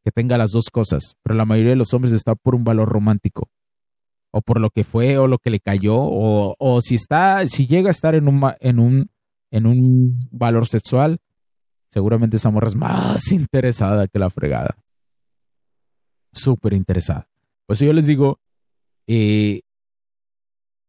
que 0.03 0.13
tenga 0.13 0.39
las 0.39 0.53
dos 0.53 0.71
cosas, 0.71 1.17
pero 1.23 1.37
la 1.37 1.45
mayoría 1.45 1.73
de 1.73 1.77
los 1.77 1.93
hombres 1.93 2.13
está 2.13 2.35
por 2.35 2.55
un 2.55 2.65
valor 2.65 2.89
romántico 2.89 3.51
o 4.31 4.41
por 4.41 4.61
lo 4.61 4.71
que 4.71 4.83
fue 4.83 5.19
o 5.19 5.27
lo 5.27 5.37
que 5.37 5.51
le 5.51 5.61
cayó 5.61 5.99
o, 5.99 6.81
si 6.81 6.95
está 6.95 7.47
si 7.47 7.67
llega 7.67 7.89
a 7.89 7.91
estar 7.91 8.15
en 8.15 8.29
un 8.29 8.51
en 8.61 8.79
un 8.79 9.11
en 9.51 9.67
un 9.67 10.29
valor 10.31 10.67
sexual 10.67 11.19
seguramente 11.91 12.39
esa 12.39 12.49
morra 12.49 12.69
es 12.69 12.77
más 12.77 13.31
interesada 13.33 14.09
que 14.09 14.19
la 14.19 14.31
fregada 14.31 14.75
súper 16.33 16.73
interesada. 16.73 17.29
Pues 17.67 17.79
yo 17.79 17.93
les 17.93 18.07
digo, 18.07 18.41
eh, 19.07 19.63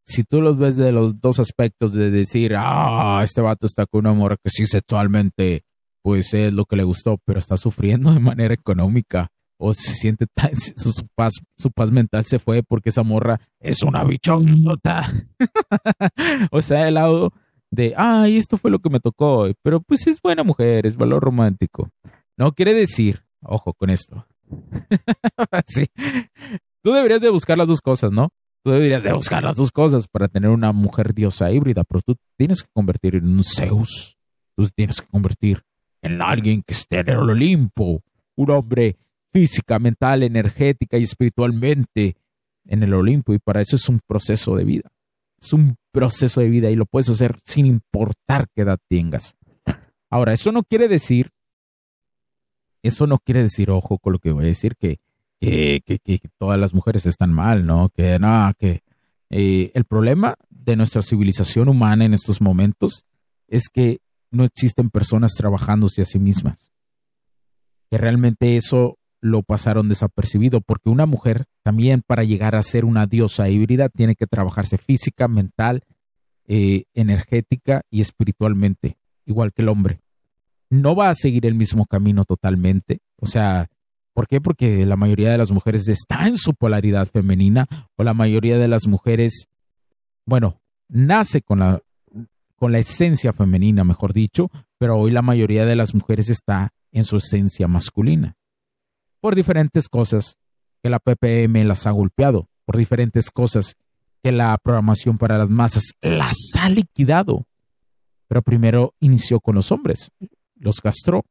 si 0.05 0.23
tú 0.23 0.41
los 0.41 0.57
ves 0.57 0.75
de 0.77 0.91
los 0.91 1.21
dos 1.21 1.39
aspectos 1.39 1.93
de 1.93 2.11
decir, 2.11 2.55
ah, 2.57 3.21
este 3.23 3.41
vato 3.41 3.65
está 3.65 3.85
con 3.85 3.99
una 3.99 4.13
morra 4.13 4.37
que 4.41 4.49
sí 4.49 4.65
sexualmente, 4.65 5.63
pues 6.01 6.33
es 6.33 6.53
lo 6.53 6.65
que 6.65 6.75
le 6.75 6.83
gustó, 6.83 7.19
pero 7.25 7.39
está 7.39 7.57
sufriendo 7.57 8.13
de 8.13 8.19
manera 8.19 8.53
económica 8.53 9.29
o 9.57 9.73
se 9.73 9.95
siente 9.95 10.25
tan, 10.33 10.51
su, 10.59 11.07
paz, 11.15 11.33
su 11.57 11.71
paz 11.71 11.91
mental 11.91 12.25
se 12.25 12.39
fue 12.39 12.63
porque 12.63 12.89
esa 12.89 13.03
morra 13.03 13.39
es 13.59 13.83
una 13.83 14.03
bichonota. 14.03 15.11
o 16.51 16.61
sea, 16.61 16.87
el 16.87 16.95
lado 16.95 17.31
de, 17.71 17.93
ay, 17.97 18.37
esto 18.37 18.57
fue 18.57 18.71
lo 18.71 18.79
que 18.79 18.89
me 18.89 18.99
tocó, 18.99 19.47
pero 19.61 19.81
pues 19.81 20.05
es 20.07 20.21
buena 20.21 20.43
mujer, 20.43 20.85
es 20.85 20.97
valor 20.97 21.23
romántico. 21.23 21.89
No 22.37 22.51
quiere 22.53 22.73
decir, 22.73 23.23
ojo 23.41 23.73
con 23.73 23.89
esto, 23.89 24.27
sí. 25.65 25.85
Tú 26.81 26.91
deberías 26.91 27.21
de 27.21 27.29
buscar 27.29 27.57
las 27.57 27.67
dos 27.67 27.81
cosas, 27.81 28.11
¿no? 28.11 28.29
Tú 28.63 28.71
deberías 28.71 29.03
de 29.03 29.11
buscar 29.13 29.43
las 29.43 29.57
dos 29.57 29.71
cosas 29.71 30.07
para 30.07 30.27
tener 30.27 30.49
una 30.49 30.71
mujer 30.71 31.13
diosa 31.13 31.51
híbrida, 31.51 31.83
pero 31.83 32.01
tú 32.01 32.15
tienes 32.37 32.63
que 32.63 32.69
convertir 32.73 33.15
en 33.15 33.27
un 33.27 33.43
Zeus. 33.43 34.17
Tú 34.55 34.69
tienes 34.69 35.01
que 35.01 35.07
convertir 35.07 35.63
en 36.01 36.21
alguien 36.21 36.61
que 36.61 36.73
esté 36.73 36.99
en 36.99 37.09
el 37.09 37.17
Olimpo, 37.17 38.03
un 38.35 38.51
hombre 38.51 38.97
física, 39.33 39.79
mental, 39.79 40.23
energética 40.23 40.97
y 40.97 41.03
espiritualmente 41.03 42.15
en 42.65 42.83
el 42.83 42.93
Olimpo. 42.93 43.33
Y 43.33 43.39
para 43.39 43.61
eso 43.61 43.75
es 43.75 43.89
un 43.89 43.99
proceso 44.05 44.55
de 44.55 44.63
vida. 44.63 44.91
Es 45.41 45.51
un 45.51 45.75
proceso 45.91 46.39
de 46.39 46.49
vida 46.49 46.69
y 46.69 46.75
lo 46.75 46.85
puedes 46.85 47.09
hacer 47.09 47.37
sin 47.43 47.65
importar 47.65 48.47
qué 48.55 48.61
edad 48.61 48.79
tengas. 48.89 49.35
Ahora, 50.09 50.33
eso 50.33 50.51
no 50.51 50.63
quiere 50.63 50.87
decir 50.87 51.31
eso 52.83 53.07
no 53.07 53.17
quiere 53.17 53.41
decir, 53.41 53.71
ojo 53.71 53.97
con 53.97 54.13
lo 54.13 54.19
que 54.19 54.31
voy 54.31 54.43
a 54.43 54.47
decir, 54.47 54.75
que, 54.75 54.99
que, 55.39 55.81
que, 55.81 56.19
todas 56.37 56.59
las 56.59 56.73
mujeres 56.73 57.05
están 57.05 57.31
mal, 57.31 57.65
¿no? 57.65 57.89
Que 57.89 58.19
nada, 58.19 58.53
que 58.53 58.83
eh, 59.29 59.71
el 59.73 59.85
problema 59.85 60.35
de 60.49 60.75
nuestra 60.75 61.01
civilización 61.01 61.69
humana 61.69 62.05
en 62.05 62.13
estos 62.13 62.41
momentos 62.41 63.05
es 63.47 63.69
que 63.69 63.99
no 64.31 64.43
existen 64.43 64.89
personas 64.89 65.33
trabajándose 65.33 66.01
a 66.01 66.05
sí 66.05 66.19
mismas. 66.19 66.71
Que 67.89 67.97
realmente 67.97 68.57
eso 68.57 68.97
lo 69.21 69.43
pasaron 69.43 69.87
desapercibido, 69.87 70.59
porque 70.59 70.89
una 70.89 71.05
mujer 71.05 71.45
también 71.61 72.03
para 72.05 72.25
llegar 72.25 72.55
a 72.55 72.61
ser 72.61 72.83
una 72.83 73.07
diosa 73.07 73.47
híbrida 73.49 73.87
tiene 73.87 74.15
que 74.15 74.27
trabajarse 74.27 74.77
física, 74.77 75.29
mental, 75.29 75.83
eh, 76.45 76.83
energética 76.93 77.83
y 77.89 78.01
espiritualmente, 78.01 78.97
igual 79.25 79.53
que 79.53 79.61
el 79.61 79.69
hombre 79.69 80.02
no 80.73 80.95
va 80.95 81.09
a 81.09 81.15
seguir 81.15 81.45
el 81.45 81.53
mismo 81.53 81.85
camino 81.85 82.25
totalmente. 82.25 82.99
O 83.17 83.27
sea, 83.27 83.69
¿por 84.13 84.27
qué? 84.27 84.41
Porque 84.41 84.85
la 84.87 84.95
mayoría 84.95 85.31
de 85.31 85.37
las 85.37 85.51
mujeres 85.51 85.87
está 85.87 86.27
en 86.27 86.35
su 86.35 86.55
polaridad 86.55 87.07
femenina 87.07 87.67
o 87.95 88.03
la 88.03 88.15
mayoría 88.15 88.57
de 88.57 88.67
las 88.67 88.87
mujeres, 88.87 89.49
bueno, 90.25 90.59
nace 90.89 91.41
con 91.43 91.59
la, 91.59 91.79
con 92.55 92.71
la 92.71 92.79
esencia 92.79 93.33
femenina, 93.33 93.83
mejor 93.83 94.13
dicho, 94.13 94.49
pero 94.79 94.97
hoy 94.97 95.11
la 95.11 95.21
mayoría 95.21 95.65
de 95.65 95.75
las 95.75 95.93
mujeres 95.93 96.29
está 96.29 96.73
en 96.91 97.03
su 97.03 97.17
esencia 97.17 97.67
masculina. 97.67 98.35
Por 99.21 99.35
diferentes 99.35 99.87
cosas 99.87 100.39
que 100.81 100.89
la 100.89 100.99
PPM 100.99 101.65
las 101.65 101.85
ha 101.85 101.91
golpeado, 101.91 102.49
por 102.65 102.77
diferentes 102.77 103.29
cosas 103.29 103.75
que 104.23 104.31
la 104.31 104.57
programación 104.57 105.19
para 105.19 105.37
las 105.37 105.51
masas 105.51 105.93
las 106.01 106.35
ha 106.59 106.67
liquidado. 106.69 107.45
Pero 108.27 108.41
primero 108.41 108.95
inició 108.99 109.39
con 109.39 109.53
los 109.53 109.71
hombres, 109.71 110.11
los 110.63 110.81
castró, 110.81 111.23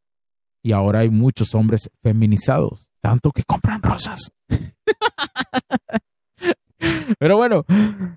y 0.62 0.72
ahora 0.72 1.00
hay 1.00 1.10
muchos 1.10 1.54
hombres 1.54 1.90
feminizados, 2.02 2.90
tanto 3.00 3.32
que 3.32 3.42
compran 3.42 3.82
rosas. 3.82 4.30
Pero 7.18 7.36
bueno, 7.36 7.64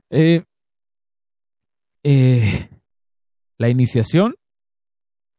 eh, 0.09 0.43
eh, 2.03 2.69
la 3.57 3.69
iniciación, 3.69 4.35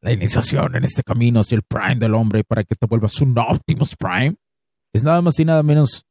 la 0.00 0.12
iniciación 0.12 0.76
en 0.76 0.84
este 0.84 1.02
camino 1.02 1.40
hacia 1.40 1.56
el 1.56 1.62
Prime 1.62 1.96
del 1.96 2.14
hombre 2.14 2.44
para 2.44 2.64
que 2.64 2.74
te 2.74 2.86
vuelvas 2.86 3.20
un 3.20 3.38
Optimus 3.38 3.96
Prime, 3.96 4.36
es 4.92 5.04
nada 5.04 5.20
más 5.22 5.38
y 5.38 5.44
nada 5.44 5.62
menos 5.62 6.04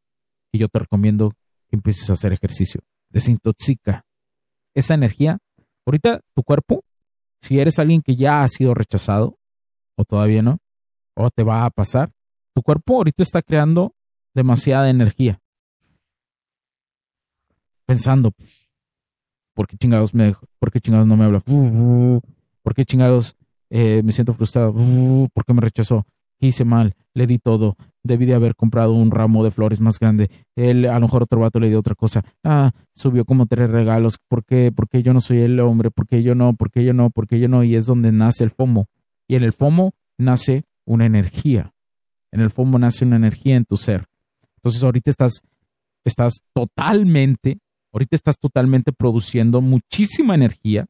que 0.51 0.59
yo 0.59 0.67
te 0.67 0.79
recomiendo 0.79 1.31
que 1.69 1.75
empieces 1.75 2.09
a 2.09 2.13
hacer 2.13 2.33
ejercicio. 2.33 2.81
Desintoxica 3.09 4.05
esa 4.73 4.93
energía. 4.93 5.37
Ahorita 5.85 6.21
tu 6.33 6.43
cuerpo, 6.43 6.83
si 7.41 7.59
eres 7.59 7.79
alguien 7.79 8.01
que 8.01 8.15
ya 8.15 8.43
ha 8.43 8.47
sido 8.47 8.73
rechazado, 8.73 9.37
o 9.95 10.05
todavía 10.05 10.41
no, 10.41 10.59
o 11.13 11.29
te 11.29 11.43
va 11.43 11.65
a 11.65 11.69
pasar, 11.69 12.11
tu 12.53 12.61
cuerpo 12.61 12.97
ahorita 12.97 13.23
está 13.23 13.41
creando 13.41 13.93
demasiada 14.33 14.89
energía. 14.89 15.39
Pensando, 17.85 18.31
¿por 19.53 19.67
qué 19.67 19.77
chingados, 19.77 20.13
me, 20.13 20.33
por 20.59 20.71
qué 20.71 20.79
chingados 20.79 21.07
no 21.07 21.17
me 21.17 21.25
habla? 21.25 21.39
¿Por 21.41 22.73
qué 22.73 22.83
chingados 22.85 23.35
eh, 23.69 24.01
me 24.03 24.11
siento 24.11 24.33
frustrado? 24.33 24.73
¿Por 25.33 25.45
qué 25.45 25.53
me 25.53 25.61
rechazó? 25.61 26.05
hice 26.39 26.65
mal? 26.65 26.95
Le 27.13 27.27
di 27.27 27.39
todo. 27.39 27.77
Debí 28.03 28.25
de 28.25 28.35
haber 28.35 28.55
comprado 28.55 28.93
un 28.93 29.11
ramo 29.11 29.43
de 29.43 29.51
flores 29.51 29.81
más 29.81 29.99
grande. 29.99 30.29
Él, 30.55 30.85
a 30.85 30.95
lo 30.95 31.01
mejor 31.01 31.23
otro 31.23 31.39
vato 31.39 31.59
le 31.59 31.69
dio 31.69 31.79
otra 31.79 31.95
cosa. 31.95 32.23
Ah, 32.43 32.71
subió 32.93 33.25
como 33.25 33.47
tres 33.47 33.69
regalos. 33.69 34.19
¿Por 34.27 34.43
qué? 34.45 34.71
¿Por 34.71 34.87
qué 34.87 35.01
yo 35.01 35.13
no 35.13 35.21
soy 35.21 35.39
el 35.39 35.59
hombre? 35.59 35.91
¿Por 35.91 36.07
qué 36.07 36.21
yo 36.21 36.35
no? 36.35 36.53
¿Por 36.53 36.71
qué 36.71 36.83
yo 36.83 36.93
no? 36.93 37.09
¿Por 37.09 37.27
qué 37.27 37.39
yo 37.39 37.47
no? 37.47 37.63
Y 37.63 37.75
es 37.75 37.85
donde 37.85 38.11
nace 38.11 38.43
el 38.43 38.51
FOMO. 38.51 38.87
Y 39.27 39.35
en 39.35 39.43
el 39.43 39.53
FOMO 39.53 39.93
nace 40.17 40.63
una 40.85 41.05
energía. 41.05 41.73
En 42.31 42.41
el 42.41 42.49
FOMO 42.49 42.79
nace 42.79 43.05
una 43.05 43.15
energía 43.15 43.55
en 43.55 43.65
tu 43.65 43.77
ser. 43.77 44.05
Entonces 44.57 44.83
ahorita 44.83 45.09
estás, 45.09 45.41
estás 46.03 46.41
totalmente, 46.53 47.59
ahorita 47.91 48.15
estás 48.15 48.37
totalmente 48.37 48.91
produciendo 48.91 49.61
muchísima 49.61 50.35
energía. 50.35 50.85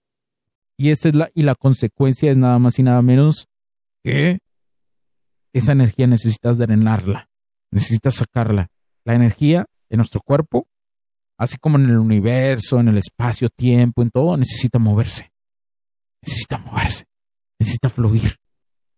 Y 0.77 0.89
esa 0.89 1.09
es 1.09 1.15
la, 1.15 1.29
y 1.33 1.43
la 1.43 1.55
consecuencia 1.55 2.31
es 2.31 2.37
nada 2.37 2.59
más 2.59 2.79
y 2.79 2.83
nada 2.83 3.01
menos 3.01 3.47
que 4.03 4.39
esa 5.53 5.71
energía 5.71 6.05
necesitas 6.05 6.57
drenarla, 6.57 7.29
necesitas 7.71 8.15
sacarla. 8.15 8.67
La 9.05 9.15
energía 9.15 9.65
en 9.89 9.97
nuestro 9.97 10.19
cuerpo, 10.19 10.67
así 11.37 11.57
como 11.57 11.77
en 11.77 11.85
el 11.85 11.97
universo, 11.97 12.79
en 12.79 12.89
el 12.89 12.97
espacio, 12.97 13.47
tiempo, 13.49 14.01
en 14.01 14.09
todo, 14.09 14.35
necesita 14.35 14.79
moverse. 14.79 15.31
Necesita 16.21 16.57
moverse, 16.57 17.05
necesita 17.59 17.89
fluir, 17.89 18.37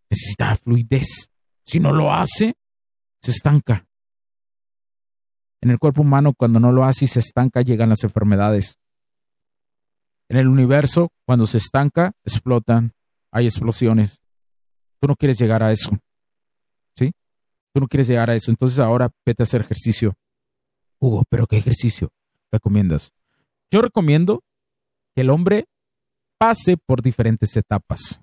necesita 0.09 0.55
fluidez. 0.55 1.29
Si 1.63 1.79
no 1.79 1.91
lo 1.91 2.13
hace, 2.13 2.55
se 3.19 3.31
estanca. 3.31 3.85
En 5.61 5.71
el 5.71 5.79
cuerpo 5.79 6.01
humano, 6.01 6.33
cuando 6.33 6.59
no 6.59 6.71
lo 6.71 6.85
hace 6.85 7.05
y 7.05 7.07
se 7.07 7.19
estanca, 7.19 7.61
llegan 7.61 7.89
las 7.89 8.03
enfermedades. 8.03 8.77
En 10.29 10.37
el 10.37 10.47
universo, 10.47 11.09
cuando 11.25 11.47
se 11.47 11.57
estanca, 11.57 12.13
explotan, 12.23 12.93
hay 13.31 13.45
explosiones. 13.45 14.21
Tú 14.99 15.07
no 15.07 15.15
quieres 15.15 15.37
llegar 15.39 15.63
a 15.63 15.71
eso 15.71 15.99
no 17.79 17.87
quieres 17.87 18.07
llegar 18.07 18.29
a 18.29 18.35
eso, 18.35 18.51
entonces 18.51 18.79
ahora 18.79 19.09
vete 19.25 19.43
a 19.43 19.45
hacer 19.45 19.61
ejercicio. 19.61 20.15
Hugo, 20.99 21.23
¿pero 21.29 21.47
qué 21.47 21.57
ejercicio 21.57 22.11
recomiendas? 22.51 23.11
Yo 23.71 23.81
recomiendo 23.81 24.43
que 25.15 25.21
el 25.21 25.29
hombre 25.29 25.65
pase 26.37 26.77
por 26.77 27.01
diferentes 27.01 27.55
etapas. 27.55 28.21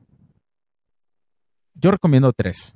Yo 1.85 1.91
recomiendo 1.91 2.32
tres. 2.32 2.74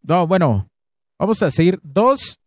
No, 0.00 0.26
bueno, 0.26 0.70
vamos 1.18 1.42
a 1.42 1.50
seguir 1.50 1.78
dos 1.82 2.40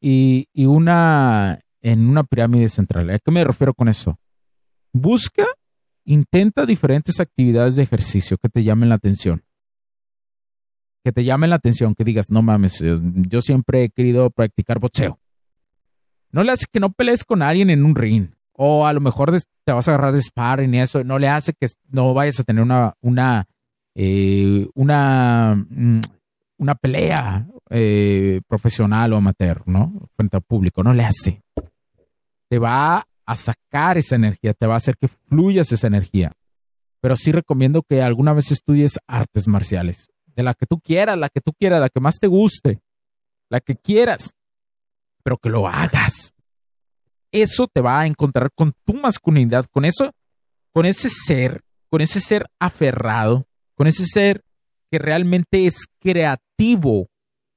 y, 0.00 0.46
y 0.52 0.66
una 0.66 1.58
en 1.80 2.08
una 2.08 2.22
pirámide 2.22 2.68
central. 2.68 3.10
¿A 3.10 3.18
qué 3.18 3.32
me 3.32 3.42
refiero 3.42 3.74
con 3.74 3.88
eso? 3.88 4.16
Busca, 4.92 5.44
intenta 6.04 6.66
diferentes 6.66 7.18
actividades 7.18 7.74
de 7.74 7.82
ejercicio 7.82 8.38
que 8.38 8.48
te 8.48 8.62
llamen 8.62 8.90
la 8.90 8.94
atención 8.94 9.42
que 11.04 11.10
te 11.10 11.24
llamen 11.24 11.50
la 11.50 11.56
atención, 11.56 11.96
que 11.96 12.04
digas, 12.04 12.30
no 12.30 12.42
mames, 12.42 12.80
yo 12.80 13.40
siempre 13.40 13.82
he 13.82 13.90
querido 13.90 14.30
practicar 14.30 14.78
boxeo. 14.78 15.18
No 16.30 16.44
le 16.44 16.52
hace 16.52 16.66
que 16.72 16.78
no 16.78 16.92
pelees 16.92 17.24
con 17.24 17.42
alguien 17.42 17.70
en 17.70 17.84
un 17.84 17.96
ring. 17.96 18.28
O 18.52 18.86
a 18.86 18.92
lo 18.92 19.00
mejor 19.00 19.36
te 19.64 19.72
vas 19.72 19.88
a 19.88 19.94
agarrar 19.94 20.12
de 20.12 20.22
sparring 20.22 20.72
y 20.72 20.78
eso. 20.78 21.02
No 21.02 21.18
le 21.18 21.28
hace 21.28 21.54
que 21.54 21.66
no 21.88 22.14
vayas 22.14 22.38
a 22.38 22.44
tener 22.44 22.62
una, 22.62 22.94
una, 23.00 23.48
eh, 23.94 24.68
una, 24.74 25.54
mm, 25.68 26.00
una 26.58 26.74
pelea 26.74 27.46
eh, 27.70 28.40
profesional 28.46 29.12
o 29.12 29.16
amateur, 29.16 29.62
¿no? 29.66 30.08
Frente 30.12 30.36
al 30.36 30.42
público. 30.42 30.82
No 30.82 30.92
le 30.92 31.04
hace. 31.04 31.42
Te 32.48 32.58
va 32.58 33.06
a 33.24 33.36
sacar 33.36 33.98
esa 33.98 34.16
energía, 34.16 34.54
te 34.54 34.66
va 34.66 34.74
a 34.74 34.76
hacer 34.78 34.96
que 34.96 35.08
fluyas 35.08 35.72
esa 35.72 35.86
energía. 35.86 36.32
Pero 37.00 37.16
sí 37.16 37.32
recomiendo 37.32 37.82
que 37.82 38.02
alguna 38.02 38.32
vez 38.32 38.50
estudies 38.50 38.98
artes 39.06 39.48
marciales 39.48 40.08
de 40.34 40.42
la 40.42 40.54
que 40.54 40.66
tú 40.66 40.80
quieras, 40.80 41.18
la 41.18 41.28
que 41.28 41.40
tú 41.40 41.52
quieras, 41.52 41.80
la 41.80 41.88
que 41.88 42.00
más 42.00 42.18
te 42.18 42.26
guste, 42.26 42.80
la 43.48 43.60
que 43.60 43.76
quieras, 43.76 44.34
pero 45.22 45.36
que 45.36 45.50
lo 45.50 45.68
hagas. 45.68 46.34
Eso 47.30 47.66
te 47.68 47.80
va 47.80 48.00
a 48.00 48.06
encontrar 48.06 48.50
con 48.54 48.72
tu 48.84 48.94
masculinidad, 48.94 49.66
con 49.66 49.84
eso, 49.84 50.12
con 50.72 50.86
ese 50.86 51.08
ser, 51.08 51.62
con 51.90 52.00
ese 52.00 52.20
ser 52.20 52.46
aferrado, 52.58 53.46
con 53.74 53.86
ese 53.86 54.04
ser 54.04 54.44
que 54.90 54.98
realmente 54.98 55.66
es 55.66 55.86
creativo 55.98 57.08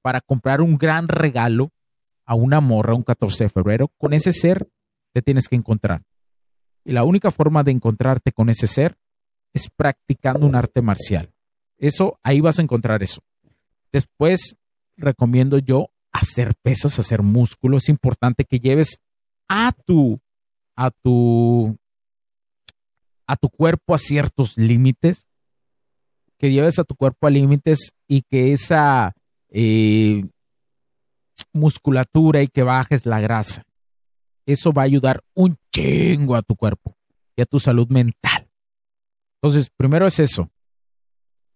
para 0.02 0.22
comprar 0.22 0.62
un 0.62 0.78
gran 0.78 1.08
regalo 1.08 1.72
a 2.26 2.36
una 2.36 2.62
morra 2.62 2.96
un 2.96 3.04
14 3.04 3.46
de 3.46 3.50
febrero, 3.50 3.92
con 3.98 4.14
ese 4.14 4.34
ser 4.34 4.70
te 5.14 5.22
tienes 5.22 5.48
que 5.48 5.56
encontrar. 5.56 6.04
Y 6.84 6.94
la 6.94 7.04
única 7.04 7.32
forma 7.32 7.64
de 7.64 7.72
encontrarte 7.72 8.32
con 8.32 8.50
ese 8.50 8.68
ser 8.68 8.98
es 9.54 9.70
practicando 9.76 10.46
un 10.46 10.56
arte 10.56 10.82
marcial. 10.82 11.34
Eso, 11.78 12.20
ahí 12.24 12.42
vas 12.42 12.60
a 12.60 12.62
encontrar 12.62 13.04
eso. 13.04 13.22
Después, 13.92 14.56
recomiendo 14.98 15.58
yo 15.58 15.90
hacer 16.12 16.54
pesas, 16.62 17.00
hacer 17.00 17.22
músculo. 17.22 17.78
Es 17.78 17.90
importante 17.90 18.46
que 18.46 18.60
lleves 18.60 19.00
a 19.48 19.72
tu, 19.86 20.20
a 20.76 20.92
tu, 20.92 21.78
a 23.28 23.36
tu 23.36 23.50
cuerpo 23.50 23.96
a 23.96 23.98
ciertos 23.98 24.58
límites, 24.58 25.28
que 26.38 26.52
lleves 26.52 26.80
a 26.80 26.84
tu 26.84 26.96
cuerpo 26.96 27.28
a 27.28 27.30
límites 27.30 27.92
y 28.08 28.22
que 28.22 28.54
esa 28.54 29.14
eh, 29.50 30.26
musculatura 31.54 32.42
y 32.42 32.48
que 32.48 32.64
bajes 32.64 33.06
la 33.06 33.20
grasa. 33.20 33.64
Eso 34.46 34.72
va 34.72 34.84
a 34.84 34.86
ayudar 34.86 35.24
un 35.34 35.58
chingo 35.74 36.36
a 36.36 36.42
tu 36.42 36.56
cuerpo 36.56 36.96
y 37.36 37.42
a 37.42 37.46
tu 37.46 37.60
salud 37.60 37.88
mental. 37.90 38.48
Entonces, 39.42 39.70
primero 39.76 40.08
es 40.08 40.20
eso, 40.20 40.50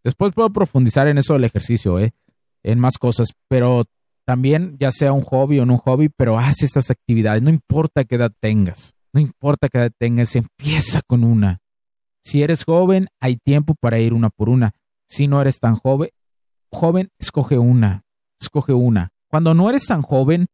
Después 0.04 0.34
puedo 0.34 0.50
profundizar 0.52 1.08
en 1.08 1.18
eso 1.18 1.34
del 1.34 1.44
ejercicio, 1.44 2.00
¿eh? 2.00 2.14
en 2.64 2.80
más 2.80 2.98
cosas, 2.98 3.30
pero 3.48 3.84
también 4.26 4.78
ya 4.80 4.92
sea 4.92 5.12
un 5.12 5.24
hobby 5.24 5.60
o 5.60 5.66
no 5.66 5.74
un 5.74 5.80
hobby, 5.80 6.10
pero 6.10 6.38
haz 6.38 6.62
estas 6.62 6.90
actividades, 6.90 7.42
no 7.42 7.50
importa 7.50 8.04
qué 8.04 8.16
edad 8.16 8.32
tengas, 8.40 8.94
no 9.14 9.20
importa 9.20 9.68
qué 9.70 9.80
edad 9.80 9.92
tengas, 9.98 10.36
empieza 10.36 11.02
con 11.06 11.24
una. 11.24 11.60
Si 12.22 12.44
eres 12.44 12.64
joven, 12.66 13.08
hay 13.20 13.38
tiempo 13.38 13.76
para 13.80 14.00
ir 14.00 14.14
una 14.14 14.30
por 14.30 14.50
una. 14.50 14.74
Si 15.08 15.28
no 15.28 15.42
eres 15.42 15.60
tan 15.60 15.76
joven, 15.76 16.10
joven, 16.72 17.10
escoge 17.18 17.58
una, 17.58 18.04
escoge 18.40 18.74
una. 18.74 19.12
Cuando 19.28 19.54
no 19.54 19.70
eres 19.70 19.86
tan 19.86 20.02
joven, 20.02 20.48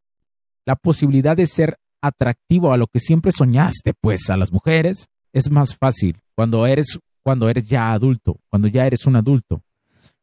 la 0.66 0.76
posibilidad 0.76 1.36
de 1.36 1.48
ser 1.48 1.78
atractivo 2.02 2.72
a 2.72 2.78
lo 2.78 2.88
que 2.88 3.00
siempre 3.00 3.32
soñaste, 3.32 3.94
pues 3.94 4.30
a 4.30 4.38
las 4.38 4.52
mujeres, 4.52 5.08
es 5.34 5.52
más 5.52 5.76
fácil. 5.76 6.20
Cuando 6.36 6.66
eres 6.66 7.00
cuando 7.26 7.50
eres 7.50 7.68
ya 7.68 7.92
adulto, 7.92 8.40
cuando 8.52 8.68
ya 8.68 8.86
eres 8.86 9.08
un 9.08 9.16
adulto. 9.16 9.64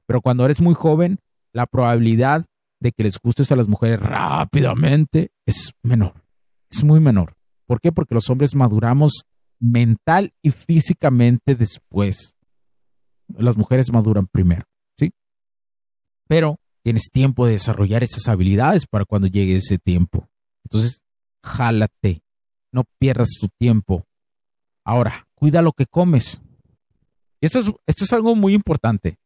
Pero 0.07 0.21
cuando 0.21 0.45
eres 0.45 0.61
muy 0.61 0.75
joven, 0.75 1.19
la 1.53 1.67
probabilidad 1.67 2.47
de 2.79 2.93
que 2.93 3.03
les 3.03 3.19
gustes 3.19 3.51
a 3.51 3.57
las 3.57 3.67
mujeres 3.67 3.99
rápidamente 3.99 5.33
es 5.45 5.73
menor, 5.83 6.15
es 6.71 6.85
muy 6.85 7.01
menor. 7.01 7.35
¿Por 7.67 7.81
qué? 7.81 7.91
Porque 7.91 8.15
los 8.15 8.31
hombres 8.31 8.55
maduramos 8.55 9.25
mental 9.63 10.35
y 10.43 10.51
físicamente 10.51 11.55
después. 11.55 12.37
Las 13.29 13.57
mujeres 13.57 13.93
maduran 13.93 14.27
primero. 14.27 14.65
pero 16.29 16.57
tienes 16.83 17.11
tiempo 17.13 17.45
de 17.45 17.53
desarrollar 17.53 18.03
esas 18.03 18.27
habilidades 18.27 18.87
para 18.87 19.05
cuando 19.05 19.29
llegue 19.29 19.57
ese 19.57 19.79
tiempo. 19.79 20.29
Entonces, 20.65 21.05
jálate, 21.45 22.23
no 22.73 22.85
pierdas 22.99 23.37
tu 23.39 23.49
tiempo. 23.49 24.07
Ahora, 24.83 25.29
cuida 25.35 25.61
lo 25.61 25.73
que 25.73 25.85
comes. 25.85 26.41
Esto 27.43 27.59
es, 27.59 27.71
esto 27.87 28.05
es 28.05 28.13
algo 28.15 28.35
muy 28.35 28.55
importante. 28.55 29.19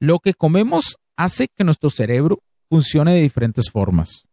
Lo 0.00 0.20
que 0.20 0.32
comemos 0.32 0.96
hace 1.16 1.48
que 1.48 1.64
nuestro 1.64 1.90
cerebro 1.90 2.42
funcione 2.70 3.12
de 3.12 3.20
diferentes 3.20 3.70
formas. 3.70 4.24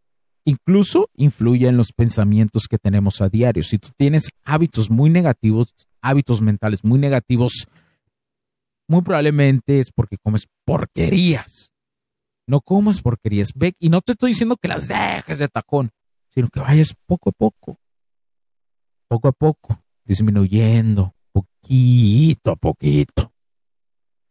Incluso 0.47 1.09
influye 1.13 1.67
en 1.67 1.75
los 1.75 1.91
pensamientos 1.91 2.67
que 2.69 2.77
tenemos 2.77 3.19
a 3.19 3.27
diario. 3.27 3.63
Si 3.63 3.79
tú 3.79 3.89
tienes 3.97 4.29
hábitos 4.45 4.89
muy 4.89 5.09
negativos, 5.09 5.75
hábitos 6.01 6.41
mentales 6.41 6.85
muy 6.85 6.97
negativos, 6.99 7.67
muy 8.87 9.01
probablemente 9.01 9.81
es 9.81 9.91
porque 9.91 10.15
comes 10.15 10.47
porquerías. 10.63 11.73
No 12.47 12.61
comas 12.61 13.01
porquerías. 13.01 13.49
Ve, 13.55 13.73
y 13.77 13.89
no 13.89 13.99
te 13.99 14.13
estoy 14.13 14.31
diciendo 14.31 14.55
que 14.55 14.69
las 14.69 14.87
dejes 14.87 15.37
de 15.37 15.49
tacón, 15.49 15.91
sino 16.29 16.47
que 16.47 16.61
vayas 16.61 16.95
poco 17.05 17.31
a 17.31 17.33
poco. 17.33 17.77
Poco 19.09 19.27
a 19.27 19.33
poco, 19.33 19.83
disminuyendo, 20.05 21.13
poquito 21.33 22.51
a 22.51 22.55
poquito. 22.55 23.33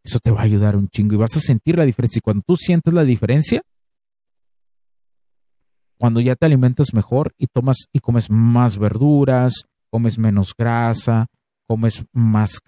Eso 0.03 0.17
te 0.17 0.31
va 0.31 0.39
a 0.39 0.45
ayudar 0.45 0.77
un 0.77 0.89
chingo 0.89 1.13
y 1.13 1.17
vas 1.19 1.37
a 1.37 1.41
sentir 1.41 1.77
la 1.77 1.85
diferencia. 1.85 2.17
Y 2.17 2.21
cuando 2.21 2.41
tú 2.41 2.55
sientes 2.55 2.91
la 2.91 3.03
diferencia, 3.03 3.61
cuando 5.97 6.19
ya 6.21 6.35
te 6.35 6.45
alimentas 6.45 6.93
mejor 6.93 7.33
y 7.37 7.47
tomas 7.47 7.87
y 7.91 7.99
comes 7.99 8.29
más 8.29 8.77
verduras, 8.77 9.63
comes 9.89 10.17
menos 10.19 10.53
grasa, 10.55 11.27
comes 11.67 12.05
más 12.11 12.59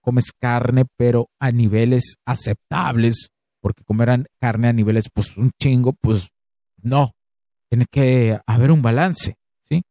comes 0.00 0.32
carne, 0.38 0.84
pero 0.96 1.30
a 1.38 1.50
niveles 1.50 2.16
aceptables, 2.26 3.30
porque 3.60 3.84
comer 3.84 4.28
carne 4.38 4.68
a 4.68 4.72
niveles, 4.72 5.06
pues 5.12 5.36
un 5.36 5.50
chingo, 5.58 5.92
pues 5.94 6.28
no. 6.82 7.12
Tiene 7.70 7.86
que 7.90 8.38
haber 8.46 8.70
un 8.70 8.82
balance, 8.82 9.36
¿sí? 9.62 9.82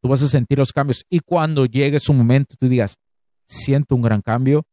Tú 0.00 0.08
vas 0.08 0.22
a 0.22 0.28
sentir 0.28 0.58
los 0.58 0.72
cambios 0.72 1.04
y 1.08 1.20
cuando 1.20 1.64
llegue 1.66 2.00
su 2.00 2.12
momento, 2.12 2.56
tú 2.58 2.68
digas, 2.68 2.98
siento 3.46 3.94
un 3.94 4.02
gran 4.02 4.22
cambio, 4.22 4.64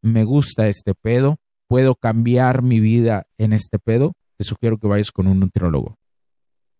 me 0.00 0.24
gusta 0.24 0.68
este 0.68 0.94
pedo, 0.94 1.36
puedo 1.68 1.94
cambiar 1.94 2.62
mi 2.62 2.80
vida 2.80 3.26
en 3.36 3.52
este 3.52 3.78
pedo, 3.78 4.14
te 4.36 4.44
sugiero 4.44 4.78
que 4.78 4.88
vayas 4.88 5.12
con 5.12 5.26
un 5.26 5.40
nutriólogo. 5.40 5.96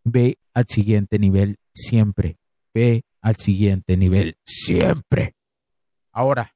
Ve 0.05 0.38
al 0.52 0.66
siguiente 0.68 1.18
nivel 1.18 1.57
siempre. 1.72 2.38
Ve 2.72 3.05
al 3.20 3.36
siguiente 3.36 3.96
nivel 3.96 4.36
siempre. 4.44 5.34
Ahora, 6.12 6.55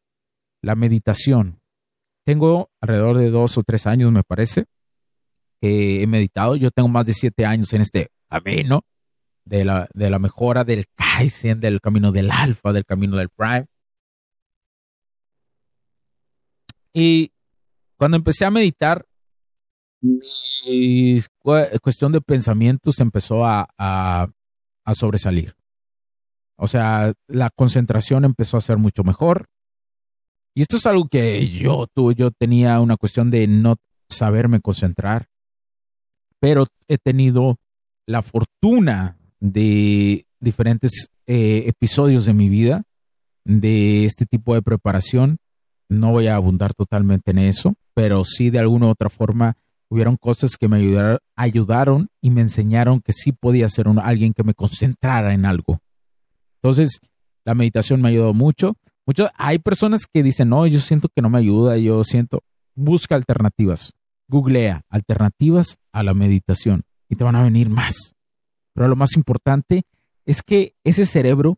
la 0.62 0.74
meditación. 0.74 1.60
Tengo 2.24 2.70
alrededor 2.80 3.16
de 3.16 3.30
dos 3.30 3.56
o 3.56 3.62
tres 3.62 3.86
años, 3.86 4.12
me 4.12 4.22
parece, 4.22 4.66
que 5.60 6.02
he 6.02 6.06
meditado. 6.06 6.56
Yo 6.56 6.70
tengo 6.70 6.88
más 6.88 7.06
de 7.06 7.14
siete 7.14 7.46
años 7.46 7.72
en 7.72 7.80
este 7.80 8.08
camino 8.28 8.82
de 9.44 9.64
la, 9.64 9.88
de 9.94 10.10
la 10.10 10.18
mejora 10.18 10.64
del 10.64 10.84
Kaizen, 10.94 11.58
del 11.58 11.80
camino 11.80 12.12
del 12.12 12.30
Alfa, 12.30 12.72
del 12.72 12.84
camino 12.84 13.16
del 13.16 13.30
Prime. 13.30 13.66
Y 16.92 17.32
cuando 17.96 18.16
empecé 18.16 18.44
a 18.44 18.50
meditar, 18.50 19.06
mi 20.00 21.20
cuestión 21.80 22.12
de 22.12 22.20
pensamientos 22.20 23.00
empezó 23.00 23.44
a, 23.44 23.68
a, 23.78 24.28
a 24.84 24.94
sobresalir. 24.94 25.54
O 26.56 26.66
sea, 26.66 27.12
la 27.28 27.50
concentración 27.50 28.24
empezó 28.24 28.56
a 28.56 28.62
ser 28.62 28.78
mucho 28.78 29.04
mejor. 29.04 29.46
Y 30.54 30.62
esto 30.62 30.76
es 30.76 30.86
algo 30.86 31.08
que 31.08 31.46
yo 31.48 31.86
tuve, 31.94 32.14
yo 32.16 32.30
tenía 32.32 32.80
una 32.80 32.96
cuestión 32.96 33.30
de 33.30 33.46
no 33.46 33.76
saberme 34.08 34.60
concentrar, 34.60 35.28
pero 36.40 36.66
he 36.88 36.98
tenido 36.98 37.58
la 38.06 38.22
fortuna 38.22 39.18
de 39.38 40.26
diferentes 40.40 41.10
eh, 41.26 41.64
episodios 41.66 42.24
de 42.24 42.32
mi 42.32 42.48
vida 42.48 42.82
de 43.44 44.04
este 44.04 44.26
tipo 44.26 44.54
de 44.54 44.62
preparación. 44.62 45.38
No 45.88 46.10
voy 46.10 46.26
a 46.26 46.36
abundar 46.36 46.74
totalmente 46.74 47.30
en 47.30 47.38
eso, 47.38 47.74
pero 47.94 48.24
sí 48.24 48.50
de 48.50 48.58
alguna 48.58 48.86
u 48.86 48.90
otra 48.90 49.10
forma 49.10 49.56
hubieron 49.88 50.16
cosas 50.16 50.56
que 50.56 50.68
me 50.68 50.76
ayudaron, 51.36 52.08
y 52.20 52.30
me 52.30 52.40
enseñaron 52.42 53.00
que 53.00 53.12
sí 53.12 53.32
podía 53.32 53.68
ser 53.68 53.88
un, 53.88 53.98
alguien 53.98 54.32
que 54.32 54.44
me 54.44 54.54
concentrara 54.54 55.32
en 55.32 55.46
algo. 55.46 55.80
Entonces, 56.62 57.00
la 57.44 57.54
meditación 57.54 58.00
me 58.00 58.10
ayudado 58.10 58.34
mucho. 58.34 58.76
mucho. 59.06 59.30
Hay 59.36 59.58
personas 59.58 60.06
que 60.06 60.22
dicen, 60.22 60.50
no, 60.50 60.66
yo 60.66 60.80
siento 60.80 61.08
que 61.08 61.22
no 61.22 61.30
me 61.30 61.38
ayuda, 61.38 61.76
yo 61.78 62.04
siento, 62.04 62.42
busca 62.74 63.14
alternativas. 63.14 63.92
Googlea 64.28 64.82
alternativas 64.90 65.78
a 65.92 66.02
la 66.02 66.12
meditación 66.12 66.82
y 67.08 67.16
te 67.16 67.24
van 67.24 67.36
a 67.36 67.42
venir 67.42 67.70
más. 67.70 68.14
Pero 68.74 68.88
lo 68.88 68.96
más 68.96 69.16
importante 69.16 69.84
es 70.26 70.42
que 70.42 70.74
ese 70.84 71.06
cerebro 71.06 71.56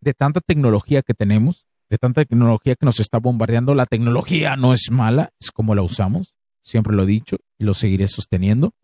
de 0.00 0.14
tanta 0.14 0.40
tecnología 0.40 1.02
que 1.02 1.14
tenemos, 1.14 1.66
de 1.90 1.98
tanta 1.98 2.24
tecnología 2.24 2.76
que 2.76 2.86
nos 2.86 3.00
está 3.00 3.18
bombardeando, 3.18 3.74
la 3.74 3.86
tecnología 3.86 4.56
no 4.56 4.72
es 4.72 4.90
mala, 4.90 5.32
es 5.40 5.50
como 5.50 5.74
la 5.74 5.82
usamos, 5.82 6.34
siempre 6.62 6.94
lo 6.94 7.02
he 7.02 7.06
dicho 7.06 7.36
y 7.58 7.64
lo 7.64 7.74
seguiré 7.74 8.08
sosteniendo, 8.08 8.74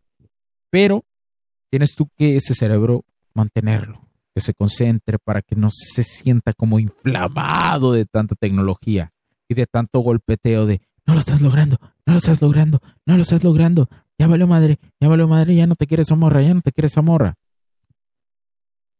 pero 0.70 1.04
tienes 1.70 1.94
tú 1.94 2.08
que 2.16 2.36
ese 2.36 2.54
cerebro 2.54 3.04
mantenerlo, 3.34 4.00
que 4.34 4.40
se 4.40 4.54
concentre 4.54 5.18
para 5.18 5.42
que 5.42 5.56
no 5.56 5.68
se 5.72 6.02
sienta 6.02 6.52
como 6.52 6.78
inflamado 6.78 7.92
de 7.92 8.04
tanta 8.04 8.34
tecnología 8.34 9.12
y 9.48 9.54
de 9.54 9.66
tanto 9.66 10.00
golpeteo 10.00 10.66
de 10.66 10.80
no 11.06 11.14
lo 11.14 11.20
estás 11.20 11.40
logrando, 11.40 11.78
no 12.04 12.12
lo 12.12 12.18
estás 12.18 12.42
logrando, 12.42 12.82
no 13.06 13.16
lo 13.16 13.22
estás 13.22 13.42
logrando, 13.42 13.88
ya 14.18 14.26
valió 14.26 14.46
madre, 14.46 14.78
ya 15.00 15.08
valió 15.08 15.26
madre, 15.26 15.54
ya 15.54 15.66
no 15.66 15.74
te 15.74 15.86
quieres 15.86 16.10
amorra, 16.12 16.42
ya 16.42 16.52
no 16.52 16.60
te 16.60 16.72
quieres 16.72 16.98
amorra. 16.98 17.36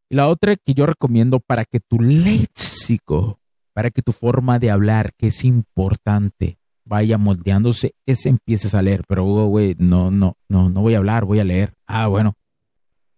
Y 0.09 0.17
la 0.17 0.29
otra 0.29 0.57
que 0.57 0.73
yo 0.73 0.87
recomiendo 0.87 1.39
para 1.39 1.67
que 1.67 1.81
tu 1.81 2.01
léxico, 2.01 3.41
para 3.75 3.91
que 3.91 4.01
tu 4.01 4.13
forma 4.13 4.59
de 4.59 4.71
hablar, 4.71 5.13
que 5.19 5.27
es 5.27 5.45
importante, 5.45 6.58
vaya 6.89 7.19
moldeándose, 7.19 7.95
es 8.07 8.27
empieces 8.27 8.75
a 8.75 8.83
leer. 8.83 9.03
Pero, 9.07 9.25
güey, 9.25 9.77
no, 9.79 10.11
no, 10.11 10.37
no, 10.49 10.71
no 10.71 10.81
voy 10.81 10.95
a 10.95 10.99
hablar, 10.99 11.25
voy 11.25 11.39
a 11.39 11.45
leer. 11.45 11.75
Ah, 11.87 12.07
bueno. 12.07 12.35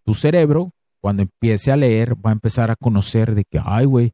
Tu 0.05 0.15
cerebro, 0.15 0.73
cuando 1.01 1.23
empiece 1.23 1.71
a 1.71 1.77
leer, 1.77 2.15
va 2.15 2.31
a 2.31 2.33
empezar 2.33 2.71
a 2.71 2.77
conocer 2.77 3.35
de 3.35 3.45
que, 3.45 3.61
ay, 3.63 3.85
güey, 3.85 4.13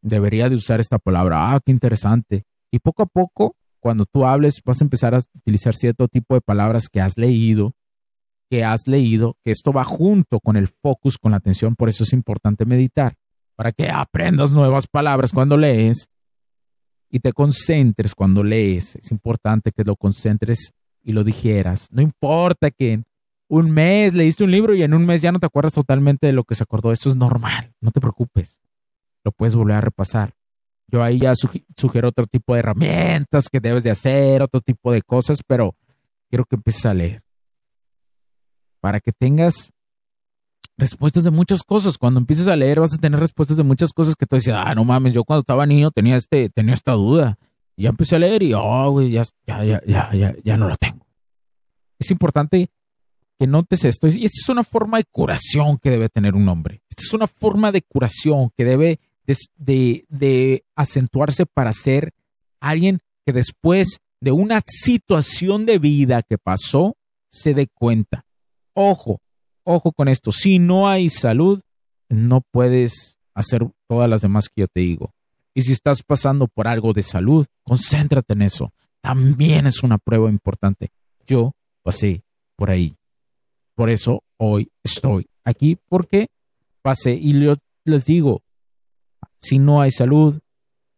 debería 0.00 0.48
de 0.48 0.54
usar 0.54 0.80
esta 0.80 0.98
palabra. 0.98 1.52
Ah, 1.52 1.60
qué 1.64 1.72
interesante. 1.72 2.44
Y 2.70 2.78
poco 2.78 3.02
a 3.02 3.06
poco, 3.06 3.56
cuando 3.80 4.04
tú 4.04 4.24
hables, 4.24 4.62
vas 4.64 4.80
a 4.80 4.84
empezar 4.84 5.14
a 5.14 5.20
utilizar 5.34 5.74
cierto 5.74 6.08
tipo 6.08 6.34
de 6.34 6.40
palabras 6.40 6.88
que 6.88 7.00
has 7.00 7.18
leído, 7.18 7.72
que 8.48 8.64
has 8.64 8.86
leído, 8.86 9.36
que 9.44 9.50
esto 9.50 9.72
va 9.72 9.84
junto 9.84 10.38
con 10.38 10.56
el 10.56 10.68
focus, 10.68 11.18
con 11.18 11.32
la 11.32 11.38
atención. 11.38 11.74
Por 11.74 11.88
eso 11.88 12.04
es 12.04 12.12
importante 12.12 12.64
meditar, 12.64 13.14
para 13.56 13.72
que 13.72 13.90
aprendas 13.90 14.52
nuevas 14.52 14.86
palabras 14.86 15.32
cuando 15.32 15.56
lees 15.56 16.08
y 17.10 17.20
te 17.20 17.32
concentres 17.32 18.14
cuando 18.14 18.42
lees. 18.42 18.96
Es 18.96 19.10
importante 19.10 19.72
que 19.72 19.84
lo 19.84 19.96
concentres 19.96 20.72
y 21.02 21.12
lo 21.12 21.24
dijeras. 21.24 21.88
No 21.90 22.02
importa 22.02 22.70
que 22.70 22.92
en 22.92 23.04
un 23.48 23.70
mes 23.70 24.14
leíste 24.14 24.44
un 24.44 24.50
libro 24.50 24.74
y 24.74 24.82
en 24.82 24.94
un 24.94 25.06
mes 25.06 25.22
ya 25.22 25.32
no 25.32 25.38
te 25.38 25.46
acuerdas 25.46 25.72
totalmente 25.72 26.26
de 26.26 26.32
lo 26.32 26.44
que 26.44 26.54
se 26.54 26.64
acordó. 26.64 26.92
Eso 26.92 27.08
es 27.08 27.16
normal. 27.16 27.72
No 27.80 27.90
te 27.90 28.00
preocupes. 28.00 28.60
Lo 29.24 29.32
puedes 29.32 29.54
volver 29.54 29.76
a 29.76 29.80
repasar. 29.80 30.34
Yo 30.88 31.02
ahí 31.02 31.18
ya 31.18 31.34
sugiero 31.76 32.08
otro 32.08 32.26
tipo 32.26 32.54
de 32.54 32.60
herramientas 32.60 33.48
que 33.50 33.60
debes 33.60 33.82
de 33.82 33.90
hacer, 33.90 34.42
otro 34.42 34.60
tipo 34.60 34.92
de 34.92 35.02
cosas, 35.02 35.40
pero 35.46 35.74
quiero 36.28 36.44
que 36.44 36.56
empieces 36.56 36.86
a 36.86 36.94
leer. 36.94 37.22
Para 38.80 39.00
que 39.00 39.10
tengas 39.10 39.72
respuestas 40.78 41.24
de 41.24 41.30
muchas 41.30 41.62
cosas. 41.62 41.98
Cuando 41.98 42.20
empieces 42.20 42.46
a 42.48 42.56
leer 42.56 42.80
vas 42.80 42.94
a 42.94 42.98
tener 42.98 43.18
respuestas 43.20 43.56
de 43.56 43.62
muchas 43.62 43.92
cosas 43.92 44.14
que 44.16 44.26
tú 44.26 44.36
decías, 44.36 44.58
ah, 44.64 44.74
no 44.74 44.84
mames, 44.84 45.14
yo 45.14 45.24
cuando 45.24 45.40
estaba 45.40 45.66
niño 45.66 45.90
tenía, 45.90 46.16
este, 46.16 46.48
tenía 46.50 46.74
esta 46.74 46.92
duda. 46.92 47.38
Y 47.76 47.84
ya 47.84 47.90
empecé 47.90 48.16
a 48.16 48.18
leer 48.18 48.42
y, 48.42 48.54
oh, 48.54 48.90
güey, 48.90 49.10
ya, 49.10 49.22
ya, 49.46 49.64
ya, 49.64 49.82
ya, 49.86 50.10
ya, 50.12 50.34
ya 50.42 50.56
no 50.56 50.68
la 50.68 50.76
tengo. 50.76 51.06
Es 51.98 52.10
importante 52.10 52.70
que 53.38 53.46
notes 53.46 53.84
esto. 53.84 54.06
Y 54.08 54.24
esta 54.24 54.40
es 54.42 54.48
una 54.48 54.64
forma 54.64 54.98
de 54.98 55.04
curación 55.04 55.78
que 55.78 55.90
debe 55.90 56.08
tener 56.08 56.34
un 56.34 56.48
hombre. 56.48 56.82
Esta 56.88 57.02
es 57.02 57.12
una 57.12 57.26
forma 57.26 57.72
de 57.72 57.82
curación 57.82 58.50
que 58.56 58.64
debe 58.64 59.00
de, 59.56 60.04
de, 60.08 60.64
acentuarse 60.74 61.46
para 61.46 61.72
ser 61.72 62.12
alguien 62.60 63.00
que 63.24 63.32
después 63.32 64.00
de 64.20 64.32
una 64.32 64.62
situación 64.64 65.66
de 65.66 65.78
vida 65.78 66.22
que 66.22 66.38
pasó, 66.38 66.96
se 67.28 67.54
dé 67.54 67.66
cuenta. 67.66 68.24
Ojo, 68.72 69.20
ojo 69.66 69.92
con 69.92 70.08
esto, 70.08 70.32
si 70.32 70.58
no 70.58 70.88
hay 70.88 71.10
salud, 71.10 71.60
no 72.08 72.40
puedes 72.40 73.18
hacer 73.34 73.66
todas 73.88 74.08
las 74.08 74.22
demás 74.22 74.48
que 74.48 74.62
yo 74.62 74.66
te 74.66 74.80
digo. 74.80 75.12
Y 75.54 75.62
si 75.62 75.72
estás 75.72 76.02
pasando 76.02 76.48
por 76.48 76.68
algo 76.68 76.92
de 76.92 77.02
salud, 77.02 77.46
concéntrate 77.62 78.34
en 78.34 78.42
eso. 78.42 78.72
También 79.00 79.66
es 79.66 79.82
una 79.82 79.98
prueba 79.98 80.30
importante. 80.30 80.90
Yo 81.26 81.54
pasé 81.82 82.24
por 82.56 82.70
ahí. 82.70 82.96
Por 83.74 83.90
eso 83.90 84.22
hoy 84.38 84.70
estoy 84.82 85.28
aquí 85.44 85.76
porque 85.88 86.28
pasé 86.82 87.14
y 87.14 87.38
yo 87.40 87.54
les 87.84 88.06
digo, 88.06 88.42
si 89.38 89.58
no 89.58 89.80
hay 89.80 89.90
salud, 89.90 90.40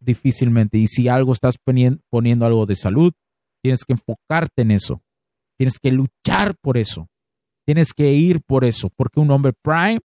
difícilmente. 0.01 0.79
Y 0.79 0.87
si 0.87 1.09
algo 1.09 1.33
estás 1.33 1.57
poniendo, 1.59 2.01
poniendo 2.11 2.47
algo 2.47 2.67
de 2.67 2.77
salud, 2.77 3.13
tienes 3.63 3.85
que 3.85 3.95
enfocarte 3.95 4.63
en 4.63 4.71
eso. 4.71 5.03
Tienes 5.57 5.79
que 5.79 5.91
luchar 5.91 6.57
por 6.61 6.77
eso. 6.79 7.09
Tienes 7.69 7.93
que 7.93 8.15
ir 8.15 8.41
por 8.41 8.65
eso, 8.65 8.89
porque 8.97 9.21
un 9.21 9.31
hombre 9.31 9.53
prime 9.53 10.01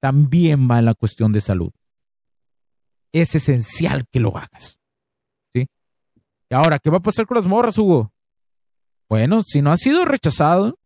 también 0.00 0.70
va 0.70 0.80
en 0.80 0.84
la 0.84 0.92
cuestión 0.92 1.32
de 1.32 1.40
salud. 1.40 1.70
Es 3.10 3.34
esencial 3.34 4.04
que 4.12 4.20
lo 4.20 4.36
hagas. 4.36 4.78
¿Sí? 5.54 5.66
Y 6.50 6.54
ahora, 6.54 6.78
¿qué 6.78 6.90
va 6.90 6.98
a 6.98 7.02
pasar 7.02 7.24
con 7.24 7.36
las 7.36 7.46
morras, 7.46 7.78
Hugo? 7.78 8.12
Bueno, 9.08 9.40
si 9.40 9.62
no 9.62 9.72
has 9.72 9.80
sido 9.80 10.04
rechazado, 10.04 10.78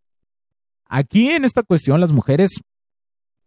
aquí 0.85 1.33
en 1.33 1.45
esta 1.45 1.65
cuestión 1.65 2.01
las 2.01 2.13
mujeres 2.13 2.61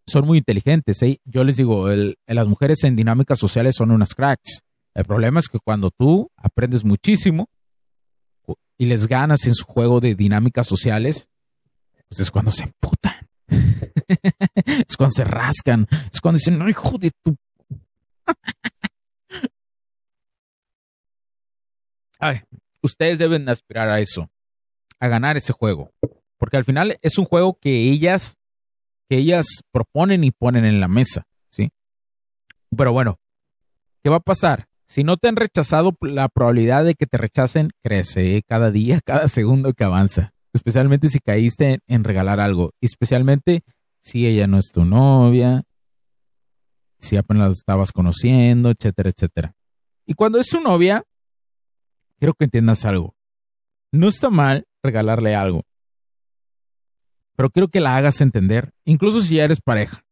son 0.06 0.26
muy 0.26 0.40
inteligentes. 0.40 1.02
¿eh? 1.04 1.22
Yo 1.24 1.46
les 1.46 1.56
digo, 1.56 1.88
las 1.88 2.48
mujeres 2.50 2.84
en 2.84 2.98
dinámicas 2.98 3.40
sociales 3.40 3.76
son 3.78 3.92
unas 3.92 4.14
cracks. 4.14 4.60
El 4.94 5.06
problema 5.06 5.40
es 5.40 5.48
que 5.48 5.60
cuando 5.60 5.90
tú 5.90 6.30
aprendes 6.36 6.84
muchísimo 6.84 7.48
y 8.78 8.88
les 8.88 9.08
ganas 9.08 9.46
en 9.46 9.54
su 9.54 9.64
juego 9.64 10.02
de 10.02 10.16
dinámicas 10.16 10.68
sociales, 10.68 11.30
pues 12.10 12.20
es 12.22 12.32
cuando 12.32 12.52
se 12.52 12.64
emputan. 12.64 13.28
es 13.48 14.98
cuando 14.98 15.12
se 15.12 15.24
rascan. 15.24 15.88
Es 16.12 16.22
cuando 16.22 16.38
dicen, 16.38 16.58
no, 16.58 16.68
hijo 16.70 16.98
de 16.98 17.12
tu. 17.24 17.36
Ay, 22.20 22.42
ustedes 22.82 23.20
deben 23.20 23.48
aspirar 23.48 23.90
a 23.90 24.00
eso, 24.00 24.30
a 25.00 25.08
ganar 25.08 25.38
ese 25.38 25.54
juego. 25.54 25.92
Porque 26.38 26.58
al 26.58 26.66
final 26.66 26.98
es 27.02 27.18
un 27.18 27.26
juego 27.26 27.58
que 27.60 27.90
ellas, 27.90 28.38
que 29.10 29.18
ellas 29.18 29.46
proponen 29.72 30.24
y 30.24 30.32
ponen 30.32 30.66
en 30.66 30.80
la 30.80 30.88
mesa, 30.88 31.28
¿sí? 31.50 31.72
Pero 32.76 32.92
bueno, 32.94 33.20
¿qué 34.04 34.10
va 34.10 34.18
a 34.18 34.22
pasar? 34.22 34.68
Si 34.88 35.04
no 35.04 35.18
te 35.18 35.28
han 35.28 35.36
rechazado, 35.36 35.96
la 36.02 36.30
probabilidad 36.30 36.86
de 36.86 36.96
que 36.96 37.08
te 37.08 37.18
rechacen 37.18 37.72
crece 37.84 38.38
¿eh? 38.38 38.44
cada 38.48 38.72
día, 38.72 39.02
cada 39.06 39.28
segundo 39.28 39.74
que 39.74 39.84
avanza. 39.84 40.34
Especialmente 40.58 41.08
si 41.08 41.20
caíste 41.20 41.80
en 41.88 42.04
regalar 42.04 42.40
algo. 42.40 42.74
Especialmente 42.82 43.62
si 44.02 44.26
ella 44.26 44.48
no 44.48 44.58
es 44.58 44.72
tu 44.74 44.86
novia, 44.86 45.64
si 47.00 47.16
apenas 47.16 47.48
la 47.48 47.52
estabas 47.52 47.92
conociendo, 47.92 48.72
etcétera, 48.72 49.10
etcétera. 49.10 49.56
Y 50.08 50.16
cuando 50.16 50.40
es 50.40 50.48
tu 50.48 50.60
novia, 50.60 51.04
quiero 52.18 52.34
que 52.34 52.46
entiendas 52.46 52.86
algo. 52.86 53.16
No 53.92 54.08
está 54.08 54.32
mal 54.32 54.66
regalarle 54.82 55.36
algo, 55.36 55.64
pero 57.36 57.52
quiero 57.52 57.68
que 57.68 57.80
la 57.80 57.96
hagas 57.96 58.20
entender, 58.22 58.74
incluso 58.84 59.22
si 59.22 59.36
ya 59.36 59.44
eres 59.44 59.62
pareja. 59.62 60.04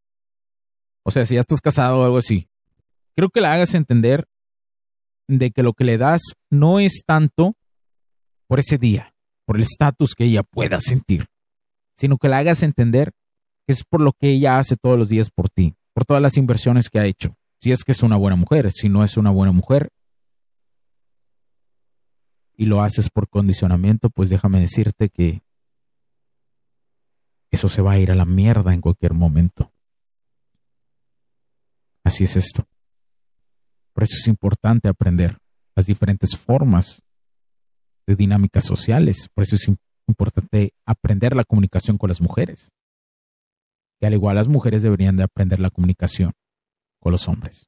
O 1.03 1.09
sea, 1.09 1.25
si 1.25 1.33
ya 1.33 1.41
estás 1.41 1.59
casado 1.59 1.99
o 1.99 2.05
algo 2.05 2.17
así. 2.17 2.47
Quiero 3.15 3.29
que 3.29 3.41
la 3.41 3.53
hagas 3.53 3.73
entender 3.73 4.27
de 5.27 5.49
que 5.49 5.63
lo 5.63 5.73
que 5.73 5.85
le 5.85 5.97
das 5.97 6.21
no 6.51 6.79
es 6.79 7.01
tanto 7.03 7.55
por 8.47 8.59
ese 8.59 8.77
día, 8.77 9.14
por 9.45 9.55
el 9.57 9.63
estatus 9.63 10.15
que 10.15 10.25
ella 10.25 10.43
pueda 10.43 10.79
sentir, 10.79 11.27
sino 11.93 12.17
que 12.17 12.27
la 12.27 12.39
hagas 12.39 12.63
entender 12.63 13.13
que 13.65 13.73
es 13.73 13.83
por 13.83 14.01
lo 14.01 14.13
que 14.13 14.29
ella 14.29 14.57
hace 14.57 14.75
todos 14.75 14.97
los 14.97 15.09
días 15.09 15.29
por 15.29 15.49
ti, 15.49 15.75
por 15.93 16.05
todas 16.05 16.21
las 16.21 16.37
inversiones 16.37 16.89
que 16.89 16.99
ha 16.99 17.05
hecho. 17.05 17.37
Si 17.61 17.71
es 17.71 17.83
que 17.83 17.93
es 17.93 18.03
una 18.03 18.17
buena 18.17 18.35
mujer, 18.35 18.71
si 18.71 18.89
no 18.89 19.03
es 19.03 19.17
una 19.17 19.31
buena 19.31 19.51
mujer 19.51 19.91
y 22.57 22.65
lo 22.65 22.81
haces 22.81 23.09
por 23.09 23.27
condicionamiento, 23.27 24.09
pues 24.09 24.29
déjame 24.29 24.59
decirte 24.59 25.09
que 25.09 25.41
eso 27.51 27.69
se 27.69 27.81
va 27.81 27.93
a 27.93 27.99
ir 27.99 28.11
a 28.11 28.15
la 28.15 28.25
mierda 28.25 28.73
en 28.73 28.81
cualquier 28.81 29.13
momento. 29.13 29.71
Así 32.03 32.23
es 32.23 32.35
esto. 32.35 32.67
Por 33.93 34.03
eso 34.03 34.15
es 34.19 34.27
importante 34.27 34.89
aprender 34.89 35.37
las 35.75 35.85
diferentes 35.85 36.37
formas 36.37 37.04
de 38.07 38.15
dinámicas 38.15 38.65
sociales. 38.65 39.29
Por 39.33 39.43
eso 39.43 39.55
es 39.55 39.67
importante 40.07 40.73
aprender 40.85 41.35
la 41.35 41.43
comunicación 41.43 41.97
con 41.97 42.09
las 42.09 42.21
mujeres. 42.21 42.71
Y 43.99 44.05
al 44.05 44.13
igual 44.13 44.35
las 44.35 44.47
mujeres 44.47 44.83
deberían 44.83 45.15
de 45.15 45.23
aprender 45.23 45.59
la 45.59 45.69
comunicación 45.69 46.33
con 46.99 47.11
los 47.11 47.27
hombres. 47.27 47.67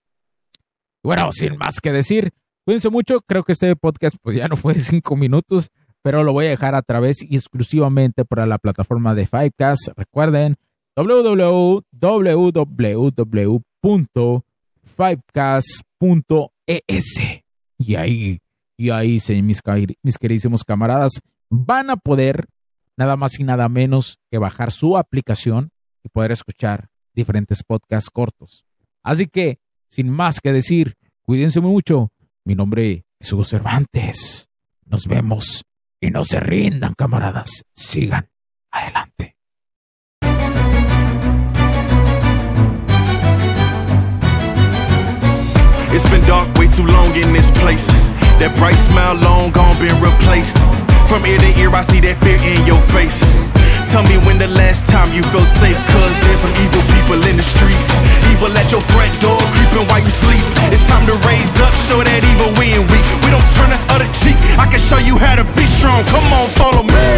Bueno, 1.03 1.31
sin 1.31 1.57
más 1.57 1.79
que 1.81 1.91
decir, 1.91 2.31
cuídense 2.65 2.89
mucho. 2.89 3.21
Creo 3.21 3.43
que 3.43 3.53
este 3.53 3.75
podcast 3.75 4.17
pues, 4.21 4.37
ya 4.37 4.47
no 4.47 4.55
fue 4.57 4.73
de 4.73 4.79
cinco 4.81 5.15
minutos, 5.15 5.69
pero 6.01 6.23
lo 6.23 6.33
voy 6.33 6.45
a 6.45 6.49
dejar 6.49 6.75
a 6.75 6.81
través 6.81 7.21
y 7.21 7.35
exclusivamente 7.35 8.25
para 8.25 8.45
la 8.45 8.57
plataforma 8.57 9.15
de 9.15 9.25
Fivecast. 9.25 9.89
Recuerden 9.95 10.55
www 10.95 11.83
fivecast.es. 14.97 15.91
Y 17.77 17.95
ahí, 17.95 18.39
y 18.77 18.91
ahí, 18.91 19.17
mis, 19.41 19.61
mis 20.03 20.17
queridísimos 20.17 20.63
camaradas, 20.63 21.19
van 21.49 21.89
a 21.89 21.97
poder 21.97 22.47
nada 22.95 23.17
más 23.17 23.39
y 23.39 23.43
nada 23.43 23.67
menos 23.67 24.19
que 24.29 24.37
bajar 24.37 24.71
su 24.71 24.97
aplicación 24.97 25.71
y 26.03 26.09
poder 26.09 26.31
escuchar 26.31 26.89
diferentes 27.13 27.63
podcasts 27.63 28.09
cortos. 28.11 28.63
Así 29.03 29.27
que, 29.27 29.59
sin 29.89 30.09
más 30.09 30.39
que 30.39 30.53
decir, 30.53 30.95
cuídense 31.23 31.59
mucho. 31.59 32.11
Mi 32.45 32.55
nombre 32.55 33.05
es 33.19 33.33
Hugo 33.33 33.43
Cervantes. 33.43 34.49
Nos 34.85 35.07
vemos 35.07 35.63
y 35.99 36.11
no 36.11 36.23
se 36.23 36.39
rindan, 36.39 36.93
camaradas. 36.93 37.65
Sigan 37.75 38.29
adelante. 38.71 39.35
It's 45.89 46.07
been 46.11 46.21
dark 46.27 46.55
way 46.59 46.67
too 46.67 46.85
long 46.85 47.15
in 47.15 47.33
this. 47.33 48.26
That 48.37 48.53
bright 48.53 48.77
smile 48.77 49.17
long 49.25 49.49
gone 49.49 49.81
been 49.81 49.97
replaced. 49.97 50.61
From 51.09 51.25
ear 51.25 51.41
to 51.41 51.49
ear, 51.57 51.73
I 51.73 51.81
see 51.81 51.97
that 52.05 52.21
fear 52.21 52.37
in 52.37 52.61
your 52.69 52.77
face. 52.93 53.17
Tell 53.89 54.05
me 54.05 54.21
when 54.29 54.37
the 54.37 54.45
last 54.45 54.85
time 54.85 55.09
you 55.09 55.25
felt 55.33 55.49
safe, 55.49 55.79
cause 55.89 56.13
there's 56.21 56.45
some 56.45 56.53
evil 56.61 56.83
people 56.93 57.17
in 57.25 57.33
the 57.33 57.41
streets. 57.41 57.89
Evil 58.29 58.53
at 58.53 58.69
your 58.69 58.85
front 58.93 59.09
door, 59.25 59.41
creeping 59.57 59.89
while 59.89 60.03
you 60.05 60.13
sleep. 60.13 60.45
It's 60.69 60.85
time 60.85 61.01
to 61.09 61.17
raise 61.25 61.55
up, 61.65 61.73
show 61.89 61.97
that 61.97 62.21
evil 62.21 62.53
we 62.61 62.77
ain't 62.77 62.85
weak. 62.93 63.07
We 63.25 63.33
don't 63.33 63.49
turn 63.57 63.73
the 63.73 63.81
other 63.97 64.09
cheek. 64.21 64.37
I 64.61 64.69
can 64.69 64.83
show 64.85 65.01
you 65.01 65.17
how 65.17 65.33
to 65.41 65.45
be 65.57 65.65
strong. 65.65 66.05
Come 66.13 66.29
on, 66.29 66.45
follow 66.61 66.85
me. 66.85 67.09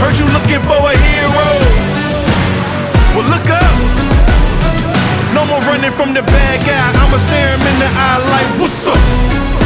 Heard 0.00 0.16
you 0.16 0.24
looking 0.32 0.62
for 0.64 0.80
a 0.80 0.94
hero. 0.96 1.48
Well, 3.12 3.28
look 3.28 3.44
up. 3.52 3.76
No 5.36 5.44
more 5.44 5.60
running 5.68 5.92
from 5.92 6.16
the 6.16 6.24
bad 6.24 6.56
guy. 6.64 6.86
I'ma 6.96 7.20
stare 7.28 7.52
him 7.52 7.60
in 7.60 7.76
the 7.76 7.90
eye 7.92 8.24
like, 8.24 8.48
what's 8.56 8.88
up? 8.88 9.65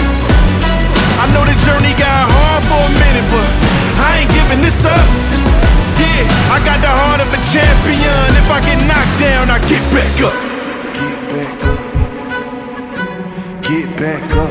I 1.21 1.29
know 1.33 1.45
the 1.45 1.53
journey 1.61 1.93
got 2.01 2.25
hard 2.33 2.63
for 2.65 2.81
a 2.81 2.89
minute, 2.97 3.27
but 3.29 3.45
I 4.01 4.25
ain't 4.25 4.31
giving 4.33 4.61
this 4.65 4.81
up. 4.81 5.05
Yeah, 6.01 6.25
I 6.49 6.57
got 6.65 6.81
the 6.81 6.89
heart 6.89 7.21
of 7.21 7.29
a 7.29 7.37
champion. 7.53 8.33
If 8.41 8.49
I 8.49 8.57
get 8.65 8.81
knocked 8.89 9.19
down, 9.21 9.53
I 9.53 9.61
get 9.69 9.85
back 9.93 10.17
up. 10.25 10.33
Get 10.97 11.17
back 11.29 11.61
up. 11.69 11.81
Get 13.69 13.87
back 14.01 14.33
up. 14.33 14.49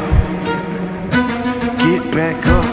Get 1.83 2.03
back 2.15 2.47
up. 2.47 2.71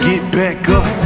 Get 0.00 0.22
back 0.32 0.68
up. 0.68 1.05